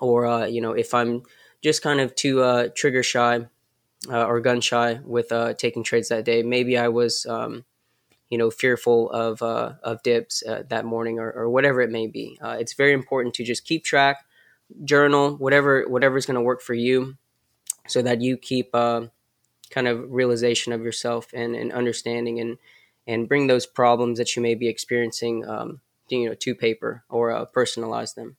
or 0.00 0.26
uh, 0.26 0.46
you 0.46 0.60
know, 0.60 0.72
if 0.72 0.92
I'm 0.94 1.22
just 1.62 1.80
kind 1.80 2.00
of 2.00 2.14
too 2.16 2.42
uh, 2.42 2.68
trigger 2.74 3.04
shy 3.04 3.46
uh, 4.10 4.24
or 4.26 4.40
gun 4.40 4.60
shy 4.60 5.00
with 5.04 5.32
uh, 5.32 5.54
taking 5.54 5.82
trades 5.82 6.08
that 6.08 6.24
day. 6.24 6.42
Maybe 6.42 6.76
I 6.76 6.88
was, 6.88 7.26
um, 7.26 7.64
you 8.28 8.38
know, 8.38 8.50
fearful 8.50 9.10
of 9.10 9.42
uh, 9.42 9.74
of 9.82 10.02
dips 10.02 10.42
uh, 10.46 10.64
that 10.68 10.84
morning 10.84 11.18
or, 11.18 11.30
or, 11.30 11.48
whatever 11.50 11.80
it 11.80 11.90
may 11.90 12.06
be. 12.06 12.38
Uh, 12.42 12.56
it's 12.58 12.74
very 12.74 12.92
important 12.92 13.34
to 13.34 13.44
just 13.44 13.64
keep 13.64 13.84
track, 13.84 14.24
journal, 14.84 15.36
whatever 15.36 15.84
whatever's 15.88 16.26
going 16.26 16.36
to 16.36 16.40
work 16.40 16.62
for 16.62 16.74
you, 16.74 17.16
so 17.86 18.02
that 18.02 18.20
you 18.20 18.36
keep 18.36 18.74
uh, 18.74 19.06
kind 19.70 19.88
of 19.88 20.10
realization 20.10 20.72
of 20.72 20.82
yourself 20.82 21.28
and, 21.34 21.54
and 21.54 21.72
understanding 21.72 22.40
and 22.40 22.58
and 23.06 23.28
bring 23.28 23.46
those 23.46 23.66
problems 23.66 24.18
that 24.18 24.34
you 24.34 24.42
may 24.42 24.54
be 24.54 24.68
experiencing, 24.68 25.46
um, 25.46 25.80
you 26.08 26.26
know, 26.26 26.34
to 26.34 26.54
paper 26.54 27.04
or 27.10 27.46
personalize 27.54 28.14
them. 28.14 28.36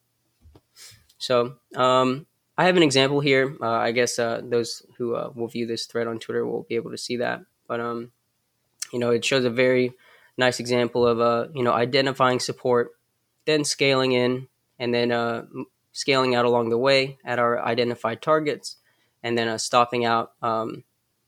So 1.18 1.56
um, 1.74 2.26
I 2.58 2.64
have 2.64 2.76
an 2.76 2.82
example 2.82 3.20
here. 3.20 3.54
Uh, 3.60 3.68
I 3.68 3.92
guess 3.92 4.18
uh, 4.18 4.40
those 4.42 4.82
who 4.96 5.14
uh, 5.14 5.30
will 5.34 5.48
view 5.48 5.66
this 5.66 5.86
thread 5.86 6.06
on 6.06 6.18
Twitter 6.18 6.46
will 6.46 6.62
be 6.62 6.76
able 6.76 6.90
to 6.90 6.98
see 6.98 7.16
that. 7.18 7.42
But 7.68 7.80
um, 7.80 8.12
you 8.92 8.98
know, 8.98 9.10
it 9.10 9.24
shows 9.24 9.44
a 9.44 9.50
very 9.50 9.92
nice 10.38 10.58
example 10.60 11.06
of 11.06 11.20
uh, 11.20 11.48
you 11.54 11.62
know 11.62 11.72
identifying 11.72 12.40
support, 12.40 12.92
then 13.44 13.64
scaling 13.64 14.12
in, 14.12 14.48
and 14.78 14.94
then 14.94 15.12
uh, 15.12 15.44
scaling 15.92 16.34
out 16.34 16.46
along 16.46 16.70
the 16.70 16.78
way 16.78 17.18
at 17.24 17.38
our 17.38 17.62
identified 17.62 18.22
targets, 18.22 18.76
and 19.22 19.36
then 19.36 19.48
uh, 19.48 19.58
stopping 19.58 20.06
out 20.06 20.32
um, 20.40 20.84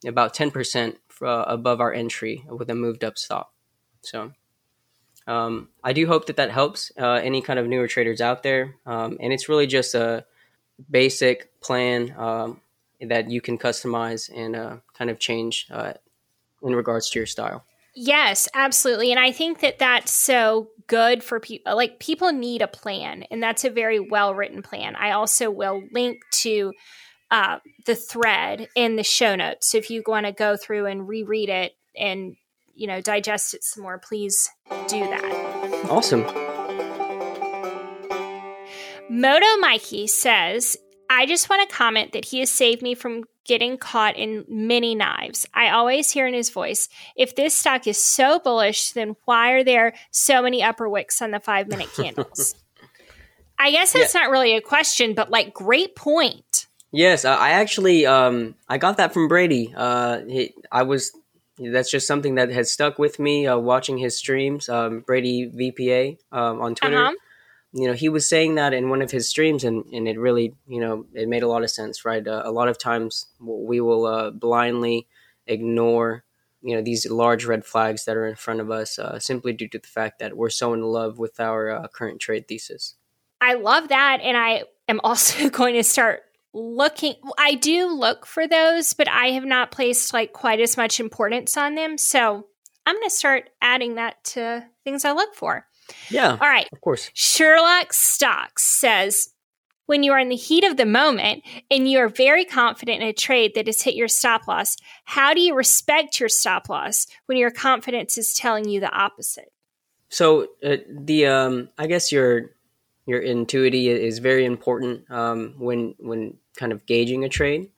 about 0.06 0.32
ten 0.32 0.50
percent 0.50 0.96
uh, 1.20 1.44
above 1.46 1.80
our 1.80 1.92
entry 1.92 2.44
with 2.48 2.70
a 2.70 2.74
moved 2.74 3.04
up 3.04 3.18
stop. 3.18 3.52
So. 4.00 4.32
Um, 5.26 5.68
I 5.84 5.92
do 5.92 6.06
hope 6.06 6.24
that 6.28 6.36
that 6.36 6.50
helps 6.50 6.90
uh, 6.98 7.20
any 7.22 7.42
kind 7.42 7.58
of 7.58 7.66
newer 7.66 7.86
traders 7.86 8.22
out 8.22 8.42
there, 8.42 8.76
um, 8.86 9.18
and 9.20 9.30
it's 9.30 9.46
really 9.46 9.66
just 9.66 9.94
a 9.94 10.24
basic 10.90 11.60
plan 11.60 12.14
um, 12.16 12.60
that 13.00 13.30
you 13.30 13.40
can 13.40 13.58
customize 13.58 14.30
and 14.34 14.56
uh, 14.56 14.76
kind 14.94 15.10
of 15.10 15.18
change 15.18 15.66
uh, 15.70 15.92
in 16.62 16.74
regards 16.74 17.10
to 17.10 17.18
your 17.18 17.26
style. 17.26 17.64
Yes, 17.94 18.48
absolutely. 18.54 19.10
And 19.10 19.18
I 19.18 19.32
think 19.32 19.60
that 19.60 19.80
that's 19.80 20.12
so 20.12 20.68
good 20.86 21.24
for 21.24 21.40
people. 21.40 21.74
Like, 21.74 21.98
people 21.98 22.30
need 22.32 22.62
a 22.62 22.68
plan, 22.68 23.24
and 23.30 23.42
that's 23.42 23.64
a 23.64 23.70
very 23.70 23.98
well 23.98 24.34
written 24.34 24.62
plan. 24.62 24.94
I 24.94 25.12
also 25.12 25.50
will 25.50 25.82
link 25.90 26.22
to 26.42 26.72
uh, 27.30 27.58
the 27.86 27.96
thread 27.96 28.68
in 28.76 28.96
the 28.96 29.02
show 29.02 29.34
notes. 29.34 29.70
So 29.70 29.78
if 29.78 29.90
you 29.90 30.02
want 30.06 30.26
to 30.26 30.32
go 30.32 30.56
through 30.56 30.86
and 30.86 31.08
reread 31.08 31.48
it 31.48 31.72
and, 31.98 32.36
you 32.74 32.86
know, 32.86 33.00
digest 33.00 33.54
it 33.54 33.64
some 33.64 33.82
more, 33.82 33.98
please 33.98 34.48
do 34.86 35.00
that. 35.00 35.86
Awesome. 35.90 36.24
Moto 39.10 39.56
Mikey 39.58 40.06
says, 40.06 40.76
I 41.08 41.26
just 41.26 41.48
want 41.48 41.68
to 41.68 41.74
comment 41.74 42.12
that 42.12 42.26
he 42.26 42.40
has 42.40 42.50
saved 42.50 42.82
me 42.82 42.94
from 42.94 43.24
getting 43.46 43.78
caught 43.78 44.16
in 44.16 44.44
many 44.48 44.94
knives. 44.94 45.46
I 45.54 45.70
always 45.70 46.10
hear 46.10 46.26
in 46.26 46.34
his 46.34 46.50
voice, 46.50 46.88
if 47.16 47.34
this 47.34 47.54
stock 47.54 47.86
is 47.86 48.02
so 48.02 48.38
bullish, 48.38 48.92
then 48.92 49.16
why 49.24 49.52
are 49.52 49.64
there 49.64 49.94
so 50.10 50.42
many 50.42 50.62
upper 50.62 50.88
wicks 50.88 51.22
on 51.22 51.30
the 51.30 51.40
five 51.40 51.68
minute 51.68 51.88
candles? 51.96 52.54
I 53.58 53.70
guess 53.70 53.94
that's 53.94 54.14
yeah. 54.14 54.22
not 54.22 54.30
really 54.30 54.56
a 54.56 54.60
question, 54.60 55.14
but 55.14 55.30
like, 55.30 55.54
great 55.54 55.96
point. 55.96 56.66
Yes, 56.90 57.24
I 57.24 57.50
actually 57.50 58.06
um, 58.06 58.54
I 58.68 58.78
got 58.78 58.98
that 58.98 59.12
from 59.12 59.28
Brady. 59.28 59.74
Uh, 59.76 60.20
he, 60.26 60.54
I 60.72 60.84
was 60.84 61.12
that's 61.58 61.90
just 61.90 62.06
something 62.06 62.36
that 62.36 62.50
has 62.50 62.72
stuck 62.72 62.98
with 62.98 63.18
me 63.18 63.46
uh, 63.46 63.58
watching 63.58 63.98
his 63.98 64.16
streams. 64.16 64.68
Um, 64.68 65.00
Brady 65.00 65.50
VPA 65.50 66.18
um, 66.32 66.62
on 66.62 66.74
Twitter. 66.74 67.04
Uh-huh. 67.04 67.14
You 67.72 67.88
know, 67.88 67.92
he 67.92 68.08
was 68.08 68.28
saying 68.28 68.54
that 68.54 68.72
in 68.72 68.88
one 68.88 69.02
of 69.02 69.10
his 69.10 69.28
streams, 69.28 69.62
and, 69.62 69.84
and 69.92 70.08
it 70.08 70.18
really, 70.18 70.54
you 70.66 70.80
know, 70.80 71.06
it 71.12 71.28
made 71.28 71.42
a 71.42 71.48
lot 71.48 71.62
of 71.62 71.70
sense, 71.70 72.04
right? 72.04 72.26
Uh, 72.26 72.42
a 72.44 72.50
lot 72.50 72.68
of 72.68 72.78
times 72.78 73.26
we 73.40 73.80
will 73.80 74.06
uh, 74.06 74.30
blindly 74.30 75.06
ignore, 75.46 76.24
you 76.62 76.74
know, 76.74 76.82
these 76.82 77.08
large 77.10 77.44
red 77.44 77.66
flags 77.66 78.06
that 78.06 78.16
are 78.16 78.26
in 78.26 78.36
front 78.36 78.60
of 78.60 78.70
us 78.70 78.98
uh, 78.98 79.18
simply 79.18 79.52
due 79.52 79.68
to 79.68 79.78
the 79.78 79.86
fact 79.86 80.18
that 80.18 80.36
we're 80.36 80.50
so 80.50 80.72
in 80.72 80.82
love 80.82 81.18
with 81.18 81.38
our 81.40 81.70
uh, 81.70 81.88
current 81.88 82.20
trade 82.20 82.48
thesis. 82.48 82.94
I 83.40 83.54
love 83.54 83.88
that. 83.88 84.20
And 84.22 84.36
I 84.36 84.64
am 84.88 85.00
also 85.04 85.48
going 85.50 85.74
to 85.74 85.84
start 85.84 86.22
looking 86.54 87.14
I 87.38 87.54
do 87.54 87.88
look 87.88 88.26
for 88.26 88.48
those, 88.48 88.94
but 88.94 89.08
I 89.08 89.32
have 89.32 89.44
not 89.44 89.70
placed 89.70 90.12
like 90.12 90.32
quite 90.32 90.60
as 90.60 90.76
much 90.76 90.98
importance 90.98 91.56
on 91.56 91.74
them. 91.74 91.98
So 91.98 92.46
I'm 92.86 92.94
going 92.94 93.08
to 93.08 93.14
start 93.14 93.50
adding 93.60 93.96
that 93.96 94.24
to 94.24 94.66
things 94.82 95.04
I 95.04 95.12
look 95.12 95.34
for. 95.34 95.66
Yeah. 96.10 96.32
All 96.32 96.48
right. 96.48 96.68
Of 96.72 96.80
course. 96.80 97.10
Sherlock 97.14 97.92
Stocks 97.92 98.64
says 98.64 99.30
when 99.86 100.02
you 100.02 100.12
are 100.12 100.18
in 100.18 100.28
the 100.28 100.36
heat 100.36 100.64
of 100.64 100.76
the 100.76 100.86
moment 100.86 101.42
and 101.70 101.90
you 101.90 101.98
are 101.98 102.08
very 102.08 102.44
confident 102.44 103.02
in 103.02 103.08
a 103.08 103.12
trade 103.12 103.52
that 103.54 103.66
has 103.66 103.82
hit 103.82 103.94
your 103.94 104.08
stop 104.08 104.46
loss, 104.46 104.76
how 105.04 105.32
do 105.32 105.40
you 105.40 105.54
respect 105.54 106.20
your 106.20 106.28
stop 106.28 106.68
loss 106.68 107.06
when 107.26 107.38
your 107.38 107.50
confidence 107.50 108.18
is 108.18 108.34
telling 108.34 108.68
you 108.68 108.80
the 108.80 108.92
opposite? 108.92 109.50
So 110.10 110.48
uh, 110.62 110.76
the 110.88 111.26
um, 111.26 111.68
I 111.78 111.86
guess 111.86 112.12
your 112.12 112.50
your 113.06 113.20
intuity 113.20 113.88
is 113.88 114.18
very 114.18 114.44
important 114.44 115.10
um, 115.10 115.54
when 115.58 115.94
when 115.98 116.36
kind 116.56 116.72
of 116.72 116.84
gauging 116.84 117.24
a 117.24 117.28
trade, 117.28 117.70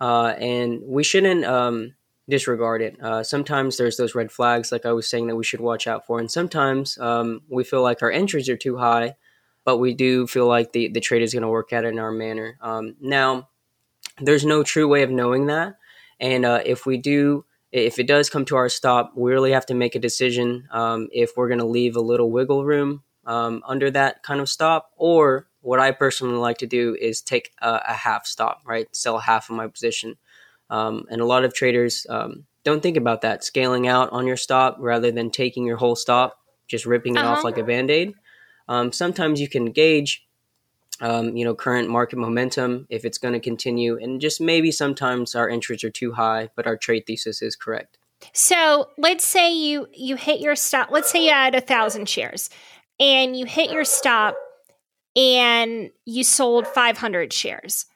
uh, 0.00 0.34
and 0.38 0.82
we 0.84 1.02
shouldn't 1.02 1.44
um, 1.44 1.94
disregard 2.28 2.82
it. 2.82 3.00
Uh, 3.02 3.22
sometimes 3.22 3.76
there's 3.76 3.96
those 3.96 4.14
red 4.14 4.32
flags, 4.32 4.72
like 4.72 4.86
I 4.86 4.92
was 4.92 5.08
saying, 5.08 5.26
that 5.26 5.36
we 5.36 5.44
should 5.44 5.60
watch 5.60 5.86
out 5.86 6.06
for, 6.06 6.18
and 6.20 6.30
sometimes 6.30 6.98
um, 6.98 7.42
we 7.48 7.64
feel 7.64 7.82
like 7.82 8.02
our 8.02 8.10
entries 8.10 8.48
are 8.48 8.56
too 8.56 8.76
high, 8.76 9.16
but 9.64 9.78
we 9.78 9.94
do 9.94 10.26
feel 10.26 10.46
like 10.46 10.72
the 10.72 10.88
the 10.88 11.00
trade 11.00 11.22
is 11.22 11.32
going 11.32 11.42
to 11.42 11.48
work 11.48 11.72
out 11.72 11.84
in 11.84 11.98
our 11.98 12.12
manner. 12.12 12.56
Um, 12.60 12.96
now, 13.00 13.48
there's 14.20 14.44
no 14.44 14.62
true 14.62 14.88
way 14.88 15.02
of 15.02 15.10
knowing 15.10 15.46
that, 15.46 15.76
and 16.20 16.44
uh, 16.44 16.60
if 16.64 16.86
we 16.86 16.96
do. 16.96 17.44
If 17.72 17.98
it 17.98 18.06
does 18.06 18.30
come 18.30 18.44
to 18.44 18.54
our 18.54 18.68
stop, 18.68 19.14
we 19.16 19.32
really 19.32 19.50
have 19.50 19.66
to 19.66 19.74
make 19.74 19.96
a 19.96 19.98
decision 19.98 20.68
um, 20.70 21.08
if 21.10 21.32
we're 21.36 21.48
going 21.48 21.58
to 21.58 21.64
leave 21.64 21.96
a 21.96 22.00
little 22.00 22.30
wiggle 22.30 22.64
room 22.64 23.02
um, 23.26 23.64
under 23.66 23.90
that 23.90 24.22
kind 24.22 24.40
of 24.40 24.48
stop. 24.48 24.92
Or 24.96 25.48
what 25.60 25.80
I 25.80 25.90
personally 25.90 26.36
like 26.36 26.58
to 26.58 26.68
do 26.68 26.96
is 27.00 27.20
take 27.20 27.50
a, 27.60 27.80
a 27.88 27.92
half 27.94 28.26
stop, 28.26 28.60
right? 28.64 28.86
Sell 28.94 29.18
half 29.18 29.50
of 29.50 29.56
my 29.56 29.66
position. 29.66 30.14
Um, 30.70 31.04
and 31.10 31.20
a 31.20 31.26
lot 31.26 31.44
of 31.44 31.54
traders 31.54 32.06
um, 32.08 32.44
don't 32.64 32.82
think 32.82 32.96
about 32.96 33.20
that, 33.22 33.44
scaling 33.44 33.86
out 33.86 34.10
on 34.10 34.26
your 34.26 34.36
stop 34.36 34.76
rather 34.80 35.12
than 35.12 35.30
taking 35.30 35.64
your 35.64 35.76
whole 35.76 35.96
stop, 35.96 36.40
just 36.66 36.86
ripping 36.86 37.16
it 37.16 37.20
uh-huh. 37.20 37.38
off 37.38 37.44
like 37.44 37.58
a 37.58 37.64
band 37.64 37.90
aid. 37.90 38.14
Um, 38.68 38.92
sometimes 38.92 39.40
you 39.40 39.48
can 39.48 39.66
gauge, 39.66 40.26
um, 41.00 41.36
you 41.36 41.44
know, 41.44 41.54
current 41.54 41.88
market 41.88 42.18
momentum 42.18 42.86
if 42.88 43.04
it's 43.04 43.18
going 43.18 43.34
to 43.34 43.40
continue, 43.40 43.98
and 44.00 44.20
just 44.20 44.40
maybe 44.40 44.70
sometimes 44.72 45.34
our 45.34 45.48
entries 45.48 45.84
are 45.84 45.90
too 45.90 46.12
high, 46.12 46.48
but 46.56 46.66
our 46.66 46.76
trade 46.76 47.04
thesis 47.06 47.42
is 47.42 47.56
correct. 47.56 47.98
So 48.32 48.88
let's 48.96 49.24
say 49.24 49.52
you 49.52 49.86
you 49.92 50.16
hit 50.16 50.40
your 50.40 50.56
stop. 50.56 50.88
Let's 50.90 51.10
say 51.10 51.26
you 51.26 51.32
had 51.32 51.54
a 51.54 51.60
thousand 51.60 52.08
shares 52.08 52.48
and 52.98 53.36
you 53.36 53.44
hit 53.44 53.70
your 53.70 53.84
stop 53.84 54.36
and 55.16 55.90
you 56.04 56.24
sold 56.24 56.66
500 56.66 57.32
shares. 57.32 57.86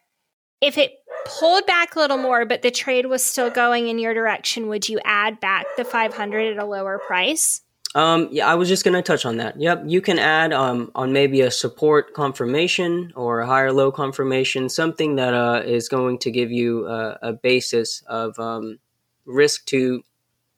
If 0.60 0.76
it 0.76 0.97
pulled 1.26 1.66
back 1.66 1.96
a 1.96 1.98
little 1.98 2.16
more, 2.16 2.44
but 2.44 2.62
the 2.62 2.70
trade 2.70 3.06
was 3.06 3.24
still 3.24 3.50
going 3.50 3.88
in 3.88 3.98
your 3.98 4.14
direction, 4.14 4.68
would 4.68 4.88
you 4.88 5.00
add 5.04 5.40
back 5.40 5.66
the 5.76 5.84
500 5.84 6.56
at 6.56 6.62
a 6.62 6.66
lower 6.66 6.98
price? 6.98 7.62
Um, 7.94 8.28
yeah, 8.30 8.46
I 8.46 8.54
was 8.54 8.68
just 8.68 8.84
going 8.84 8.94
to 8.94 9.02
touch 9.02 9.24
on 9.24 9.38
that. 9.38 9.58
Yep, 9.58 9.84
you 9.86 10.00
can 10.00 10.18
add 10.18 10.52
um, 10.52 10.90
on 10.94 11.12
maybe 11.12 11.40
a 11.40 11.50
support 11.50 12.12
confirmation 12.12 13.12
or 13.16 13.40
a 13.40 13.46
higher 13.46 13.72
low 13.72 13.90
confirmation, 13.90 14.68
something 14.68 15.16
that 15.16 15.32
uh, 15.32 15.62
is 15.64 15.88
going 15.88 16.18
to 16.18 16.30
give 16.30 16.52
you 16.52 16.86
a, 16.86 17.18
a 17.22 17.32
basis 17.32 18.02
of 18.06 18.38
um, 18.38 18.78
risk 19.24 19.64
to 19.66 20.02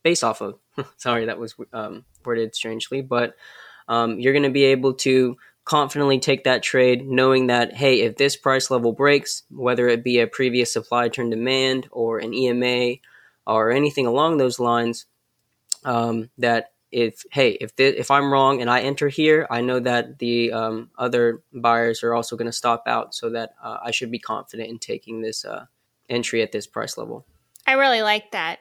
base 0.02 0.22
off 0.22 0.40
of. 0.40 0.58
Sorry, 0.96 1.26
that 1.26 1.38
was 1.38 1.54
um, 1.72 2.04
worded 2.24 2.54
strangely, 2.54 3.00
but 3.00 3.36
um, 3.88 4.18
you're 4.18 4.32
going 4.32 4.42
to 4.42 4.50
be 4.50 4.64
able 4.64 4.94
to 4.94 5.36
confidently 5.70 6.18
take 6.18 6.42
that 6.42 6.64
trade 6.64 7.06
knowing 7.06 7.46
that 7.46 7.72
hey 7.72 8.00
if 8.00 8.16
this 8.16 8.36
price 8.36 8.72
level 8.72 8.92
breaks 8.92 9.44
whether 9.52 9.86
it 9.86 10.02
be 10.02 10.18
a 10.18 10.26
previous 10.26 10.72
supply 10.72 11.08
turn 11.08 11.30
demand 11.30 11.86
or 11.92 12.18
an 12.18 12.34
ema 12.34 12.96
or 13.46 13.70
anything 13.70 14.04
along 14.04 14.36
those 14.36 14.58
lines 14.58 15.06
um, 15.84 16.28
that 16.38 16.72
if 16.90 17.22
hey 17.30 17.50
if 17.60 17.76
th- 17.76 17.94
if 17.94 18.10
i'm 18.10 18.32
wrong 18.32 18.60
and 18.60 18.68
i 18.68 18.80
enter 18.80 19.08
here 19.08 19.46
i 19.48 19.60
know 19.60 19.78
that 19.78 20.18
the 20.18 20.50
um, 20.50 20.90
other 20.98 21.40
buyers 21.52 22.02
are 22.02 22.14
also 22.14 22.34
going 22.36 22.46
to 22.46 22.52
stop 22.52 22.82
out 22.88 23.14
so 23.14 23.30
that 23.30 23.54
uh, 23.62 23.78
i 23.84 23.92
should 23.92 24.10
be 24.10 24.18
confident 24.18 24.68
in 24.68 24.76
taking 24.76 25.20
this 25.20 25.44
uh, 25.44 25.66
entry 26.08 26.42
at 26.42 26.52
this 26.52 26.66
price 26.66 26.98
level. 26.98 27.24
I 27.64 27.74
really 27.74 28.02
like 28.02 28.32
that 28.32 28.58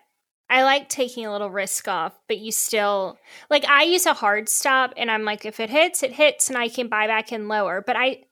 I 0.50 0.64
like 0.64 0.90
taking 0.90 1.26
a 1.26 1.32
little 1.32 1.50
risk 1.50 1.88
off, 1.88 2.20
but 2.28 2.40
you 2.40 2.52
still 2.52 3.18
like 3.50 3.66
I 3.66 3.84
use 3.84 4.06
a 4.06 4.14
hard 4.14 4.50
stop 4.50 4.94
and 4.98 5.12
I'm 5.12 5.24
like 5.24 5.46
if 5.46 5.60
it 5.60 5.70
hits, 5.70 6.02
it 6.02 6.14
hits 6.14 6.50
and 6.50 6.58
I 6.58 6.70
can 6.70 6.88
buy 6.88 7.08
back 7.08 7.32
in 7.32 7.48
lower. 7.48 7.84
But 7.86 7.96
I 7.96 8.24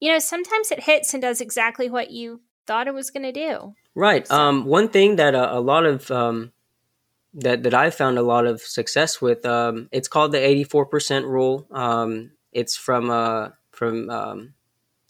you 0.00 0.12
know, 0.12 0.18
sometimes 0.18 0.70
it 0.70 0.82
hits 0.82 1.14
and 1.14 1.22
does 1.22 1.40
exactly 1.40 1.88
what 1.88 2.10
you 2.10 2.40
thought 2.66 2.88
it 2.88 2.94
was 2.94 3.10
going 3.10 3.22
to 3.22 3.32
do. 3.32 3.74
Right. 3.94 4.26
So. 4.26 4.34
Um 4.34 4.64
one 4.64 4.88
thing 4.88 5.16
that 5.16 5.34
uh, 5.34 5.48
a 5.52 5.60
lot 5.60 5.86
of 5.86 6.10
um 6.10 6.52
that 7.34 7.62
that 7.62 7.74
I've 7.74 7.94
found 7.94 8.18
a 8.18 8.22
lot 8.22 8.46
of 8.46 8.60
success 8.60 9.20
with 9.20 9.46
um 9.46 9.88
it's 9.92 10.08
called 10.08 10.32
the 10.32 10.38
84% 10.38 11.24
rule. 11.24 11.68
Um 11.70 12.32
it's 12.52 12.76
from 12.76 13.10
uh 13.10 13.50
from 13.70 14.10
um 14.10 14.54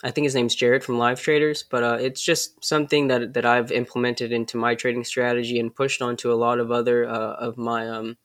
I 0.05 0.11
think 0.11 0.25
his 0.25 0.35
name's 0.35 0.55
Jared 0.55 0.85
from 0.85 0.99
Live 0.99 1.21
Traders, 1.21 1.63
but 1.63 1.83
uh, 1.83 1.99
it's 2.01 2.23
just 2.23 2.63
something 2.65 3.09
that 3.09 3.35
that 3.35 3.47
I've 3.47 3.73
implemented 3.73 4.31
into 4.31 4.59
my 4.59 4.75
trading 4.75 5.05
strategy 5.05 5.59
and 5.59 5.75
pushed 5.75 6.03
onto 6.03 6.31
a 6.31 6.35
lot 6.35 6.59
of 6.59 6.71
other 6.71 7.09
uh, 7.09 7.35
of 7.35 7.57
my 7.57 7.89
um, 7.89 8.17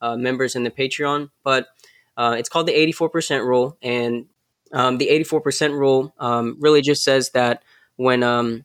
uh, 0.00 0.16
members 0.16 0.56
in 0.56 0.64
the 0.64 0.70
Patreon. 0.70 1.30
But 1.44 1.68
uh, 2.16 2.36
it's 2.38 2.48
called 2.48 2.66
the 2.66 2.72
84% 2.72 3.44
rule, 3.44 3.76
and 3.82 4.26
um, 4.72 4.98
the 4.98 5.08
84% 5.08 5.72
rule 5.72 6.14
um, 6.18 6.56
really 6.60 6.80
just 6.80 7.04
says 7.04 7.30
that 7.30 7.62
when 7.96 8.22
um, 8.22 8.64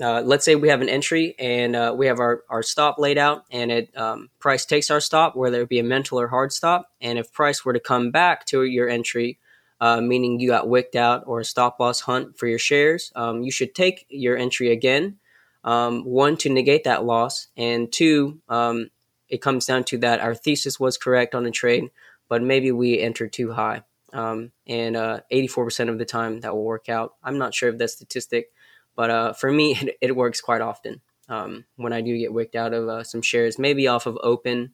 uh, 0.00 0.22
let's 0.22 0.44
say 0.44 0.56
we 0.56 0.68
have 0.68 0.80
an 0.80 0.88
entry 0.88 1.34
and 1.38 1.76
uh, 1.76 1.94
we 1.96 2.06
have 2.06 2.18
our, 2.18 2.42
our 2.48 2.62
stop 2.62 2.98
laid 2.98 3.18
out 3.18 3.44
and 3.50 3.70
it 3.70 3.96
um, 3.96 4.28
price 4.40 4.64
takes 4.64 4.90
our 4.90 5.00
stop 5.00 5.36
whether 5.36 5.60
it 5.62 5.68
be 5.68 5.78
a 5.78 5.84
mental 5.84 6.18
or 6.18 6.28
hard 6.28 6.52
stop 6.52 6.90
and 7.00 7.18
if 7.18 7.32
price 7.32 7.64
were 7.64 7.72
to 7.72 7.80
come 7.80 8.10
back 8.10 8.44
to 8.44 8.64
your 8.64 8.88
entry 8.88 9.38
uh, 9.84 10.00
meaning 10.00 10.40
you 10.40 10.48
got 10.48 10.66
wicked 10.66 10.96
out 10.96 11.24
or 11.26 11.40
a 11.40 11.44
stop 11.44 11.78
loss 11.78 12.00
hunt 12.00 12.38
for 12.38 12.46
your 12.46 12.58
shares, 12.58 13.12
um, 13.16 13.42
you 13.42 13.50
should 13.50 13.74
take 13.74 14.06
your 14.08 14.34
entry 14.34 14.72
again. 14.72 15.18
Um, 15.62 16.06
one, 16.06 16.38
to 16.38 16.48
negate 16.48 16.84
that 16.84 17.04
loss, 17.04 17.48
and 17.54 17.92
two, 17.92 18.40
um, 18.48 18.88
it 19.28 19.42
comes 19.42 19.66
down 19.66 19.84
to 19.84 19.98
that 19.98 20.20
our 20.20 20.34
thesis 20.34 20.80
was 20.80 20.96
correct 20.96 21.34
on 21.34 21.44
the 21.44 21.50
trade, 21.50 21.90
but 22.30 22.42
maybe 22.42 22.72
we 22.72 22.98
entered 22.98 23.34
too 23.34 23.52
high. 23.52 23.82
Um, 24.14 24.52
and 24.66 24.96
uh, 24.96 25.20
84% 25.30 25.90
of 25.90 25.98
the 25.98 26.06
time 26.06 26.40
that 26.40 26.54
will 26.54 26.64
work 26.64 26.88
out. 26.88 27.16
I'm 27.22 27.36
not 27.36 27.52
sure 27.52 27.68
of 27.68 27.76
that 27.76 27.90
statistic, 27.90 28.52
but 28.96 29.10
uh, 29.10 29.32
for 29.34 29.52
me, 29.52 29.72
it, 29.82 29.98
it, 30.00 30.16
works 30.16 30.40
quite 30.40 30.62
often 30.62 31.02
um, 31.28 31.66
when 31.76 31.92
I 31.92 32.00
do 32.00 32.16
get 32.16 32.32
wicked 32.32 32.56
out 32.56 32.72
of 32.72 32.88
uh, 32.88 33.04
some 33.04 33.20
shares, 33.20 33.58
maybe 33.58 33.86
off 33.86 34.06
of 34.06 34.16
open. 34.22 34.72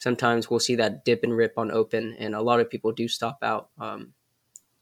Sometimes 0.00 0.48
we'll 0.48 0.60
see 0.60 0.76
that 0.76 1.04
dip 1.04 1.22
and 1.22 1.36
rip 1.36 1.58
on 1.58 1.70
open, 1.70 2.16
and 2.18 2.34
a 2.34 2.40
lot 2.40 2.58
of 2.58 2.70
people 2.70 2.90
do 2.90 3.06
stop 3.06 3.38
out 3.42 3.68
um, 3.78 4.14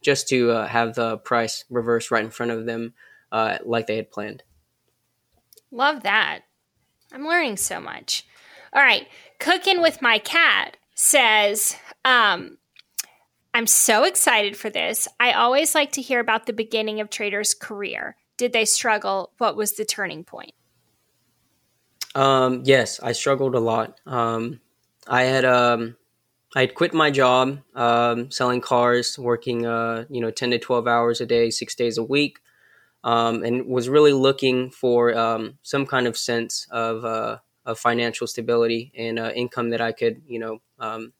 just 0.01 0.29
to 0.29 0.53
uh, 0.53 0.67
have 0.67 0.95
the 0.95 1.19
price 1.19 1.65
reverse 1.69 2.13
right 2.13 2.25
in 2.25 2.31
front 2.31 2.53
of 2.53 2.67
them, 2.67 2.95
uh, 3.33 3.59
like 3.65 3.89
they 3.89 3.97
had 3.97 4.13
planned. 4.13 4.45
Love 5.73 6.05
that. 6.05 6.43
I'm 7.13 7.27
learning 7.27 7.57
so 7.57 7.81
much. 7.81 8.25
All 8.73 8.81
right, 8.81 9.09
cooking 9.41 9.83
with 9.83 10.01
my 10.01 10.21
cat 10.21 10.77
says, 10.95 11.77
um, 12.05 12.59
"I'm 13.53 13.67
so 13.67 14.05
excited 14.05 14.57
for 14.57 14.71
this. 14.71 15.09
I 15.19 15.33
always 15.33 15.75
like 15.75 15.91
to 15.93 16.03
hear 16.03 16.21
about 16.21 16.47
the 16.47 16.53
beginning 16.53 17.01
of 17.01 17.11
traders' 17.11 17.55
career. 17.55 18.17
Did 18.37 18.53
they 18.53 18.65
struggle? 18.65 19.33
What 19.39 19.57
was 19.57 19.73
the 19.73 19.85
turning 19.85 20.23
point?" 20.23 20.53
Um, 22.15 22.63
yes, 22.65 23.01
I 23.01 23.13
struggled 23.13 23.57
a 23.57 23.61
lot. 23.61 24.01
Um, 24.07 24.61
I 25.09 25.23
had 25.23 25.45
um, 25.45 25.97
I'd 26.55 26.75
quit 26.75 26.95
my 26.95 27.11
job, 27.11 27.59
um, 27.75 28.31
selling 28.31 28.61
cars, 28.61 29.19
working, 29.19 29.67
uh, 29.67 30.05
you 30.09 30.21
know, 30.21 30.31
10 30.31 30.51
to 30.51 30.59
12 30.59 30.87
hours 30.87 31.21
a 31.21 31.27
day, 31.27 31.51
six 31.51 31.75
days 31.75 31.99
a 31.99 32.03
week, 32.03 32.39
um, 33.05 33.43
and 33.43 33.67
was 33.67 33.89
really 33.89 34.13
looking 34.13 34.71
for 34.71 35.17
um, 35.17 35.59
some 35.63 35.85
kind 35.85 36.07
of 36.07 36.17
sense 36.17 36.67
of, 36.71 37.05
uh, 37.05 37.39
of 37.67 37.79
financial 37.79 38.27
stability 38.27 38.93
and 38.97 39.19
uh, 39.19 39.31
income 39.35 39.71
that 39.71 39.81
I 39.81 39.93
could, 39.93 40.23
you 40.27 40.39
know, 40.39 40.61
um, 40.79 41.13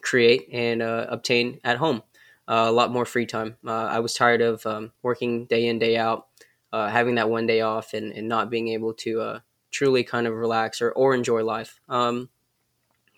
create 0.00 0.48
and 0.52 0.80
uh, 0.80 1.06
obtain 1.08 1.60
at 1.64 1.78
home. 1.78 2.02
Uh, 2.48 2.66
a 2.68 2.72
lot 2.72 2.90
more 2.90 3.04
free 3.04 3.26
time. 3.26 3.56
Uh, 3.64 3.86
I 3.86 4.00
was 4.00 4.14
tired 4.14 4.40
of 4.40 4.64
um, 4.66 4.92
working 5.02 5.46
day 5.46 5.66
in, 5.66 5.78
day 5.78 5.96
out, 5.96 6.26
having 6.72 7.16
that 7.16 7.30
one 7.30 7.46
day 7.46 7.60
off 7.60 7.94
and, 7.94 8.12
and 8.12 8.28
not 8.28 8.50
being 8.50 8.68
able 8.68 8.94
to 8.94 9.40
truly 9.70 10.02
kind 10.02 10.26
of 10.26 10.34
relax 10.34 10.80
or, 10.82 10.90
or 10.92 11.14
enjoy 11.14 11.44
life. 11.44 11.78
Um, 11.88 12.28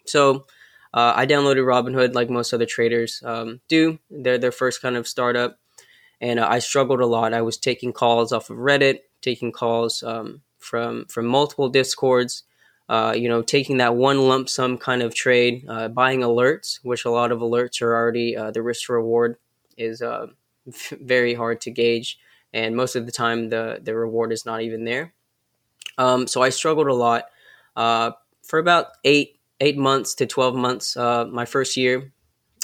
so, 0.07 0.47
uh, 0.95 1.13
I 1.17 1.27
downloaded 1.27 1.65
Robinhood 1.65 2.15
like 2.15 2.29
most 2.29 2.53
other 2.53 2.67
traders 2.67 3.23
um, 3.25 3.61
do. 3.69 3.99
They're 4.11 4.39
their 4.39 4.53
first 4.53 4.83
kind 4.83 4.97
of 4.97 5.09
startup, 5.09 5.59
and 6.21 6.39
uh, 6.39 6.47
I 6.49 6.59
struggled 6.59 7.01
a 7.01 7.07
lot. 7.07 7.33
I 7.33 7.43
was 7.43 7.57
taking 7.57 7.93
calls 7.93 8.33
off 8.33 8.51
of 8.51 8.59
Reddit, 8.59 9.01
taking 9.23 9.53
calls 9.53 10.03
um, 10.03 10.43
from 10.59 11.07
from 11.07 11.27
multiple 11.27 11.71
discords. 11.71 12.45
Uh, 12.89 13.15
you 13.17 13.27
know, 13.27 13.41
taking 13.41 13.79
that 13.79 13.95
one 13.95 14.29
lump 14.29 14.51
sum 14.51 14.77
kind 14.77 15.03
of 15.03 15.15
trade, 15.15 15.65
uh, 15.67 15.89
buying 15.89 16.21
alerts, 16.21 16.79
which 16.83 17.07
a 17.07 17.11
lot 17.11 17.33
of 17.33 17.39
alerts 17.39 17.81
are 17.81 17.95
already 17.95 18.37
uh, 18.37 18.51
the 18.51 18.61
risk 18.61 18.89
reward 18.91 19.37
is 19.79 20.03
uh, 20.03 20.27
very 21.01 21.33
hard 21.33 21.63
to 21.63 21.71
gauge, 21.71 22.19
and 22.53 22.77
most 22.77 22.97
of 22.97 23.07
the 23.07 23.13
time 23.13 23.49
the 23.49 23.81
the 23.83 23.95
reward 23.95 24.31
is 24.31 24.45
not 24.45 24.61
even 24.61 24.85
there. 24.85 25.15
Um, 25.97 26.27
so 26.27 26.43
I 26.43 26.51
struggled 26.51 26.89
a 26.89 26.95
lot 26.95 27.25
for 27.75 28.59
about 28.59 28.89
eight 29.05 29.39
eight 29.63 29.79
months 29.79 30.15
to 30.17 30.27
12 30.27 30.57
months, 30.57 30.97
uh, 30.97 31.25
my 31.27 31.45
first 31.45 31.77
year, 31.77 32.13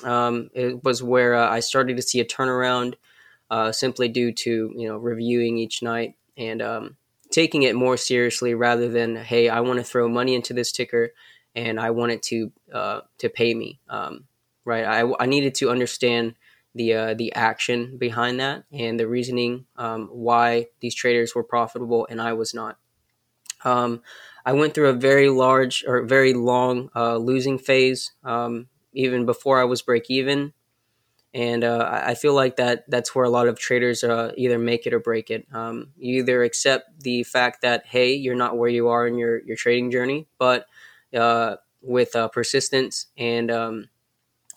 um, 0.02 0.50
it 0.52 0.82
was 0.82 1.00
where 1.02 1.36
uh, 1.36 1.48
I 1.48 1.60
started 1.60 1.96
to 1.96 2.02
see 2.02 2.18
a 2.18 2.24
turnaround 2.24 2.94
uh, 3.50 3.70
simply 3.70 4.08
due 4.08 4.32
to, 4.32 4.72
you 4.76 4.88
know, 4.88 4.96
reviewing 4.96 5.58
each 5.58 5.80
night 5.80 6.16
and 6.36 6.60
um, 6.60 6.96
taking 7.30 7.62
it 7.62 7.76
more 7.76 7.96
seriously 7.96 8.52
rather 8.54 8.88
than, 8.88 9.14
hey, 9.14 9.48
I 9.48 9.60
want 9.60 9.78
to 9.78 9.84
throw 9.84 10.08
money 10.08 10.34
into 10.34 10.52
this 10.52 10.72
ticker 10.72 11.12
and 11.54 11.78
I 11.78 11.90
want 11.90 12.12
it 12.12 12.22
to, 12.24 12.52
uh, 12.72 13.00
to 13.18 13.28
pay 13.28 13.54
me. 13.54 13.80
Um, 13.88 14.24
right. 14.64 14.84
I, 14.84 15.10
I 15.20 15.26
needed 15.26 15.54
to 15.56 15.70
understand 15.70 16.34
the, 16.74 16.94
uh, 16.94 17.14
the 17.14 17.32
action 17.32 17.96
behind 17.96 18.40
that 18.40 18.64
and 18.72 18.98
the 18.98 19.06
reasoning 19.06 19.66
um, 19.76 20.08
why 20.08 20.66
these 20.80 20.96
traders 20.96 21.32
were 21.34 21.44
profitable 21.44 22.08
and 22.10 22.20
I 22.20 22.32
was 22.32 22.54
not. 22.54 22.76
Um, 23.64 24.02
I 24.44 24.52
went 24.52 24.74
through 24.74 24.88
a 24.88 24.94
very 24.94 25.28
large 25.28 25.84
or 25.86 26.02
very 26.04 26.34
long 26.34 26.90
uh, 26.96 27.16
losing 27.16 27.58
phase, 27.58 28.12
um, 28.24 28.68
even 28.92 29.26
before 29.26 29.60
I 29.60 29.64
was 29.64 29.82
break 29.82 30.10
even. 30.10 30.52
And 31.34 31.62
uh, 31.62 32.02
I 32.04 32.14
feel 32.14 32.34
like 32.34 32.56
that 32.56 32.90
that's 32.90 33.14
where 33.14 33.24
a 33.24 33.30
lot 33.30 33.48
of 33.48 33.58
traders 33.58 34.02
uh, 34.02 34.32
either 34.36 34.58
make 34.58 34.86
it 34.86 34.94
or 34.94 34.98
break 34.98 35.30
it. 35.30 35.46
Um, 35.52 35.88
you 35.98 36.20
either 36.20 36.42
accept 36.42 37.02
the 37.02 37.22
fact 37.22 37.60
that 37.62 37.84
hey, 37.86 38.14
you're 38.14 38.34
not 38.34 38.56
where 38.56 38.70
you 38.70 38.88
are 38.88 39.06
in 39.06 39.18
your 39.18 39.42
your 39.42 39.56
trading 39.56 39.90
journey, 39.90 40.26
but 40.38 40.66
uh, 41.14 41.56
with 41.82 42.16
uh, 42.16 42.28
persistence 42.28 43.06
and 43.18 43.50
um, 43.50 43.88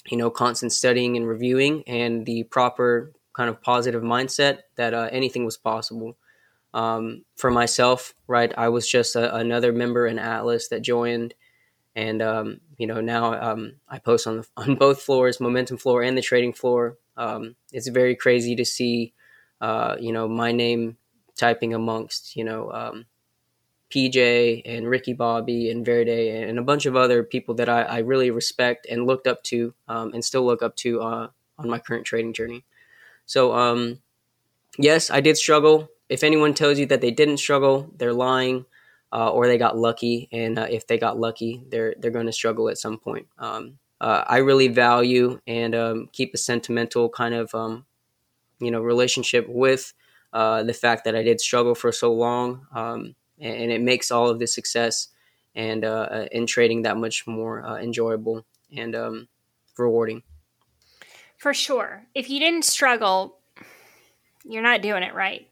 you 0.10 0.18
know 0.18 0.30
constant 0.30 0.72
studying 0.74 1.18
and 1.18 1.28
reviewing 1.28 1.84
and 1.88 2.26
the 2.26 2.43
proper 2.43 3.14
kind 3.34 3.49
of 3.49 3.62
positive 3.62 4.04
mindset 4.04 4.60
that 4.76 4.93
uh, 4.93 5.10
anything 5.12 5.45
was 5.45 5.58
possible. 5.58 6.18
Um, 6.74 7.26
for 7.36 7.51
myself, 7.51 8.13
right, 8.28 8.51
I 8.57 8.69
was 8.69 8.88
just 8.88 9.15
a, 9.15 9.36
another 9.36 9.74
member 9.74 10.07
in 10.07 10.19
Atlas 10.19 10.69
that 10.69 10.82
joined, 10.82 11.34
and 11.95 12.22
um, 12.22 12.61
you 12.78 12.88
know 12.88 13.01
now 13.01 13.34
um, 13.34 13.74
I 13.89 13.99
post 13.99 14.28
on 14.28 14.38
the, 14.38 14.47
on 14.57 14.76
both 14.76 15.01
floors, 15.01 15.39
momentum 15.39 15.78
floor 15.78 16.01
and 16.01 16.17
the 16.17 16.22
trading 16.22 16.53
floor. 16.53 16.97
Um, 17.17 17.55
it's 17.72 17.88
very 17.89 18.15
crazy 18.15 18.55
to 18.55 18.65
see, 18.65 19.13
uh, 19.59 19.97
you 19.99 20.13
know, 20.13 20.28
my 20.28 20.51
name 20.51 20.97
typing 21.38 21.74
amongst 21.74 22.36
you 22.36 22.43
know 22.45 22.72
um, 22.72 23.05
PJ 23.89 24.61
and 24.65 24.88
Ricky 24.88 25.13
Bobby 25.13 25.69
and 25.69 25.86
Verde 25.86 26.30
and 26.30 26.57
a 26.57 26.63
bunch 26.63 26.86
of 26.86 26.95
other 26.95 27.24
people 27.24 27.55
that 27.55 27.67
I, 27.67 27.82
I 27.82 27.97
really 27.99 28.32
respect 28.32 28.88
and 28.89 29.05
looked 29.05 29.28
up 29.28 29.43
to 29.43 29.74
um, 29.89 30.13
and 30.13 30.24
still 30.24 30.45
look 30.45 30.61
up 30.61 30.78
to 30.78 31.01
uh, 31.01 31.28
on 31.57 31.69
my 31.69 31.80
current 31.80 32.05
trading 32.05 32.34
journey. 32.34 32.63
So, 33.26 33.97
yes, 34.78 35.09
I 35.09 35.22
did 35.22 35.38
struggle 35.38 35.89
if 36.12 36.26
anyone 36.26 36.53
tells 36.53 36.78
you 36.78 36.86
that 36.88 36.99
they 36.99 37.09
didn't 37.09 37.38
struggle, 37.38 37.89
they're 37.95 38.14
lying, 38.14 38.66
uh, 39.14 39.30
or 39.30 39.47
they 39.47 39.57
got 39.57 39.78
lucky. 39.78 40.28
And 40.34 40.59
uh, 40.59 40.68
if 40.70 40.86
they 40.86 40.97
got 40.97 41.18
lucky, 41.18 41.64
they're 41.70 41.95
they're 41.97 42.12
going 42.12 42.26
to 42.26 42.34
struggle 42.34 42.68
at 42.68 42.78
some 42.78 42.99
point. 42.99 43.28
Um, 43.39 43.80
uh, 44.01 44.26
I 44.28 44.39
really 44.39 44.68
value 44.68 45.39
and 45.47 45.74
um, 45.74 46.09
keep 46.12 46.34
a 46.34 46.38
sentimental 46.38 47.07
kind 47.07 47.34
of 47.34 47.55
um, 47.55 47.86
you 48.59 48.72
know 48.72 48.82
relationship 48.82 49.47
with 49.47 49.93
uh, 50.34 50.64
the 50.64 50.74
fact 50.74 51.05
that 51.05 51.16
I 51.16 51.24
did 51.24 51.39
struggle 51.39 51.76
for 51.76 51.93
so 51.93 52.14
long, 52.14 52.68
um, 52.76 53.16
and, 53.39 53.55
and, 53.55 53.72
it 53.72 53.82
makes 53.82 54.12
all 54.12 54.28
of 54.28 54.39
the 54.39 54.47
success 54.47 55.07
and 55.55 55.86
uh, 55.86 56.07
uh, 56.12 56.28
in 56.34 56.45
trading 56.45 56.82
that 56.82 56.97
much 56.97 57.26
more 57.26 57.66
enjoyable 57.80 58.45
and 58.76 58.95
um, 58.95 59.28
rewarding. 59.78 60.24
For 61.38 61.53
sure, 61.53 62.05
if 62.14 62.30
you 62.30 62.39
didn't 62.39 62.66
struggle, 62.66 63.41
you're 64.46 64.62
not 64.62 64.82
doing 64.82 65.04
it 65.04 65.14
right. 65.14 65.48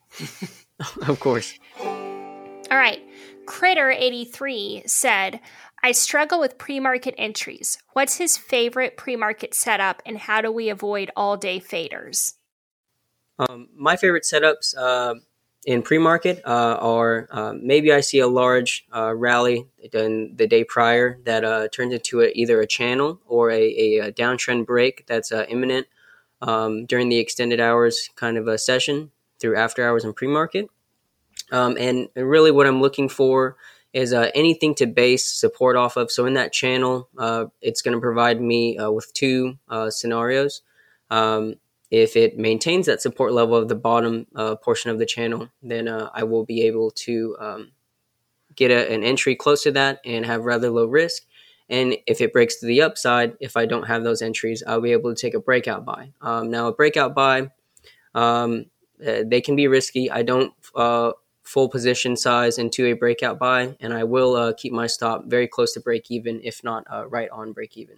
of 1.07 1.19
course. 1.19 1.53
All 1.79 2.77
right. 2.77 3.01
Critter83 3.45 4.87
said, 4.89 5.39
I 5.83 5.91
struggle 5.91 6.39
with 6.39 6.57
pre 6.57 6.79
market 6.79 7.15
entries. 7.17 7.77
What's 7.93 8.17
his 8.17 8.37
favorite 8.37 8.97
pre 8.97 9.15
market 9.15 9.53
setup, 9.53 10.01
and 10.05 10.17
how 10.17 10.41
do 10.41 10.51
we 10.51 10.69
avoid 10.69 11.09
all 11.15 11.37
day 11.37 11.59
faders? 11.59 12.33
Um, 13.39 13.69
my 13.75 13.95
favorite 13.95 14.23
setups 14.23 14.75
uh, 14.77 15.15
in 15.65 15.81
pre 15.81 15.97
market 15.97 16.41
uh, 16.45 16.77
are 16.79 17.27
uh, 17.31 17.53
maybe 17.59 17.93
I 17.93 18.01
see 18.01 18.19
a 18.19 18.27
large 18.27 18.85
uh, 18.93 19.13
rally 19.15 19.67
in 19.93 20.33
the 20.35 20.47
day 20.47 20.63
prior 20.63 21.19
that 21.23 21.45
uh, 21.45 21.69
turns 21.69 21.93
into 21.93 22.21
a, 22.21 22.31
either 22.35 22.59
a 22.59 22.67
channel 22.67 23.21
or 23.25 23.49
a, 23.49 23.99
a 23.99 24.11
downtrend 24.11 24.65
break 24.65 25.05
that's 25.07 25.31
uh, 25.31 25.45
imminent 25.47 25.87
um, 26.41 26.85
during 26.85 27.09
the 27.09 27.17
extended 27.17 27.59
hours 27.59 28.09
kind 28.15 28.37
of 28.37 28.47
a 28.47 28.57
session 28.57 29.11
through 29.39 29.55
after 29.55 29.87
hours 29.87 30.03
and 30.03 30.15
pre 30.15 30.27
market. 30.27 30.69
Um, 31.51 31.77
and 31.79 32.09
really, 32.15 32.51
what 32.51 32.67
I'm 32.67 32.81
looking 32.81 33.09
for 33.09 33.57
is 33.93 34.13
uh, 34.13 34.29
anything 34.35 34.75
to 34.75 34.85
base 34.85 35.25
support 35.25 35.75
off 35.75 35.97
of. 35.97 36.11
So 36.11 36.25
in 36.25 36.35
that 36.35 36.53
channel, 36.53 37.09
uh, 37.17 37.45
it's 37.61 37.81
going 37.81 37.95
to 37.95 38.01
provide 38.01 38.39
me 38.39 38.77
uh, 38.77 38.91
with 38.91 39.11
two 39.13 39.57
uh, 39.67 39.89
scenarios. 39.89 40.61
Um, 41.09 41.55
if 41.89 42.15
it 42.15 42.37
maintains 42.37 42.85
that 42.85 43.01
support 43.01 43.33
level 43.33 43.55
of 43.55 43.67
the 43.67 43.75
bottom 43.75 44.27
uh, 44.35 44.55
portion 44.55 44.91
of 44.91 44.99
the 44.99 45.07
channel, 45.07 45.49
then 45.63 45.87
uh, 45.87 46.09
I 46.13 46.23
will 46.23 46.45
be 46.45 46.61
able 46.63 46.91
to 46.91 47.35
um, 47.39 47.71
get 48.55 48.69
a, 48.69 48.93
an 48.93 49.03
entry 49.03 49.35
close 49.35 49.63
to 49.63 49.71
that 49.71 49.99
and 50.05 50.25
have 50.25 50.45
rather 50.45 50.69
low 50.69 50.85
risk. 50.85 51.23
And 51.69 51.97
if 52.07 52.21
it 52.21 52.33
breaks 52.33 52.59
to 52.59 52.65
the 52.65 52.81
upside, 52.81 53.35
if 53.39 53.55
I 53.55 53.65
don't 53.65 53.87
have 53.87 54.03
those 54.03 54.21
entries, 54.21 54.63
I'll 54.65 54.81
be 54.81 54.91
able 54.91 55.13
to 55.13 55.21
take 55.21 55.35
a 55.35 55.39
breakout 55.39 55.85
buy. 55.85 56.11
Um, 56.21 56.49
now, 56.49 56.67
a 56.67 56.73
breakout 56.73 57.13
buy, 57.13 57.51
um, 58.15 58.65
uh, 59.05 59.23
they 59.25 59.41
can 59.41 59.55
be 59.55 59.67
risky. 59.67 60.09
I 60.09 60.23
don't 60.23 60.53
uh, 60.75 61.11
full 61.43 61.69
position 61.69 62.15
size 62.15 62.57
into 62.57 62.85
a 62.87 62.93
breakout 62.93 63.37
buy, 63.37 63.75
and 63.79 63.93
I 63.93 64.03
will 64.03 64.35
uh, 64.35 64.53
keep 64.53 64.73
my 64.73 64.87
stop 64.87 65.25
very 65.25 65.47
close 65.47 65.73
to 65.73 65.79
break 65.79 66.09
even, 66.09 66.41
if 66.43 66.63
not 66.63 66.85
uh, 66.91 67.07
right 67.07 67.29
on 67.29 67.53
break 67.53 67.77
even. 67.77 67.97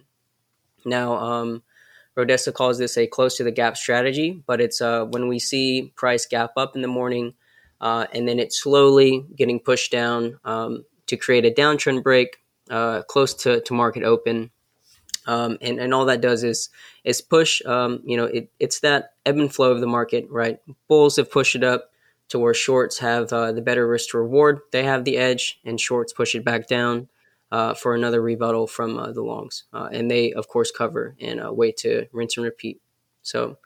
Now, 0.84 1.14
um, 1.14 1.62
Rodessa 2.16 2.52
calls 2.52 2.78
this 2.78 2.98
a 2.98 3.06
close 3.06 3.36
to 3.36 3.44
the 3.44 3.50
gap 3.50 3.76
strategy, 3.76 4.42
but 4.46 4.60
it's 4.60 4.80
uh, 4.80 5.06
when 5.06 5.28
we 5.28 5.38
see 5.38 5.92
price 5.96 6.26
gap 6.26 6.52
up 6.56 6.76
in 6.76 6.82
the 6.82 6.88
morning 6.88 7.34
uh, 7.82 8.06
and 8.12 8.28
then 8.28 8.38
it's 8.38 8.62
slowly 8.62 9.26
getting 9.36 9.58
pushed 9.58 9.90
down 9.90 10.38
um, 10.44 10.84
to 11.06 11.16
create 11.16 11.44
a 11.44 11.50
downtrend 11.50 12.02
break 12.02 12.38
uh, 12.72 13.02
close 13.02 13.34
to, 13.34 13.60
to 13.60 13.74
market 13.74 14.02
open. 14.02 14.50
Um, 15.26 15.58
and, 15.60 15.78
and 15.78 15.94
all 15.94 16.06
that 16.06 16.20
does 16.20 16.42
is 16.42 16.68
is 17.04 17.20
push. 17.20 17.64
Um, 17.64 18.00
you 18.04 18.16
know, 18.16 18.24
it, 18.24 18.50
it's 18.58 18.80
that 18.80 19.12
ebb 19.24 19.36
and 19.36 19.54
flow 19.54 19.70
of 19.70 19.80
the 19.80 19.86
market, 19.86 20.26
right? 20.28 20.58
Bulls 20.88 21.16
have 21.16 21.30
pushed 21.30 21.54
it 21.54 21.62
up 21.62 21.90
to 22.30 22.40
where 22.40 22.54
shorts 22.54 22.98
have 22.98 23.32
uh, 23.32 23.52
the 23.52 23.62
better 23.62 23.86
risk 23.86 24.10
to 24.10 24.18
reward. 24.18 24.60
They 24.72 24.82
have 24.82 25.04
the 25.04 25.18
edge, 25.18 25.60
and 25.64 25.80
shorts 25.80 26.12
push 26.12 26.34
it 26.34 26.44
back 26.44 26.66
down 26.66 27.08
uh, 27.52 27.74
for 27.74 27.94
another 27.94 28.20
rebuttal 28.20 28.66
from 28.66 28.98
uh, 28.98 29.12
the 29.12 29.22
longs. 29.22 29.64
Uh, 29.72 29.88
and 29.92 30.10
they, 30.10 30.32
of 30.32 30.48
course, 30.48 30.72
cover 30.72 31.14
and 31.20 31.40
uh, 31.40 31.52
wait 31.52 31.76
to 31.78 32.06
rinse 32.10 32.36
and 32.36 32.44
repeat. 32.44 32.80
So 33.22 33.58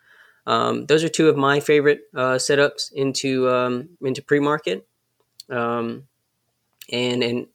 um, 0.47 0.85
those 0.87 1.05
are 1.05 1.09
two 1.09 1.31
of 1.31 1.37
my 1.39 1.61
favorite 1.61 2.03
uh, 2.15 2.35
setups 2.35 2.93
into 2.93 3.49
um, 3.49 3.91
into 4.03 4.21
pre 4.21 4.41
market. 4.41 4.87
Um, 5.49 6.09
and 6.93 7.23
and 7.23 7.47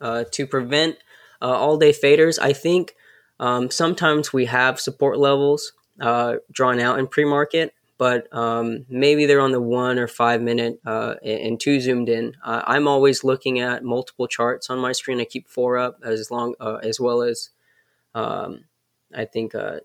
uh, 0.00 0.24
to 0.32 0.46
prevent 0.46 0.96
uh, 1.42 1.46
all 1.46 1.76
day 1.76 1.92
faders. 1.92 2.38
I 2.40 2.52
think 2.52 2.94
um, 3.38 3.70
sometimes 3.70 4.32
we 4.32 4.46
have 4.46 4.80
support 4.80 5.18
levels 5.18 5.72
uh, 6.00 6.36
drawn 6.52 6.80
out 6.80 6.98
in 6.98 7.06
pre 7.06 7.24
market, 7.24 7.74
but 7.98 8.34
um, 8.34 8.86
maybe 8.88 9.26
they're 9.26 9.40
on 9.40 9.52
the 9.52 9.60
one 9.60 9.98
or 9.98 10.08
five 10.08 10.40
minute 10.40 10.80
uh, 10.86 11.14
and 11.22 11.60
too 11.60 11.80
zoomed 11.80 12.08
in. 12.08 12.34
I'm 12.42 12.88
always 12.88 13.24
looking 13.24 13.60
at 13.60 13.84
multiple 13.84 14.26
charts 14.26 14.70
on 14.70 14.78
my 14.78 14.92
screen. 14.92 15.20
I 15.20 15.24
keep 15.24 15.48
four 15.48 15.78
up 15.78 15.98
as 16.02 16.30
long 16.30 16.54
uh, 16.60 16.78
as 16.82 16.98
well 16.98 17.22
as 17.22 17.50
um, 18.14 18.64
I 19.14 19.24
think 19.24 19.54
uh, 19.54 19.80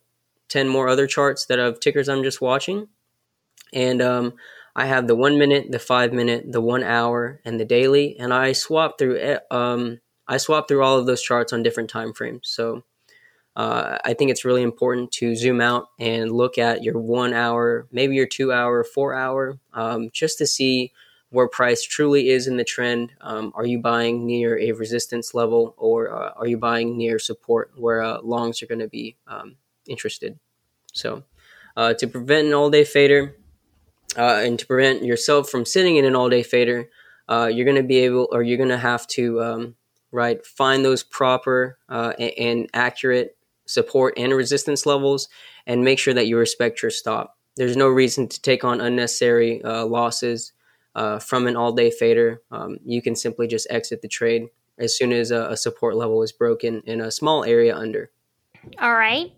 ten 0.48 0.68
more 0.68 0.88
other 0.88 1.08
charts 1.08 1.46
that 1.48 1.60
have 1.60 1.80
tickers 1.80 2.10
I'm 2.10 2.24
just 2.24 2.42
watching, 2.42 2.88
and 3.74 4.02
um, 4.02 4.34
I 4.76 4.86
have 4.86 5.08
the 5.08 5.16
one 5.16 5.38
minute, 5.38 5.72
the 5.72 5.80
five 5.80 6.14
minute, 6.14 6.52
the 6.52 6.62
one 6.62 6.84
hour, 6.84 7.40
and 7.46 7.60
the 7.60 7.66
daily, 7.66 8.18
and 8.20 8.34
I 8.34 8.52
swap 8.54 8.98
through. 8.98 9.18
Eh, 9.18 9.40
um, 9.52 10.00
I 10.28 10.38
swap 10.38 10.68
through 10.68 10.84
all 10.84 10.98
of 10.98 11.06
those 11.06 11.22
charts 11.22 11.54
on 11.54 11.64
different 11.64 11.90
time 11.90 12.14
frames. 12.14 12.48
So 12.50 12.84
uh, 13.56 13.98
I 14.04 14.14
think 14.14 14.32
it's 14.32 14.44
really 14.44 14.64
important 14.64 15.12
to 15.14 15.36
zoom 15.36 15.62
out 15.62 15.88
and 16.00 16.32
look 16.32 16.58
at 16.58 16.84
your 16.84 17.00
one 17.00 17.34
hour, 17.34 17.88
maybe 17.92 18.16
your 18.16 18.28
two 18.28 18.52
hour, 18.52 18.84
four 18.84 19.14
hour, 19.16 19.60
um, 19.74 20.10
just 20.12 20.38
to 20.40 20.48
see 20.48 20.92
where 21.30 21.48
price 21.48 21.84
truly 21.84 22.30
is 22.30 22.48
in 22.48 22.58
the 22.58 22.64
trend. 22.64 23.14
Um, 23.22 23.54
are 23.56 23.66
you 23.66 23.80
buying 23.80 24.26
near 24.26 24.58
a 24.60 24.74
resistance 24.74 25.34
level 25.34 25.74
or 25.78 26.12
uh, 26.12 26.34
are 26.36 26.48
you 26.48 26.58
buying 26.58 26.98
near 26.98 27.18
support 27.18 27.72
where 27.76 28.02
uh, 28.02 28.22
longs 28.22 28.62
are 28.62 28.68
going 28.68 28.80
to 28.80 28.88
be 28.88 29.16
um, 29.28 29.56
interested? 29.88 30.38
So, 30.94 31.24
uh, 31.78 31.94
to 31.96 32.08
prevent 32.08 32.48
an 32.48 32.54
all 32.54 32.70
day 32.70 32.86
fader 32.86 33.36
uh, 34.18 34.42
and 34.44 34.58
to 34.60 34.66
prevent 34.66 35.04
yourself 35.04 35.50
from 35.50 35.66
sitting 35.66 35.98
in 35.98 36.06
an 36.06 36.16
all 36.16 36.30
day 36.30 36.44
fader, 36.44 36.90
uh, 37.28 37.50
you're 37.52 37.66
going 37.66 37.76
to 37.76 37.84
be 37.84 38.00
able 38.00 38.28
or 38.32 38.44
you're 38.44 38.58
going 38.58 38.70
to 38.70 38.78
have 38.78 39.08
to 39.08 39.42
um, 39.42 39.76
right 40.16 40.46
find 40.46 40.84
those 40.84 41.04
proper 41.04 41.78
and, 41.90 42.32
and 42.38 42.70
accurate 42.74 43.38
support 43.66 44.14
and 44.18 44.34
resistance 44.34 44.86
levels 44.86 45.28
and 45.68 45.84
make 45.84 46.00
sure 46.00 46.14
that 46.14 46.28
you 46.28 46.38
respect 46.38 46.82
your 46.82 46.92
stop. 46.92 47.38
There's 47.58 47.78
no 47.78 47.88
reason 47.88 48.28
to 48.28 48.42
take 48.42 48.64
on 48.64 48.82
unnecessary 48.82 49.64
uh, 49.64 49.86
losses 49.86 50.54
uh, 50.94 51.20
from 51.20 51.48
an 51.48 51.56
all 51.56 51.72
day 51.72 51.92
fader. 51.92 52.42
Um, 52.52 52.78
you 52.86 53.02
can 53.02 53.16
simply 53.16 53.48
just 53.48 53.68
exit 53.70 54.02
the 54.02 54.08
trade 54.08 54.48
as 54.78 54.98
soon 54.98 55.12
as 55.12 55.32
a, 55.32 55.50
a 55.52 55.58
support 55.58 55.96
level 55.96 56.22
is 56.22 56.32
broken 56.32 56.82
in 56.86 57.02
a 57.02 57.12
small 57.12 57.44
area 57.44 57.76
under. 57.76 58.12
All 58.80 58.94
right. 58.94 59.32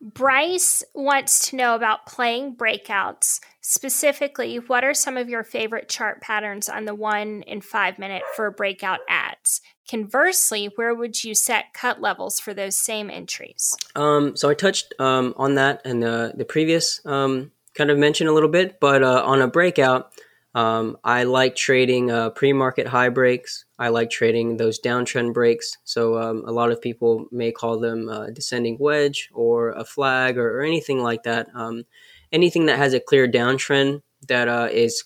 Bryce 0.00 0.84
wants 0.94 1.48
to 1.48 1.56
know 1.56 1.74
about 1.74 2.04
playing 2.04 2.56
breakouts. 2.56 3.40
Specifically, 3.62 4.56
what 4.56 4.84
are 4.84 4.92
some 4.92 5.16
of 5.16 5.30
your 5.30 5.42
favorite 5.42 5.88
chart 5.88 6.20
patterns 6.20 6.68
on 6.68 6.84
the 6.84 6.94
one 6.94 7.42
and 7.46 7.64
five 7.64 7.98
minute 7.98 8.22
for 8.36 8.50
breakout 8.50 9.00
adds? 9.08 9.62
Conversely, 9.88 10.70
where 10.76 10.94
would 10.94 11.24
you 11.24 11.34
set 11.34 11.74
cut 11.74 12.00
levels 12.00 12.40
for 12.40 12.54
those 12.54 12.76
same 12.76 13.10
entries? 13.10 13.76
Um, 13.94 14.36
so 14.36 14.48
I 14.48 14.54
touched 14.54 14.94
um, 14.98 15.34
on 15.36 15.56
that 15.56 15.82
in 15.84 16.00
the, 16.00 16.32
the 16.34 16.44
previous 16.44 17.00
um, 17.04 17.52
kind 17.74 17.90
of 17.90 17.98
mention 17.98 18.26
a 18.26 18.32
little 18.32 18.48
bit, 18.48 18.80
but 18.80 19.02
uh, 19.02 19.22
on 19.24 19.42
a 19.42 19.48
breakout, 19.48 20.10
um, 20.54 20.96
I 21.04 21.24
like 21.24 21.56
trading 21.56 22.10
uh, 22.10 22.30
pre-market 22.30 22.86
high 22.86 23.08
breaks. 23.08 23.64
I 23.78 23.88
like 23.88 24.08
trading 24.08 24.56
those 24.56 24.80
downtrend 24.80 25.34
breaks. 25.34 25.76
So 25.84 26.16
um, 26.16 26.44
a 26.46 26.52
lot 26.52 26.70
of 26.70 26.80
people 26.80 27.26
may 27.32 27.50
call 27.52 27.78
them 27.78 28.08
descending 28.32 28.78
wedge 28.78 29.28
or 29.34 29.70
a 29.70 29.84
flag 29.84 30.38
or, 30.38 30.60
or 30.60 30.62
anything 30.62 31.02
like 31.02 31.24
that. 31.24 31.48
Um, 31.54 31.84
anything 32.32 32.66
that 32.66 32.78
has 32.78 32.94
a 32.94 33.00
clear 33.00 33.26
downtrend 33.28 34.02
that 34.28 34.48
uh, 34.48 34.68
is 34.70 35.04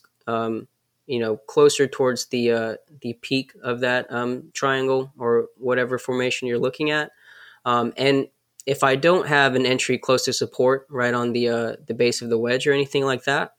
you 1.08 1.18
know 1.18 1.36
closer 1.36 1.88
towards 1.88 2.26
the 2.26 2.52
uh, 2.52 2.74
the 3.00 3.14
peak 3.14 3.52
of 3.62 3.80
that 3.80 4.06
um, 4.12 4.50
triangle 4.52 5.12
or 5.18 5.46
whatever 5.56 5.98
formation 5.98 6.46
you're 6.46 6.58
looking 6.58 6.90
at. 6.90 7.10
Um, 7.64 7.92
and 7.96 8.28
if 8.66 8.84
I 8.84 8.96
don't 8.96 9.26
have 9.26 9.54
an 9.54 9.64
entry 9.64 9.98
close 9.98 10.26
to 10.26 10.32
support 10.32 10.86
right 10.90 11.14
on 11.14 11.32
the 11.32 11.48
uh, 11.48 11.76
the 11.86 11.94
base 11.94 12.22
of 12.22 12.28
the 12.28 12.38
wedge 12.38 12.66
or 12.66 12.72
anything 12.72 13.04
like 13.04 13.24
that, 13.24 13.54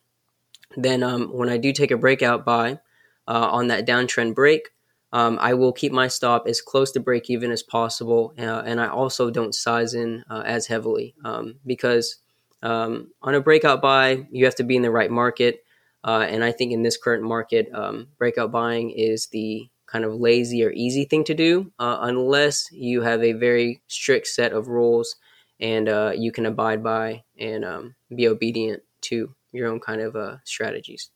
then 0.78 1.04
um, 1.04 1.36
when 1.36 1.50
I 1.50 1.58
do 1.58 1.74
take 1.74 1.92
a 1.92 1.98
breakout 1.98 2.46
buy 2.46 2.80
uh, 3.28 3.50
on 3.52 3.68
that 3.68 3.88
downtrend 3.88 4.36
break, 4.36 4.70
um, 5.12 5.40
I 5.42 5.56
will 5.56 5.74
keep 5.74 5.92
my 5.92 6.08
stop 6.08 6.48
as 6.48 6.62
close 6.62 6.92
to 6.92 7.00
break 7.00 7.30
even 7.30 7.52
as 7.52 7.64
possible. 7.64 8.34
Uh, 8.38 8.62
and 8.66 8.80
I 8.80 8.88
also 8.88 9.32
don't 9.32 9.56
size 9.56 9.96
in 9.96 10.24
uh, 10.30 10.44
as 10.46 10.68
heavily 10.68 11.16
um, 11.26 11.56
because 11.66 12.18
um, 12.62 13.12
on 13.22 13.34
a 13.34 13.42
breakout 13.42 13.82
buy, 13.82 14.28
you 14.32 14.46
have 14.46 14.56
to 14.56 14.64
be 14.64 14.76
in 14.76 14.82
the 14.84 14.92
right 14.92 15.10
market. 15.10 15.64
Uh, 16.04 16.26
and 16.30 16.44
I 16.44 16.52
think 16.52 16.72
in 16.72 16.84
this 16.84 16.98
current 16.98 17.24
market, 17.24 17.70
um, 17.74 18.08
breakout 18.18 18.52
buying 18.52 18.92
is 18.92 19.28
the 19.28 19.70
kind 19.86 20.06
of 20.06 20.14
lazy 20.14 20.64
or 20.64 20.72
easy 20.72 21.06
thing 21.06 21.24
to 21.26 21.34
do 21.34 21.72
uh, 21.80 21.98
unless 22.02 22.72
you 22.72 23.02
have 23.02 23.24
a 23.24 23.34
very 23.34 23.82
strict 23.88 24.28
set 24.28 24.54
of 24.54 24.68
rules 24.68 25.16
and 25.60 25.90
uh, 25.90 26.14
you 26.16 26.32
can 26.32 26.46
abide 26.46 26.84
by 26.84 27.24
and 27.38 27.66
um, 27.66 27.96
be 28.16 28.28
obedient 28.28 28.84
to 29.02 29.36
your 29.52 29.68
own 29.68 29.80
kind 29.80 30.02
of 30.02 30.16
uh, 30.16 30.38
strategies. 30.46 31.10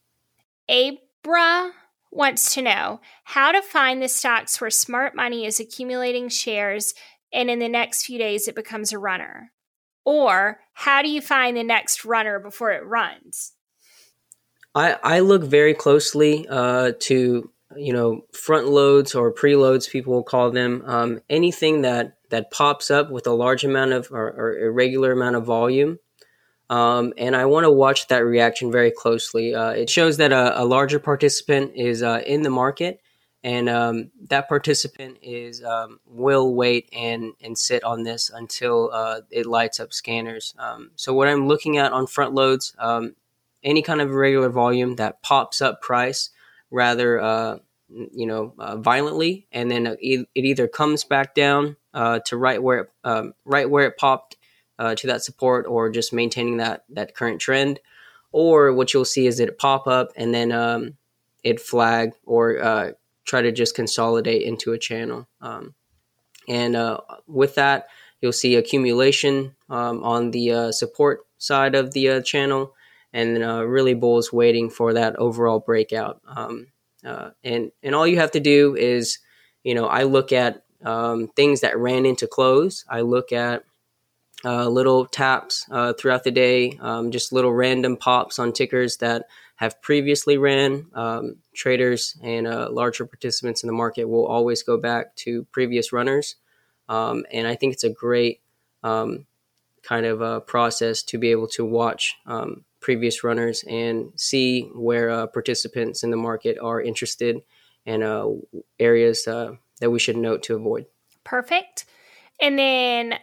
Abra 0.67 1.71
wants 2.11 2.53
to 2.53 2.61
know 2.61 2.99
how 3.23 3.51
to 3.51 3.61
find 3.61 4.01
the 4.01 4.07
stocks 4.07 4.59
where 4.59 4.69
smart 4.69 5.15
money 5.15 5.45
is 5.45 5.59
accumulating 5.59 6.29
shares 6.29 6.93
and 7.31 7.49
in 7.49 7.59
the 7.59 7.69
next 7.69 8.05
few 8.05 8.17
days 8.17 8.47
it 8.47 8.55
becomes 8.55 8.91
a 8.91 8.99
runner. 8.99 9.51
Or 10.05 10.59
how 10.73 11.01
do 11.01 11.09
you 11.09 11.21
find 11.21 11.55
the 11.55 11.63
next 11.63 12.03
runner 12.03 12.39
before 12.39 12.71
it 12.71 12.85
runs? 12.85 13.53
I, 14.75 14.97
I 15.03 15.19
look 15.19 15.43
very 15.43 15.73
closely 15.73 16.47
uh, 16.47 16.93
to 17.01 17.49
you 17.75 17.93
know 17.93 18.25
front 18.33 18.67
loads 18.67 19.15
or 19.15 19.33
preloads 19.33 19.89
people 19.89 20.13
will 20.13 20.23
call 20.23 20.51
them 20.51 20.83
um, 20.85 21.21
anything 21.29 21.81
that 21.81 22.17
that 22.29 22.51
pops 22.51 22.91
up 22.91 23.09
with 23.09 23.25
a 23.25 23.31
large 23.31 23.63
amount 23.63 23.93
of 23.93 24.11
or, 24.11 24.27
or 24.29 24.57
irregular 24.59 25.11
amount 25.11 25.35
of 25.35 25.45
volume 25.45 25.97
um, 26.69 27.13
and 27.17 27.35
I 27.35 27.45
want 27.45 27.65
to 27.65 27.71
watch 27.71 28.07
that 28.07 28.25
reaction 28.25 28.71
very 28.71 28.91
closely. 28.91 29.53
Uh, 29.53 29.71
it 29.71 29.89
shows 29.89 30.17
that 30.17 30.31
a, 30.31 30.61
a 30.61 30.65
larger 30.65 30.99
participant 30.99 31.73
is 31.75 32.01
uh, 32.01 32.21
in 32.25 32.41
the 32.41 32.49
market, 32.49 32.99
and 33.43 33.69
um, 33.69 34.11
that 34.29 34.47
participant 34.47 35.17
is 35.21 35.63
um, 35.63 35.99
will 36.07 36.55
wait 36.55 36.89
and 36.91 37.33
and 37.41 37.57
sit 37.57 37.83
on 37.83 38.03
this 38.03 38.31
until 38.33 38.89
uh, 38.91 39.21
it 39.29 39.45
lights 39.45 39.79
up 39.79 39.93
scanners. 39.93 40.55
Um, 40.57 40.91
so 40.95 41.13
what 41.13 41.27
I'm 41.27 41.47
looking 41.47 41.77
at 41.77 41.91
on 41.91 42.07
front 42.07 42.33
loads, 42.33 42.73
um, 42.79 43.15
any 43.63 43.81
kind 43.81 44.01
of 44.01 44.09
irregular 44.09 44.49
volume 44.49 44.95
that 44.95 45.21
pops 45.21 45.61
up 45.61 45.81
price 45.81 46.29
rather 46.71 47.21
uh, 47.21 47.57
you 47.89 48.25
know 48.25 48.53
uh, 48.57 48.77
violently, 48.77 49.47
and 49.51 49.69
then 49.69 49.87
it, 49.87 49.99
it, 50.01 50.45
either 50.45 50.67
comes 50.67 51.03
back 51.03 51.35
down 51.35 51.75
uh, 51.93 52.19
to 52.25 52.37
right 52.37 52.61
where 52.61 52.79
it, 52.79 52.89
um, 53.03 53.33
right 53.45 53.69
where 53.69 53.85
it 53.85 53.97
popped 53.97 54.37
uh, 54.79 54.95
to 54.95 55.07
that 55.07 55.23
support 55.23 55.65
or 55.67 55.89
just 55.89 56.13
maintaining 56.13 56.57
that 56.57 56.83
that 56.89 57.15
current 57.15 57.39
trend. 57.39 57.79
Or 58.31 58.73
what 58.73 58.93
you'll 58.93 59.05
see 59.05 59.27
is 59.27 59.39
it 59.39 59.59
pop 59.59 59.85
up 59.85 60.09
and 60.15 60.33
then 60.33 60.51
um, 60.51 60.97
it 61.43 61.59
flag 61.59 62.13
or 62.25 62.59
uh, 62.61 62.91
try 63.25 63.43
to 63.43 63.51
just 63.51 63.75
consolidate 63.75 64.41
into 64.41 64.73
a 64.73 64.79
channel. 64.79 65.27
Um, 65.39 65.75
and 66.47 66.75
uh, 66.75 66.97
with 67.27 67.55
that 67.55 67.87
you'll 68.23 68.31
see 68.31 68.55
accumulation 68.55 69.53
um, 69.69 70.01
on 70.01 70.31
the 70.31 70.51
uh, 70.51 70.71
support 70.71 71.27
side 71.37 71.75
of 71.75 71.91
the 71.91 72.09
uh, 72.09 72.21
channel 72.21 72.73
and 73.13 73.43
uh, 73.43 73.65
really 73.65 73.93
bulls 73.93 74.33
waiting 74.33 74.69
for 74.69 74.93
that 74.93 75.15
overall 75.17 75.59
breakout 75.59 76.21
um, 76.27 76.67
and 77.43 77.71
and 77.81 77.95
all 77.95 78.07
you 78.07 78.17
have 78.17 78.31
to 78.31 78.39
do 78.39 78.75
is 78.75 79.19
you 79.63 79.75
know 79.75 79.85
i 79.85 80.03
look 80.03 80.31
at 80.31 80.63
um, 80.83 81.29
things 81.35 81.61
that 81.61 81.77
ran 81.77 82.05
into 82.05 82.27
close 82.27 82.85
i 82.89 83.01
look 83.01 83.31
at 83.31 83.63
uh, 84.45 84.67
little 84.67 85.05
taps 85.05 85.65
uh, 85.71 85.93
throughout 85.93 86.23
the 86.23 86.31
day, 86.31 86.77
um, 86.81 87.11
just 87.11 87.31
little 87.31 87.53
random 87.53 87.95
pops 87.95 88.39
on 88.39 88.51
tickers 88.51 88.97
that 88.97 89.27
have 89.55 89.81
previously 89.81 90.37
ran. 90.37 90.87
Um, 90.93 91.37
traders 91.55 92.17
and 92.21 92.47
uh, 92.47 92.67
larger 92.69 93.05
participants 93.05 93.63
in 93.63 93.67
the 93.67 93.73
market 93.73 94.05
will 94.05 94.25
always 94.25 94.63
go 94.63 94.77
back 94.77 95.15
to 95.17 95.45
previous 95.51 95.93
runners. 95.93 96.35
Um, 96.89 97.25
and 97.31 97.47
I 97.47 97.55
think 97.55 97.73
it's 97.73 97.85
a 97.85 97.89
great 97.89 98.41
um, 98.83 99.25
kind 99.81 100.05
of 100.05 100.19
a 100.21 100.41
process 100.41 101.03
to 101.03 101.17
be 101.17 101.31
able 101.31 101.47
to 101.47 101.63
watch 101.63 102.15
um, 102.25 102.65
previous 102.83 103.23
runners 103.23 103.63
and 103.67 104.11
see 104.15 104.69
where 104.75 105.09
uh, 105.09 105.27
participants 105.27 106.03
in 106.03 106.11
the 106.11 106.17
market 106.17 106.57
are 106.61 106.81
interested 106.81 107.41
and 107.85 108.03
uh, 108.03 108.29
areas 108.79 109.27
uh, 109.27 109.53
that 109.79 109.89
we 109.89 109.99
should 109.99 110.17
note 110.17 110.43
to 110.43 110.55
avoid. 110.55 110.85
Perfect. 111.23 111.85
And 112.39 112.59
then 112.59 113.15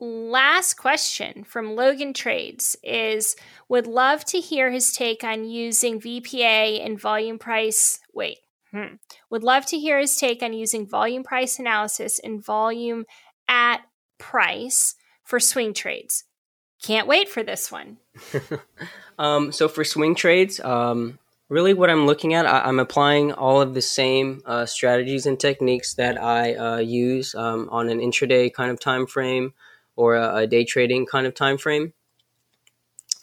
last 0.00 0.74
question 0.74 1.44
from 1.44 1.74
Logan 1.74 2.12
Trades 2.12 2.76
is 2.82 3.36
would 3.68 3.86
love 3.86 4.24
to 4.26 4.40
hear 4.40 4.70
his 4.70 4.92
take 4.92 5.24
on 5.24 5.44
using 5.44 6.00
VPA 6.00 6.84
and 6.84 7.00
volume 7.00 7.38
price. 7.38 8.00
Wait, 8.12 8.38
hmm. 8.72 8.96
would 9.30 9.42
love 9.42 9.66
to 9.66 9.78
hear 9.78 9.98
his 9.98 10.16
take 10.16 10.42
on 10.42 10.52
using 10.52 10.86
volume 10.86 11.22
price 11.22 11.58
analysis 11.58 12.18
and 12.22 12.44
volume 12.44 13.04
at 13.48 13.82
price 14.18 14.94
for 15.24 15.40
swing 15.40 15.74
trades. 15.74 16.24
Can't 16.82 17.08
wait 17.08 17.28
for 17.28 17.42
this 17.42 17.72
one. 17.72 17.98
um, 19.18 19.52
so 19.52 19.68
for 19.68 19.84
swing 19.84 20.14
trades, 20.14 20.60
um, 20.60 21.18
really 21.48 21.74
what 21.74 21.90
I'm 21.90 22.06
looking 22.06 22.34
at, 22.34 22.46
I, 22.46 22.68
am 22.68 22.78
applying 22.78 23.32
all 23.32 23.60
of 23.60 23.74
the 23.74 23.82
same 23.82 24.42
uh, 24.46 24.66
strategies 24.66 25.26
and 25.26 25.38
techniques 25.38 25.94
that 25.94 26.20
I 26.20 26.54
uh, 26.54 26.78
use 26.78 27.34
um, 27.34 27.68
on 27.70 27.88
an 27.88 28.00
intraday 28.00 28.52
kind 28.52 28.70
of 28.70 28.80
time 28.80 29.06
frame 29.06 29.54
or 29.96 30.16
a, 30.16 30.36
a 30.36 30.46
day 30.46 30.64
trading 30.64 31.06
kind 31.06 31.26
of 31.26 31.34
time 31.34 31.58
frame. 31.58 31.92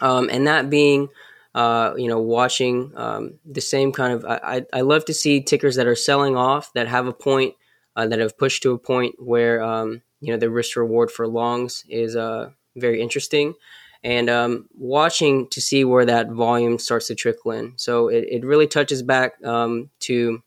Um, 0.02 0.30
and 0.30 0.46
that 0.48 0.70
being, 0.70 1.10
uh, 1.54 1.94
you 1.96 2.08
know, 2.08 2.20
watching 2.20 2.92
um, 2.96 3.36
the 3.46 3.62
same 3.62 3.94
kind 3.94 4.14
of. 4.14 4.26
I, 4.26 4.66
I 4.74 4.82
love 4.82 5.06
to 5.06 5.14
see 5.14 5.42
tickers 5.42 5.78
that 5.78 5.88
are 5.88 5.96
selling 5.96 6.36
off 6.36 6.74
that 6.74 6.90
have 6.90 7.08
a 7.08 7.14
point 7.14 7.56
uh, 7.96 8.08
that 8.08 8.20
have 8.20 8.38
pushed 8.38 8.64
to 8.64 8.72
a 8.72 8.78
point 8.78 9.16
where 9.20 9.64
um, 9.64 10.02
you 10.20 10.32
know 10.32 10.38
the 10.38 10.50
risk 10.50 10.76
reward 10.76 11.12
for 11.12 11.28
longs 11.28 11.86
is 11.88 12.16
uh, 12.16 12.50
very 12.76 13.02
interesting 13.02 13.54
and 14.06 14.30
um, 14.30 14.70
watching 14.78 15.48
to 15.50 15.60
see 15.60 15.84
where 15.84 16.06
that 16.06 16.30
volume 16.30 16.78
starts 16.78 17.08
to 17.08 17.16
trickle 17.16 17.52
in. 17.52 17.74
So 17.76 18.08
it, 18.08 18.26
it 18.30 18.46
really 18.46 18.68
touches 18.68 19.02
back 19.02 19.44
um, 19.44 19.90
to 20.02 20.44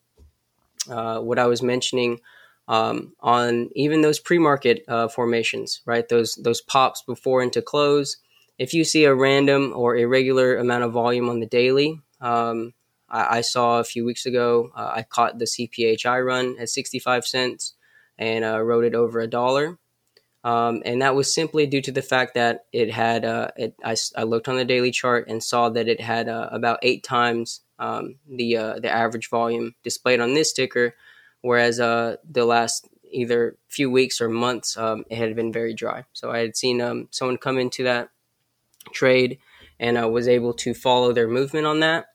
uh, 0.88 1.18
what 1.18 1.40
I 1.40 1.46
was 1.46 1.60
mentioning 1.60 2.20
um, 2.68 3.14
on 3.18 3.68
even 3.74 4.00
those 4.00 4.20
pre-market 4.20 4.84
uh, 4.86 5.08
formations, 5.08 5.80
right? 5.84 6.08
Those 6.08 6.36
those 6.36 6.60
pops 6.60 7.02
before 7.02 7.42
into 7.42 7.60
close. 7.60 8.18
If 8.58 8.74
you 8.74 8.84
see 8.84 9.04
a 9.04 9.14
random 9.14 9.72
or 9.74 9.96
irregular 9.96 10.56
amount 10.56 10.84
of 10.84 10.92
volume 10.92 11.28
on 11.28 11.40
the 11.40 11.46
daily, 11.46 12.00
um, 12.20 12.74
I, 13.08 13.38
I, 13.38 13.40
saw 13.40 13.78
a 13.78 13.84
few 13.84 14.04
weeks 14.04 14.26
ago, 14.26 14.70
uh, 14.76 14.92
I 14.96 15.02
caught 15.02 15.38
the 15.38 15.44
CPHI 15.44 16.24
run 16.24 16.56
at 16.58 16.68
65 16.68 17.24
cents 17.24 17.74
and 18.18 18.44
uh, 18.44 18.60
wrote 18.60 18.84
it 18.84 18.96
over 18.96 19.20
a 19.20 19.28
dollar. 19.28 19.78
Um, 20.44 20.82
and 20.84 21.02
that 21.02 21.14
was 21.14 21.34
simply 21.34 21.66
due 21.66 21.82
to 21.82 21.92
the 21.92 22.02
fact 22.02 22.34
that 22.34 22.66
it 22.72 22.92
had, 22.92 23.24
uh, 23.24 23.48
it, 23.56 23.74
I, 23.84 23.96
I, 24.16 24.22
looked 24.22 24.48
on 24.48 24.56
the 24.56 24.64
daily 24.64 24.92
chart 24.92 25.26
and 25.28 25.42
saw 25.42 25.68
that 25.70 25.88
it 25.88 26.00
had 26.00 26.28
uh, 26.28 26.48
about 26.52 26.78
eight 26.82 27.02
times 27.02 27.62
um, 27.80 28.16
the, 28.28 28.56
uh, 28.56 28.78
the 28.78 28.88
average 28.88 29.28
volume 29.30 29.74
displayed 29.82 30.20
on 30.20 30.34
this 30.34 30.52
ticker, 30.52 30.94
whereas 31.40 31.80
uh, 31.80 32.16
the 32.28 32.44
last 32.44 32.88
either 33.10 33.56
few 33.68 33.90
weeks 33.90 34.20
or 34.20 34.28
months, 34.28 34.76
um, 34.76 35.04
it 35.10 35.18
had 35.18 35.34
been 35.34 35.52
very 35.52 35.74
dry. 35.74 36.04
So 36.12 36.30
I 36.30 36.38
had 36.38 36.56
seen 36.56 36.80
um, 36.80 37.08
someone 37.10 37.36
come 37.36 37.58
into 37.58 37.82
that 37.84 38.10
trade 38.92 39.38
and 39.80 39.98
uh, 40.00 40.08
was 40.08 40.28
able 40.28 40.52
to 40.54 40.74
follow 40.74 41.12
their 41.12 41.28
movement 41.28 41.66
on 41.66 41.80
that. 41.80 42.06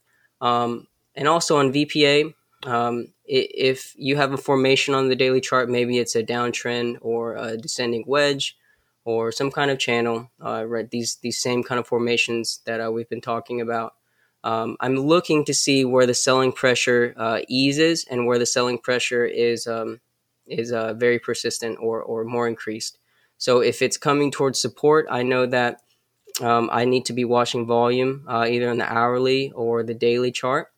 Um, 0.41 0.88
and 1.15 1.28
also 1.28 1.57
on 1.57 1.74
VPA, 1.74 2.34
um, 2.66 3.07
if 3.26 3.93
you 3.97 4.16
have 4.16 4.34
a 4.34 4.38
formation 4.38 4.93
on 4.93 5.09
the 5.09 5.16
daily 5.16 5.41
chart, 5.41 5.70
maybe 5.70 5.97
it's 5.97 6.16
a 6.16 6.24
downtrend 6.24 6.97
or 7.01 7.36
a 7.36 7.57
descending 7.57 8.03
wedge 8.07 8.57
or 9.05 9.32
some 9.32 9.51
kind 9.51 9.70
of 9.70 9.80
channel, 9.80 10.30
uh, 10.43 10.66
right? 10.66 10.89
These 10.89 11.18
these 11.22 11.39
same 11.39 11.64
kind 11.64 11.80
of 11.80 11.88
formations 11.88 12.61
that 12.66 12.80
uh, 12.80 12.91
we've 12.91 13.09
been 13.09 13.22
talking 13.22 13.61
about. 13.61 13.95
Um, 14.43 14.76
I'm 14.80 14.95
looking 14.95 15.45
to 15.45 15.53
see 15.53 15.86
where 15.86 16.05
the 16.05 16.14
selling 16.14 16.51
pressure 16.51 17.14
uh, 17.18 17.39
eases 17.47 18.05
and 18.09 18.26
where 18.26 18.39
the 18.39 18.45
selling 18.45 18.78
pressure 18.78 19.26
is 19.26 19.68
um, 19.68 19.99
is 20.47 20.72
uh, 20.72 20.93
very 20.93 21.20
persistent 21.20 21.78
or 21.82 22.01
or 22.01 22.24
more 22.24 22.47
increased. 22.47 22.97
So 23.38 23.61
if 23.61 23.82
it's 23.82 23.97
coming 23.97 24.32
towards 24.32 24.61
support, 24.61 25.05
I 25.09 25.24
know 25.24 25.45
that 25.47 25.82
um, 26.41 26.70
I 26.72 26.86
need 26.86 27.05
to 27.05 27.14
be 27.14 27.26
watching 27.26 27.66
volume 27.66 28.26
uh, 28.28 28.47
either 28.49 28.70
on 28.70 28.78
the 28.78 28.91
hourly 28.91 29.51
or 29.51 29.84
the 29.84 29.93
daily 29.93 30.32
chart 30.32 30.72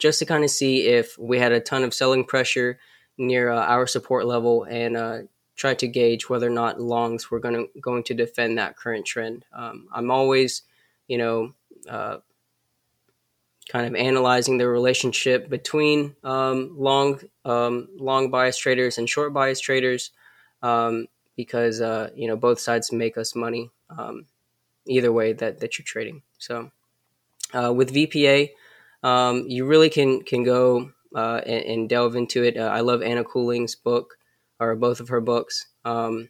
just 0.00 0.18
to 0.18 0.26
kind 0.26 0.42
of 0.42 0.50
see 0.50 0.86
if 0.88 1.16
we 1.18 1.38
had 1.38 1.52
a 1.52 1.60
ton 1.60 1.84
of 1.84 1.94
selling 1.94 2.24
pressure 2.24 2.78
near 3.16 3.50
uh, 3.50 3.64
our 3.64 3.86
support 3.86 4.26
level 4.26 4.64
and 4.64 4.96
uh, 4.96 5.18
try 5.54 5.74
to 5.74 5.86
gauge 5.86 6.28
whether 6.28 6.46
or 6.46 6.50
not 6.50 6.80
longs 6.80 7.30
were 7.30 7.38
going 7.38 7.54
to 7.54 7.80
going 7.80 8.02
to 8.02 8.14
defend 8.14 8.58
that 8.58 8.76
current 8.76 9.06
trend. 9.06 9.44
Um, 9.52 9.88
I'm 9.92 10.10
always, 10.10 10.62
you 11.06 11.18
know, 11.18 11.52
uh, 11.88 12.18
kind 13.68 13.86
of 13.86 13.94
analyzing 13.94 14.58
the 14.58 14.66
relationship 14.66 15.48
between 15.48 16.16
um, 16.24 16.74
long 16.76 17.20
um, 17.44 17.88
long 17.98 18.30
bias 18.30 18.56
traders 18.56 18.96
and 18.98 19.08
short 19.08 19.32
bias 19.34 19.60
traders 19.60 20.10
um, 20.62 21.06
because 21.36 21.80
uh, 21.80 22.10
you 22.14 22.26
know 22.26 22.36
both 22.36 22.58
sides 22.58 22.90
make 22.90 23.18
us 23.18 23.36
money 23.36 23.70
um, 23.90 24.26
either 24.86 25.12
way 25.12 25.34
that 25.34 25.60
that 25.60 25.78
you're 25.78 25.84
trading. 25.84 26.22
So 26.38 26.70
uh, 27.52 27.72
with 27.72 27.94
VPA 27.94 28.50
um, 29.02 29.44
you 29.48 29.66
really 29.66 29.90
can 29.90 30.22
can 30.22 30.42
go 30.42 30.90
uh, 31.14 31.40
and, 31.46 31.64
and, 31.64 31.88
delve 31.88 32.16
into 32.16 32.42
it. 32.44 32.56
Uh, 32.56 32.70
I 32.72 32.80
love 32.80 33.02
Anna 33.02 33.24
Coulling's 33.24 33.74
book 33.74 34.14
or 34.60 34.76
both 34.76 35.00
of 35.00 35.08
her 35.08 35.20
books. 35.20 35.66
Um, 35.84 36.28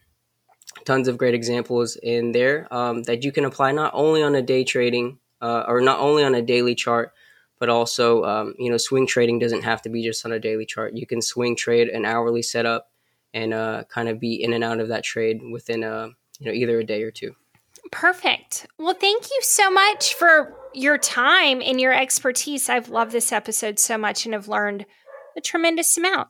tons 0.84 1.08
of 1.08 1.18
great 1.18 1.34
examples 1.34 1.96
in 2.02 2.32
there 2.32 2.72
um, 2.72 3.02
that 3.02 3.24
you 3.24 3.32
can 3.32 3.44
apply 3.44 3.72
not 3.72 3.92
only 3.94 4.22
on 4.22 4.34
a 4.34 4.42
day 4.42 4.64
trading 4.64 5.18
uh, 5.42 5.64
or 5.66 5.80
not 5.80 5.98
only 5.98 6.24
on 6.24 6.34
a 6.34 6.42
daily 6.42 6.74
chart, 6.74 7.12
but 7.58 7.68
also 7.68 8.24
um, 8.24 8.54
you 8.58 8.70
know 8.70 8.76
swing 8.76 9.06
trading 9.06 9.38
doesn't 9.38 9.62
have 9.62 9.82
to 9.82 9.88
be 9.88 10.02
just 10.02 10.24
on 10.24 10.32
a 10.32 10.38
daily 10.38 10.66
chart. 10.66 10.94
You 10.94 11.06
can 11.06 11.20
swing 11.20 11.56
trade 11.56 11.88
an 11.88 12.04
hourly 12.04 12.42
setup 12.42 12.90
and 13.34 13.52
uh, 13.52 13.84
kind 13.88 14.08
of 14.08 14.18
be 14.18 14.42
in 14.42 14.52
and 14.52 14.64
out 14.64 14.80
of 14.80 14.88
that 14.88 15.04
trade 15.04 15.40
within 15.52 15.84
a 15.84 15.90
uh, 15.90 16.08
you 16.38 16.46
know 16.46 16.52
either 16.52 16.78
a 16.78 16.84
day 16.84 17.02
or 17.02 17.10
two. 17.10 17.34
Perfect. 17.90 18.66
Well, 18.78 18.94
thank 18.94 19.24
you 19.30 19.38
so 19.42 19.70
much 19.70 20.14
for 20.14 20.56
your 20.74 20.98
time 20.98 21.60
and 21.62 21.80
your 21.80 21.92
expertise. 21.92 22.68
I've 22.68 22.88
loved 22.88 23.12
this 23.12 23.32
episode 23.32 23.78
so 23.78 23.98
much 23.98 24.24
and 24.24 24.34
have 24.34 24.48
learned 24.48 24.86
a 25.36 25.40
tremendous 25.40 25.96
amount. 25.96 26.28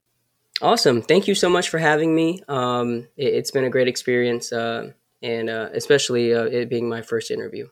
awesome. 0.62 1.02
Thank 1.02 1.28
you 1.28 1.34
so 1.34 1.48
much 1.48 1.68
for 1.68 1.78
having 1.78 2.14
me. 2.14 2.42
Um, 2.48 3.06
it, 3.16 3.34
has 3.34 3.50
been 3.50 3.64
a 3.64 3.70
great 3.70 3.88
experience, 3.88 4.52
uh, 4.52 4.92
and 5.22 5.50
uh, 5.50 5.70
especially 5.72 6.34
uh, 6.34 6.44
it 6.44 6.68
being 6.68 6.88
my 6.88 7.02
first 7.02 7.30
interview. 7.30 7.68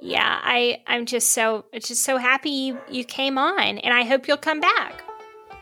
Yeah, 0.00 0.38
I 0.42 0.82
I'm 0.86 1.06
just 1.06 1.32
so 1.32 1.64
just 1.74 2.04
so 2.04 2.18
happy 2.18 2.50
you, 2.50 2.78
you 2.88 3.04
came 3.04 3.36
on, 3.36 3.78
and 3.78 3.92
I 3.92 4.04
hope 4.04 4.28
you'll 4.28 4.36
come 4.36 4.60
back. 4.60 5.02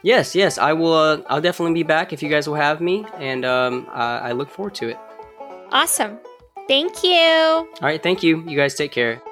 Yes, 0.02 0.34
yes, 0.34 0.58
I 0.58 0.74
will. 0.74 0.92
Uh, 0.92 1.22
I'll 1.28 1.40
definitely 1.40 1.74
be 1.74 1.82
back 1.82 2.12
if 2.12 2.22
you 2.22 2.28
guys 2.28 2.46
will 2.46 2.56
have 2.56 2.80
me, 2.80 3.06
and 3.16 3.44
um, 3.44 3.86
I, 3.90 4.18
I 4.18 4.32
look 4.32 4.50
forward 4.50 4.74
to 4.76 4.90
it. 4.90 4.98
Awesome. 5.72 6.18
Thank 6.68 7.02
you. 7.04 7.14
All 7.14 7.68
right, 7.82 8.02
thank 8.02 8.22
you. 8.22 8.42
You 8.48 8.56
guys 8.56 8.74
take 8.74 8.92
care. 8.92 9.22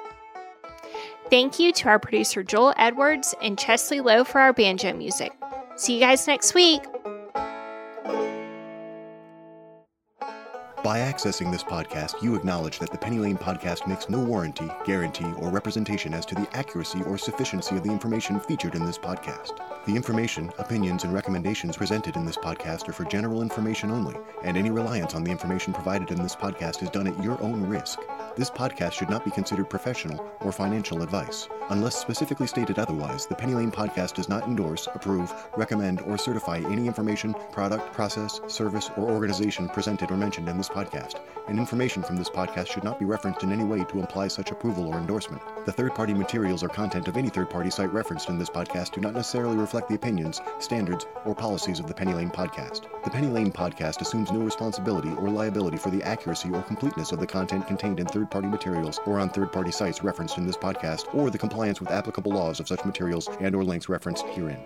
Thank 1.29 1.59
you 1.59 1.73
to 1.73 1.89
our 1.89 1.99
producer 1.99 2.43
Joel 2.43 2.73
Edwards 2.77 3.33
and 3.41 3.57
Chesley 3.57 3.99
Lowe 3.99 4.23
for 4.23 4.39
our 4.39 4.53
banjo 4.53 4.93
music. 4.93 5.33
See 5.75 5.95
you 5.95 5.99
guys 5.99 6.27
next 6.27 6.53
week. 6.53 6.81
By 10.85 10.99
accessing 10.99 11.51
this 11.51 11.63
podcast, 11.63 12.21
you 12.21 12.35
acknowledge 12.35 12.77
that 12.77 12.91
the 12.91 12.97
Penny 12.99 13.17
Lane 13.17 13.39
podcast 13.39 13.87
makes 13.87 14.07
no 14.07 14.19
warranty, 14.19 14.69
guarantee, 14.85 15.33
or 15.37 15.49
representation 15.49 16.13
as 16.13 16.27
to 16.27 16.35
the 16.35 16.47
accuracy 16.55 17.01
or 17.07 17.17
sufficiency 17.17 17.75
of 17.75 17.81
the 17.81 17.89
information 17.89 18.39
featured 18.39 18.75
in 18.75 18.85
this 18.85 18.99
podcast. 18.99 19.57
The 19.87 19.95
information, 19.95 20.51
opinions, 20.59 21.03
and 21.03 21.11
recommendations 21.11 21.75
presented 21.75 22.15
in 22.15 22.23
this 22.23 22.37
podcast 22.37 22.87
are 22.87 22.93
for 22.93 23.03
general 23.03 23.41
information 23.41 23.89
only, 23.89 24.15
and 24.43 24.55
any 24.55 24.69
reliance 24.69 25.15
on 25.15 25.23
the 25.23 25.31
information 25.31 25.73
provided 25.73 26.11
in 26.11 26.21
this 26.21 26.35
podcast 26.35 26.83
is 26.83 26.91
done 26.91 27.07
at 27.07 27.23
your 27.23 27.41
own 27.41 27.63
risk. 27.63 27.97
This 28.35 28.51
podcast 28.51 28.91
should 28.91 29.09
not 29.09 29.25
be 29.25 29.31
considered 29.31 29.71
professional 29.71 30.23
or 30.41 30.51
financial 30.51 31.01
advice. 31.01 31.47
Unless 31.69 31.97
specifically 31.97 32.45
stated 32.45 32.77
otherwise, 32.77 33.25
the 33.25 33.33
Penny 33.33 33.55
Lane 33.55 33.71
podcast 33.71 34.13
does 34.13 34.29
not 34.29 34.43
endorse, 34.43 34.87
approve, 34.93 35.33
recommend, 35.57 36.01
or 36.01 36.15
certify 36.15 36.59
any 36.59 36.85
information, 36.85 37.33
product, 37.51 37.91
process, 37.91 38.39
service, 38.47 38.91
or 38.97 39.09
organization 39.09 39.67
presented 39.69 40.11
or 40.11 40.17
mentioned 40.17 40.47
in 40.47 40.57
this 40.57 40.69
podcast, 40.75 41.21
and 41.47 41.57
information 41.57 42.03
from 42.03 42.17
this 42.17 42.29
podcast 42.29 42.67
should 42.67 42.83
not 42.83 42.99
be 42.99 43.05
referenced 43.05 43.43
in 43.43 43.51
any 43.51 43.63
way 43.63 43.83
to 43.85 43.99
imply 43.99 44.27
such 44.27 44.51
approval 44.51 44.87
or 44.87 44.97
endorsement. 44.97 45.41
The 45.65 45.71
third 45.71 45.95
party 45.95 46.13
materials 46.13 46.63
or 46.63 46.69
content 46.69 47.07
of 47.07 47.15
any 47.15 47.29
third 47.29 47.49
party 47.49 47.69
site 47.69 47.93
referenced 47.93 48.29
in 48.29 48.37
this 48.37 48.49
podcast 48.49 48.91
do 48.91 49.01
not 49.01 49.13
necessarily 49.13 49.55
reflect 49.55 49.87
the 49.87 49.95
opinions, 49.95 50.41
standards, 50.59 51.05
or 51.23 51.33
policies 51.33 51.79
of 51.79 51.87
the 51.87 51.93
Penny 51.93 52.13
Lane 52.13 52.29
podcast. 52.29 52.87
The 53.03 53.09
Penny 53.09 53.27
Lane 53.27 53.51
podcast 53.51 54.01
assumes 54.01 54.31
no 54.31 54.39
responsibility 54.39 55.11
or 55.11 55.29
liability 55.29 55.77
for 55.77 55.91
the 55.91 56.03
accuracy 56.03 56.49
or 56.51 56.61
completeness 56.63 57.11
of 57.11 57.19
the 57.19 57.27
content 57.27 57.67
contained 57.67 57.99
in 57.99 58.07
third 58.07 58.29
party 58.29 58.47
materials 58.47 58.99
or 59.05 59.19
on 59.19 59.29
third 59.29 59.53
party 59.53 59.71
sites 59.71 60.03
referenced 60.03 60.37
in 60.37 60.45
this 60.45 60.57
podcast 60.57 61.13
or 61.15 61.29
the 61.29 61.37
compliance 61.37 61.79
with 61.79 61.91
applicable 61.91 62.33
laws 62.33 62.59
of 62.59 62.67
such 62.67 62.83
materials 62.83 63.29
and 63.39 63.55
or 63.55 63.63
links 63.63 63.87
referenced 63.87 64.25
herein. 64.27 64.61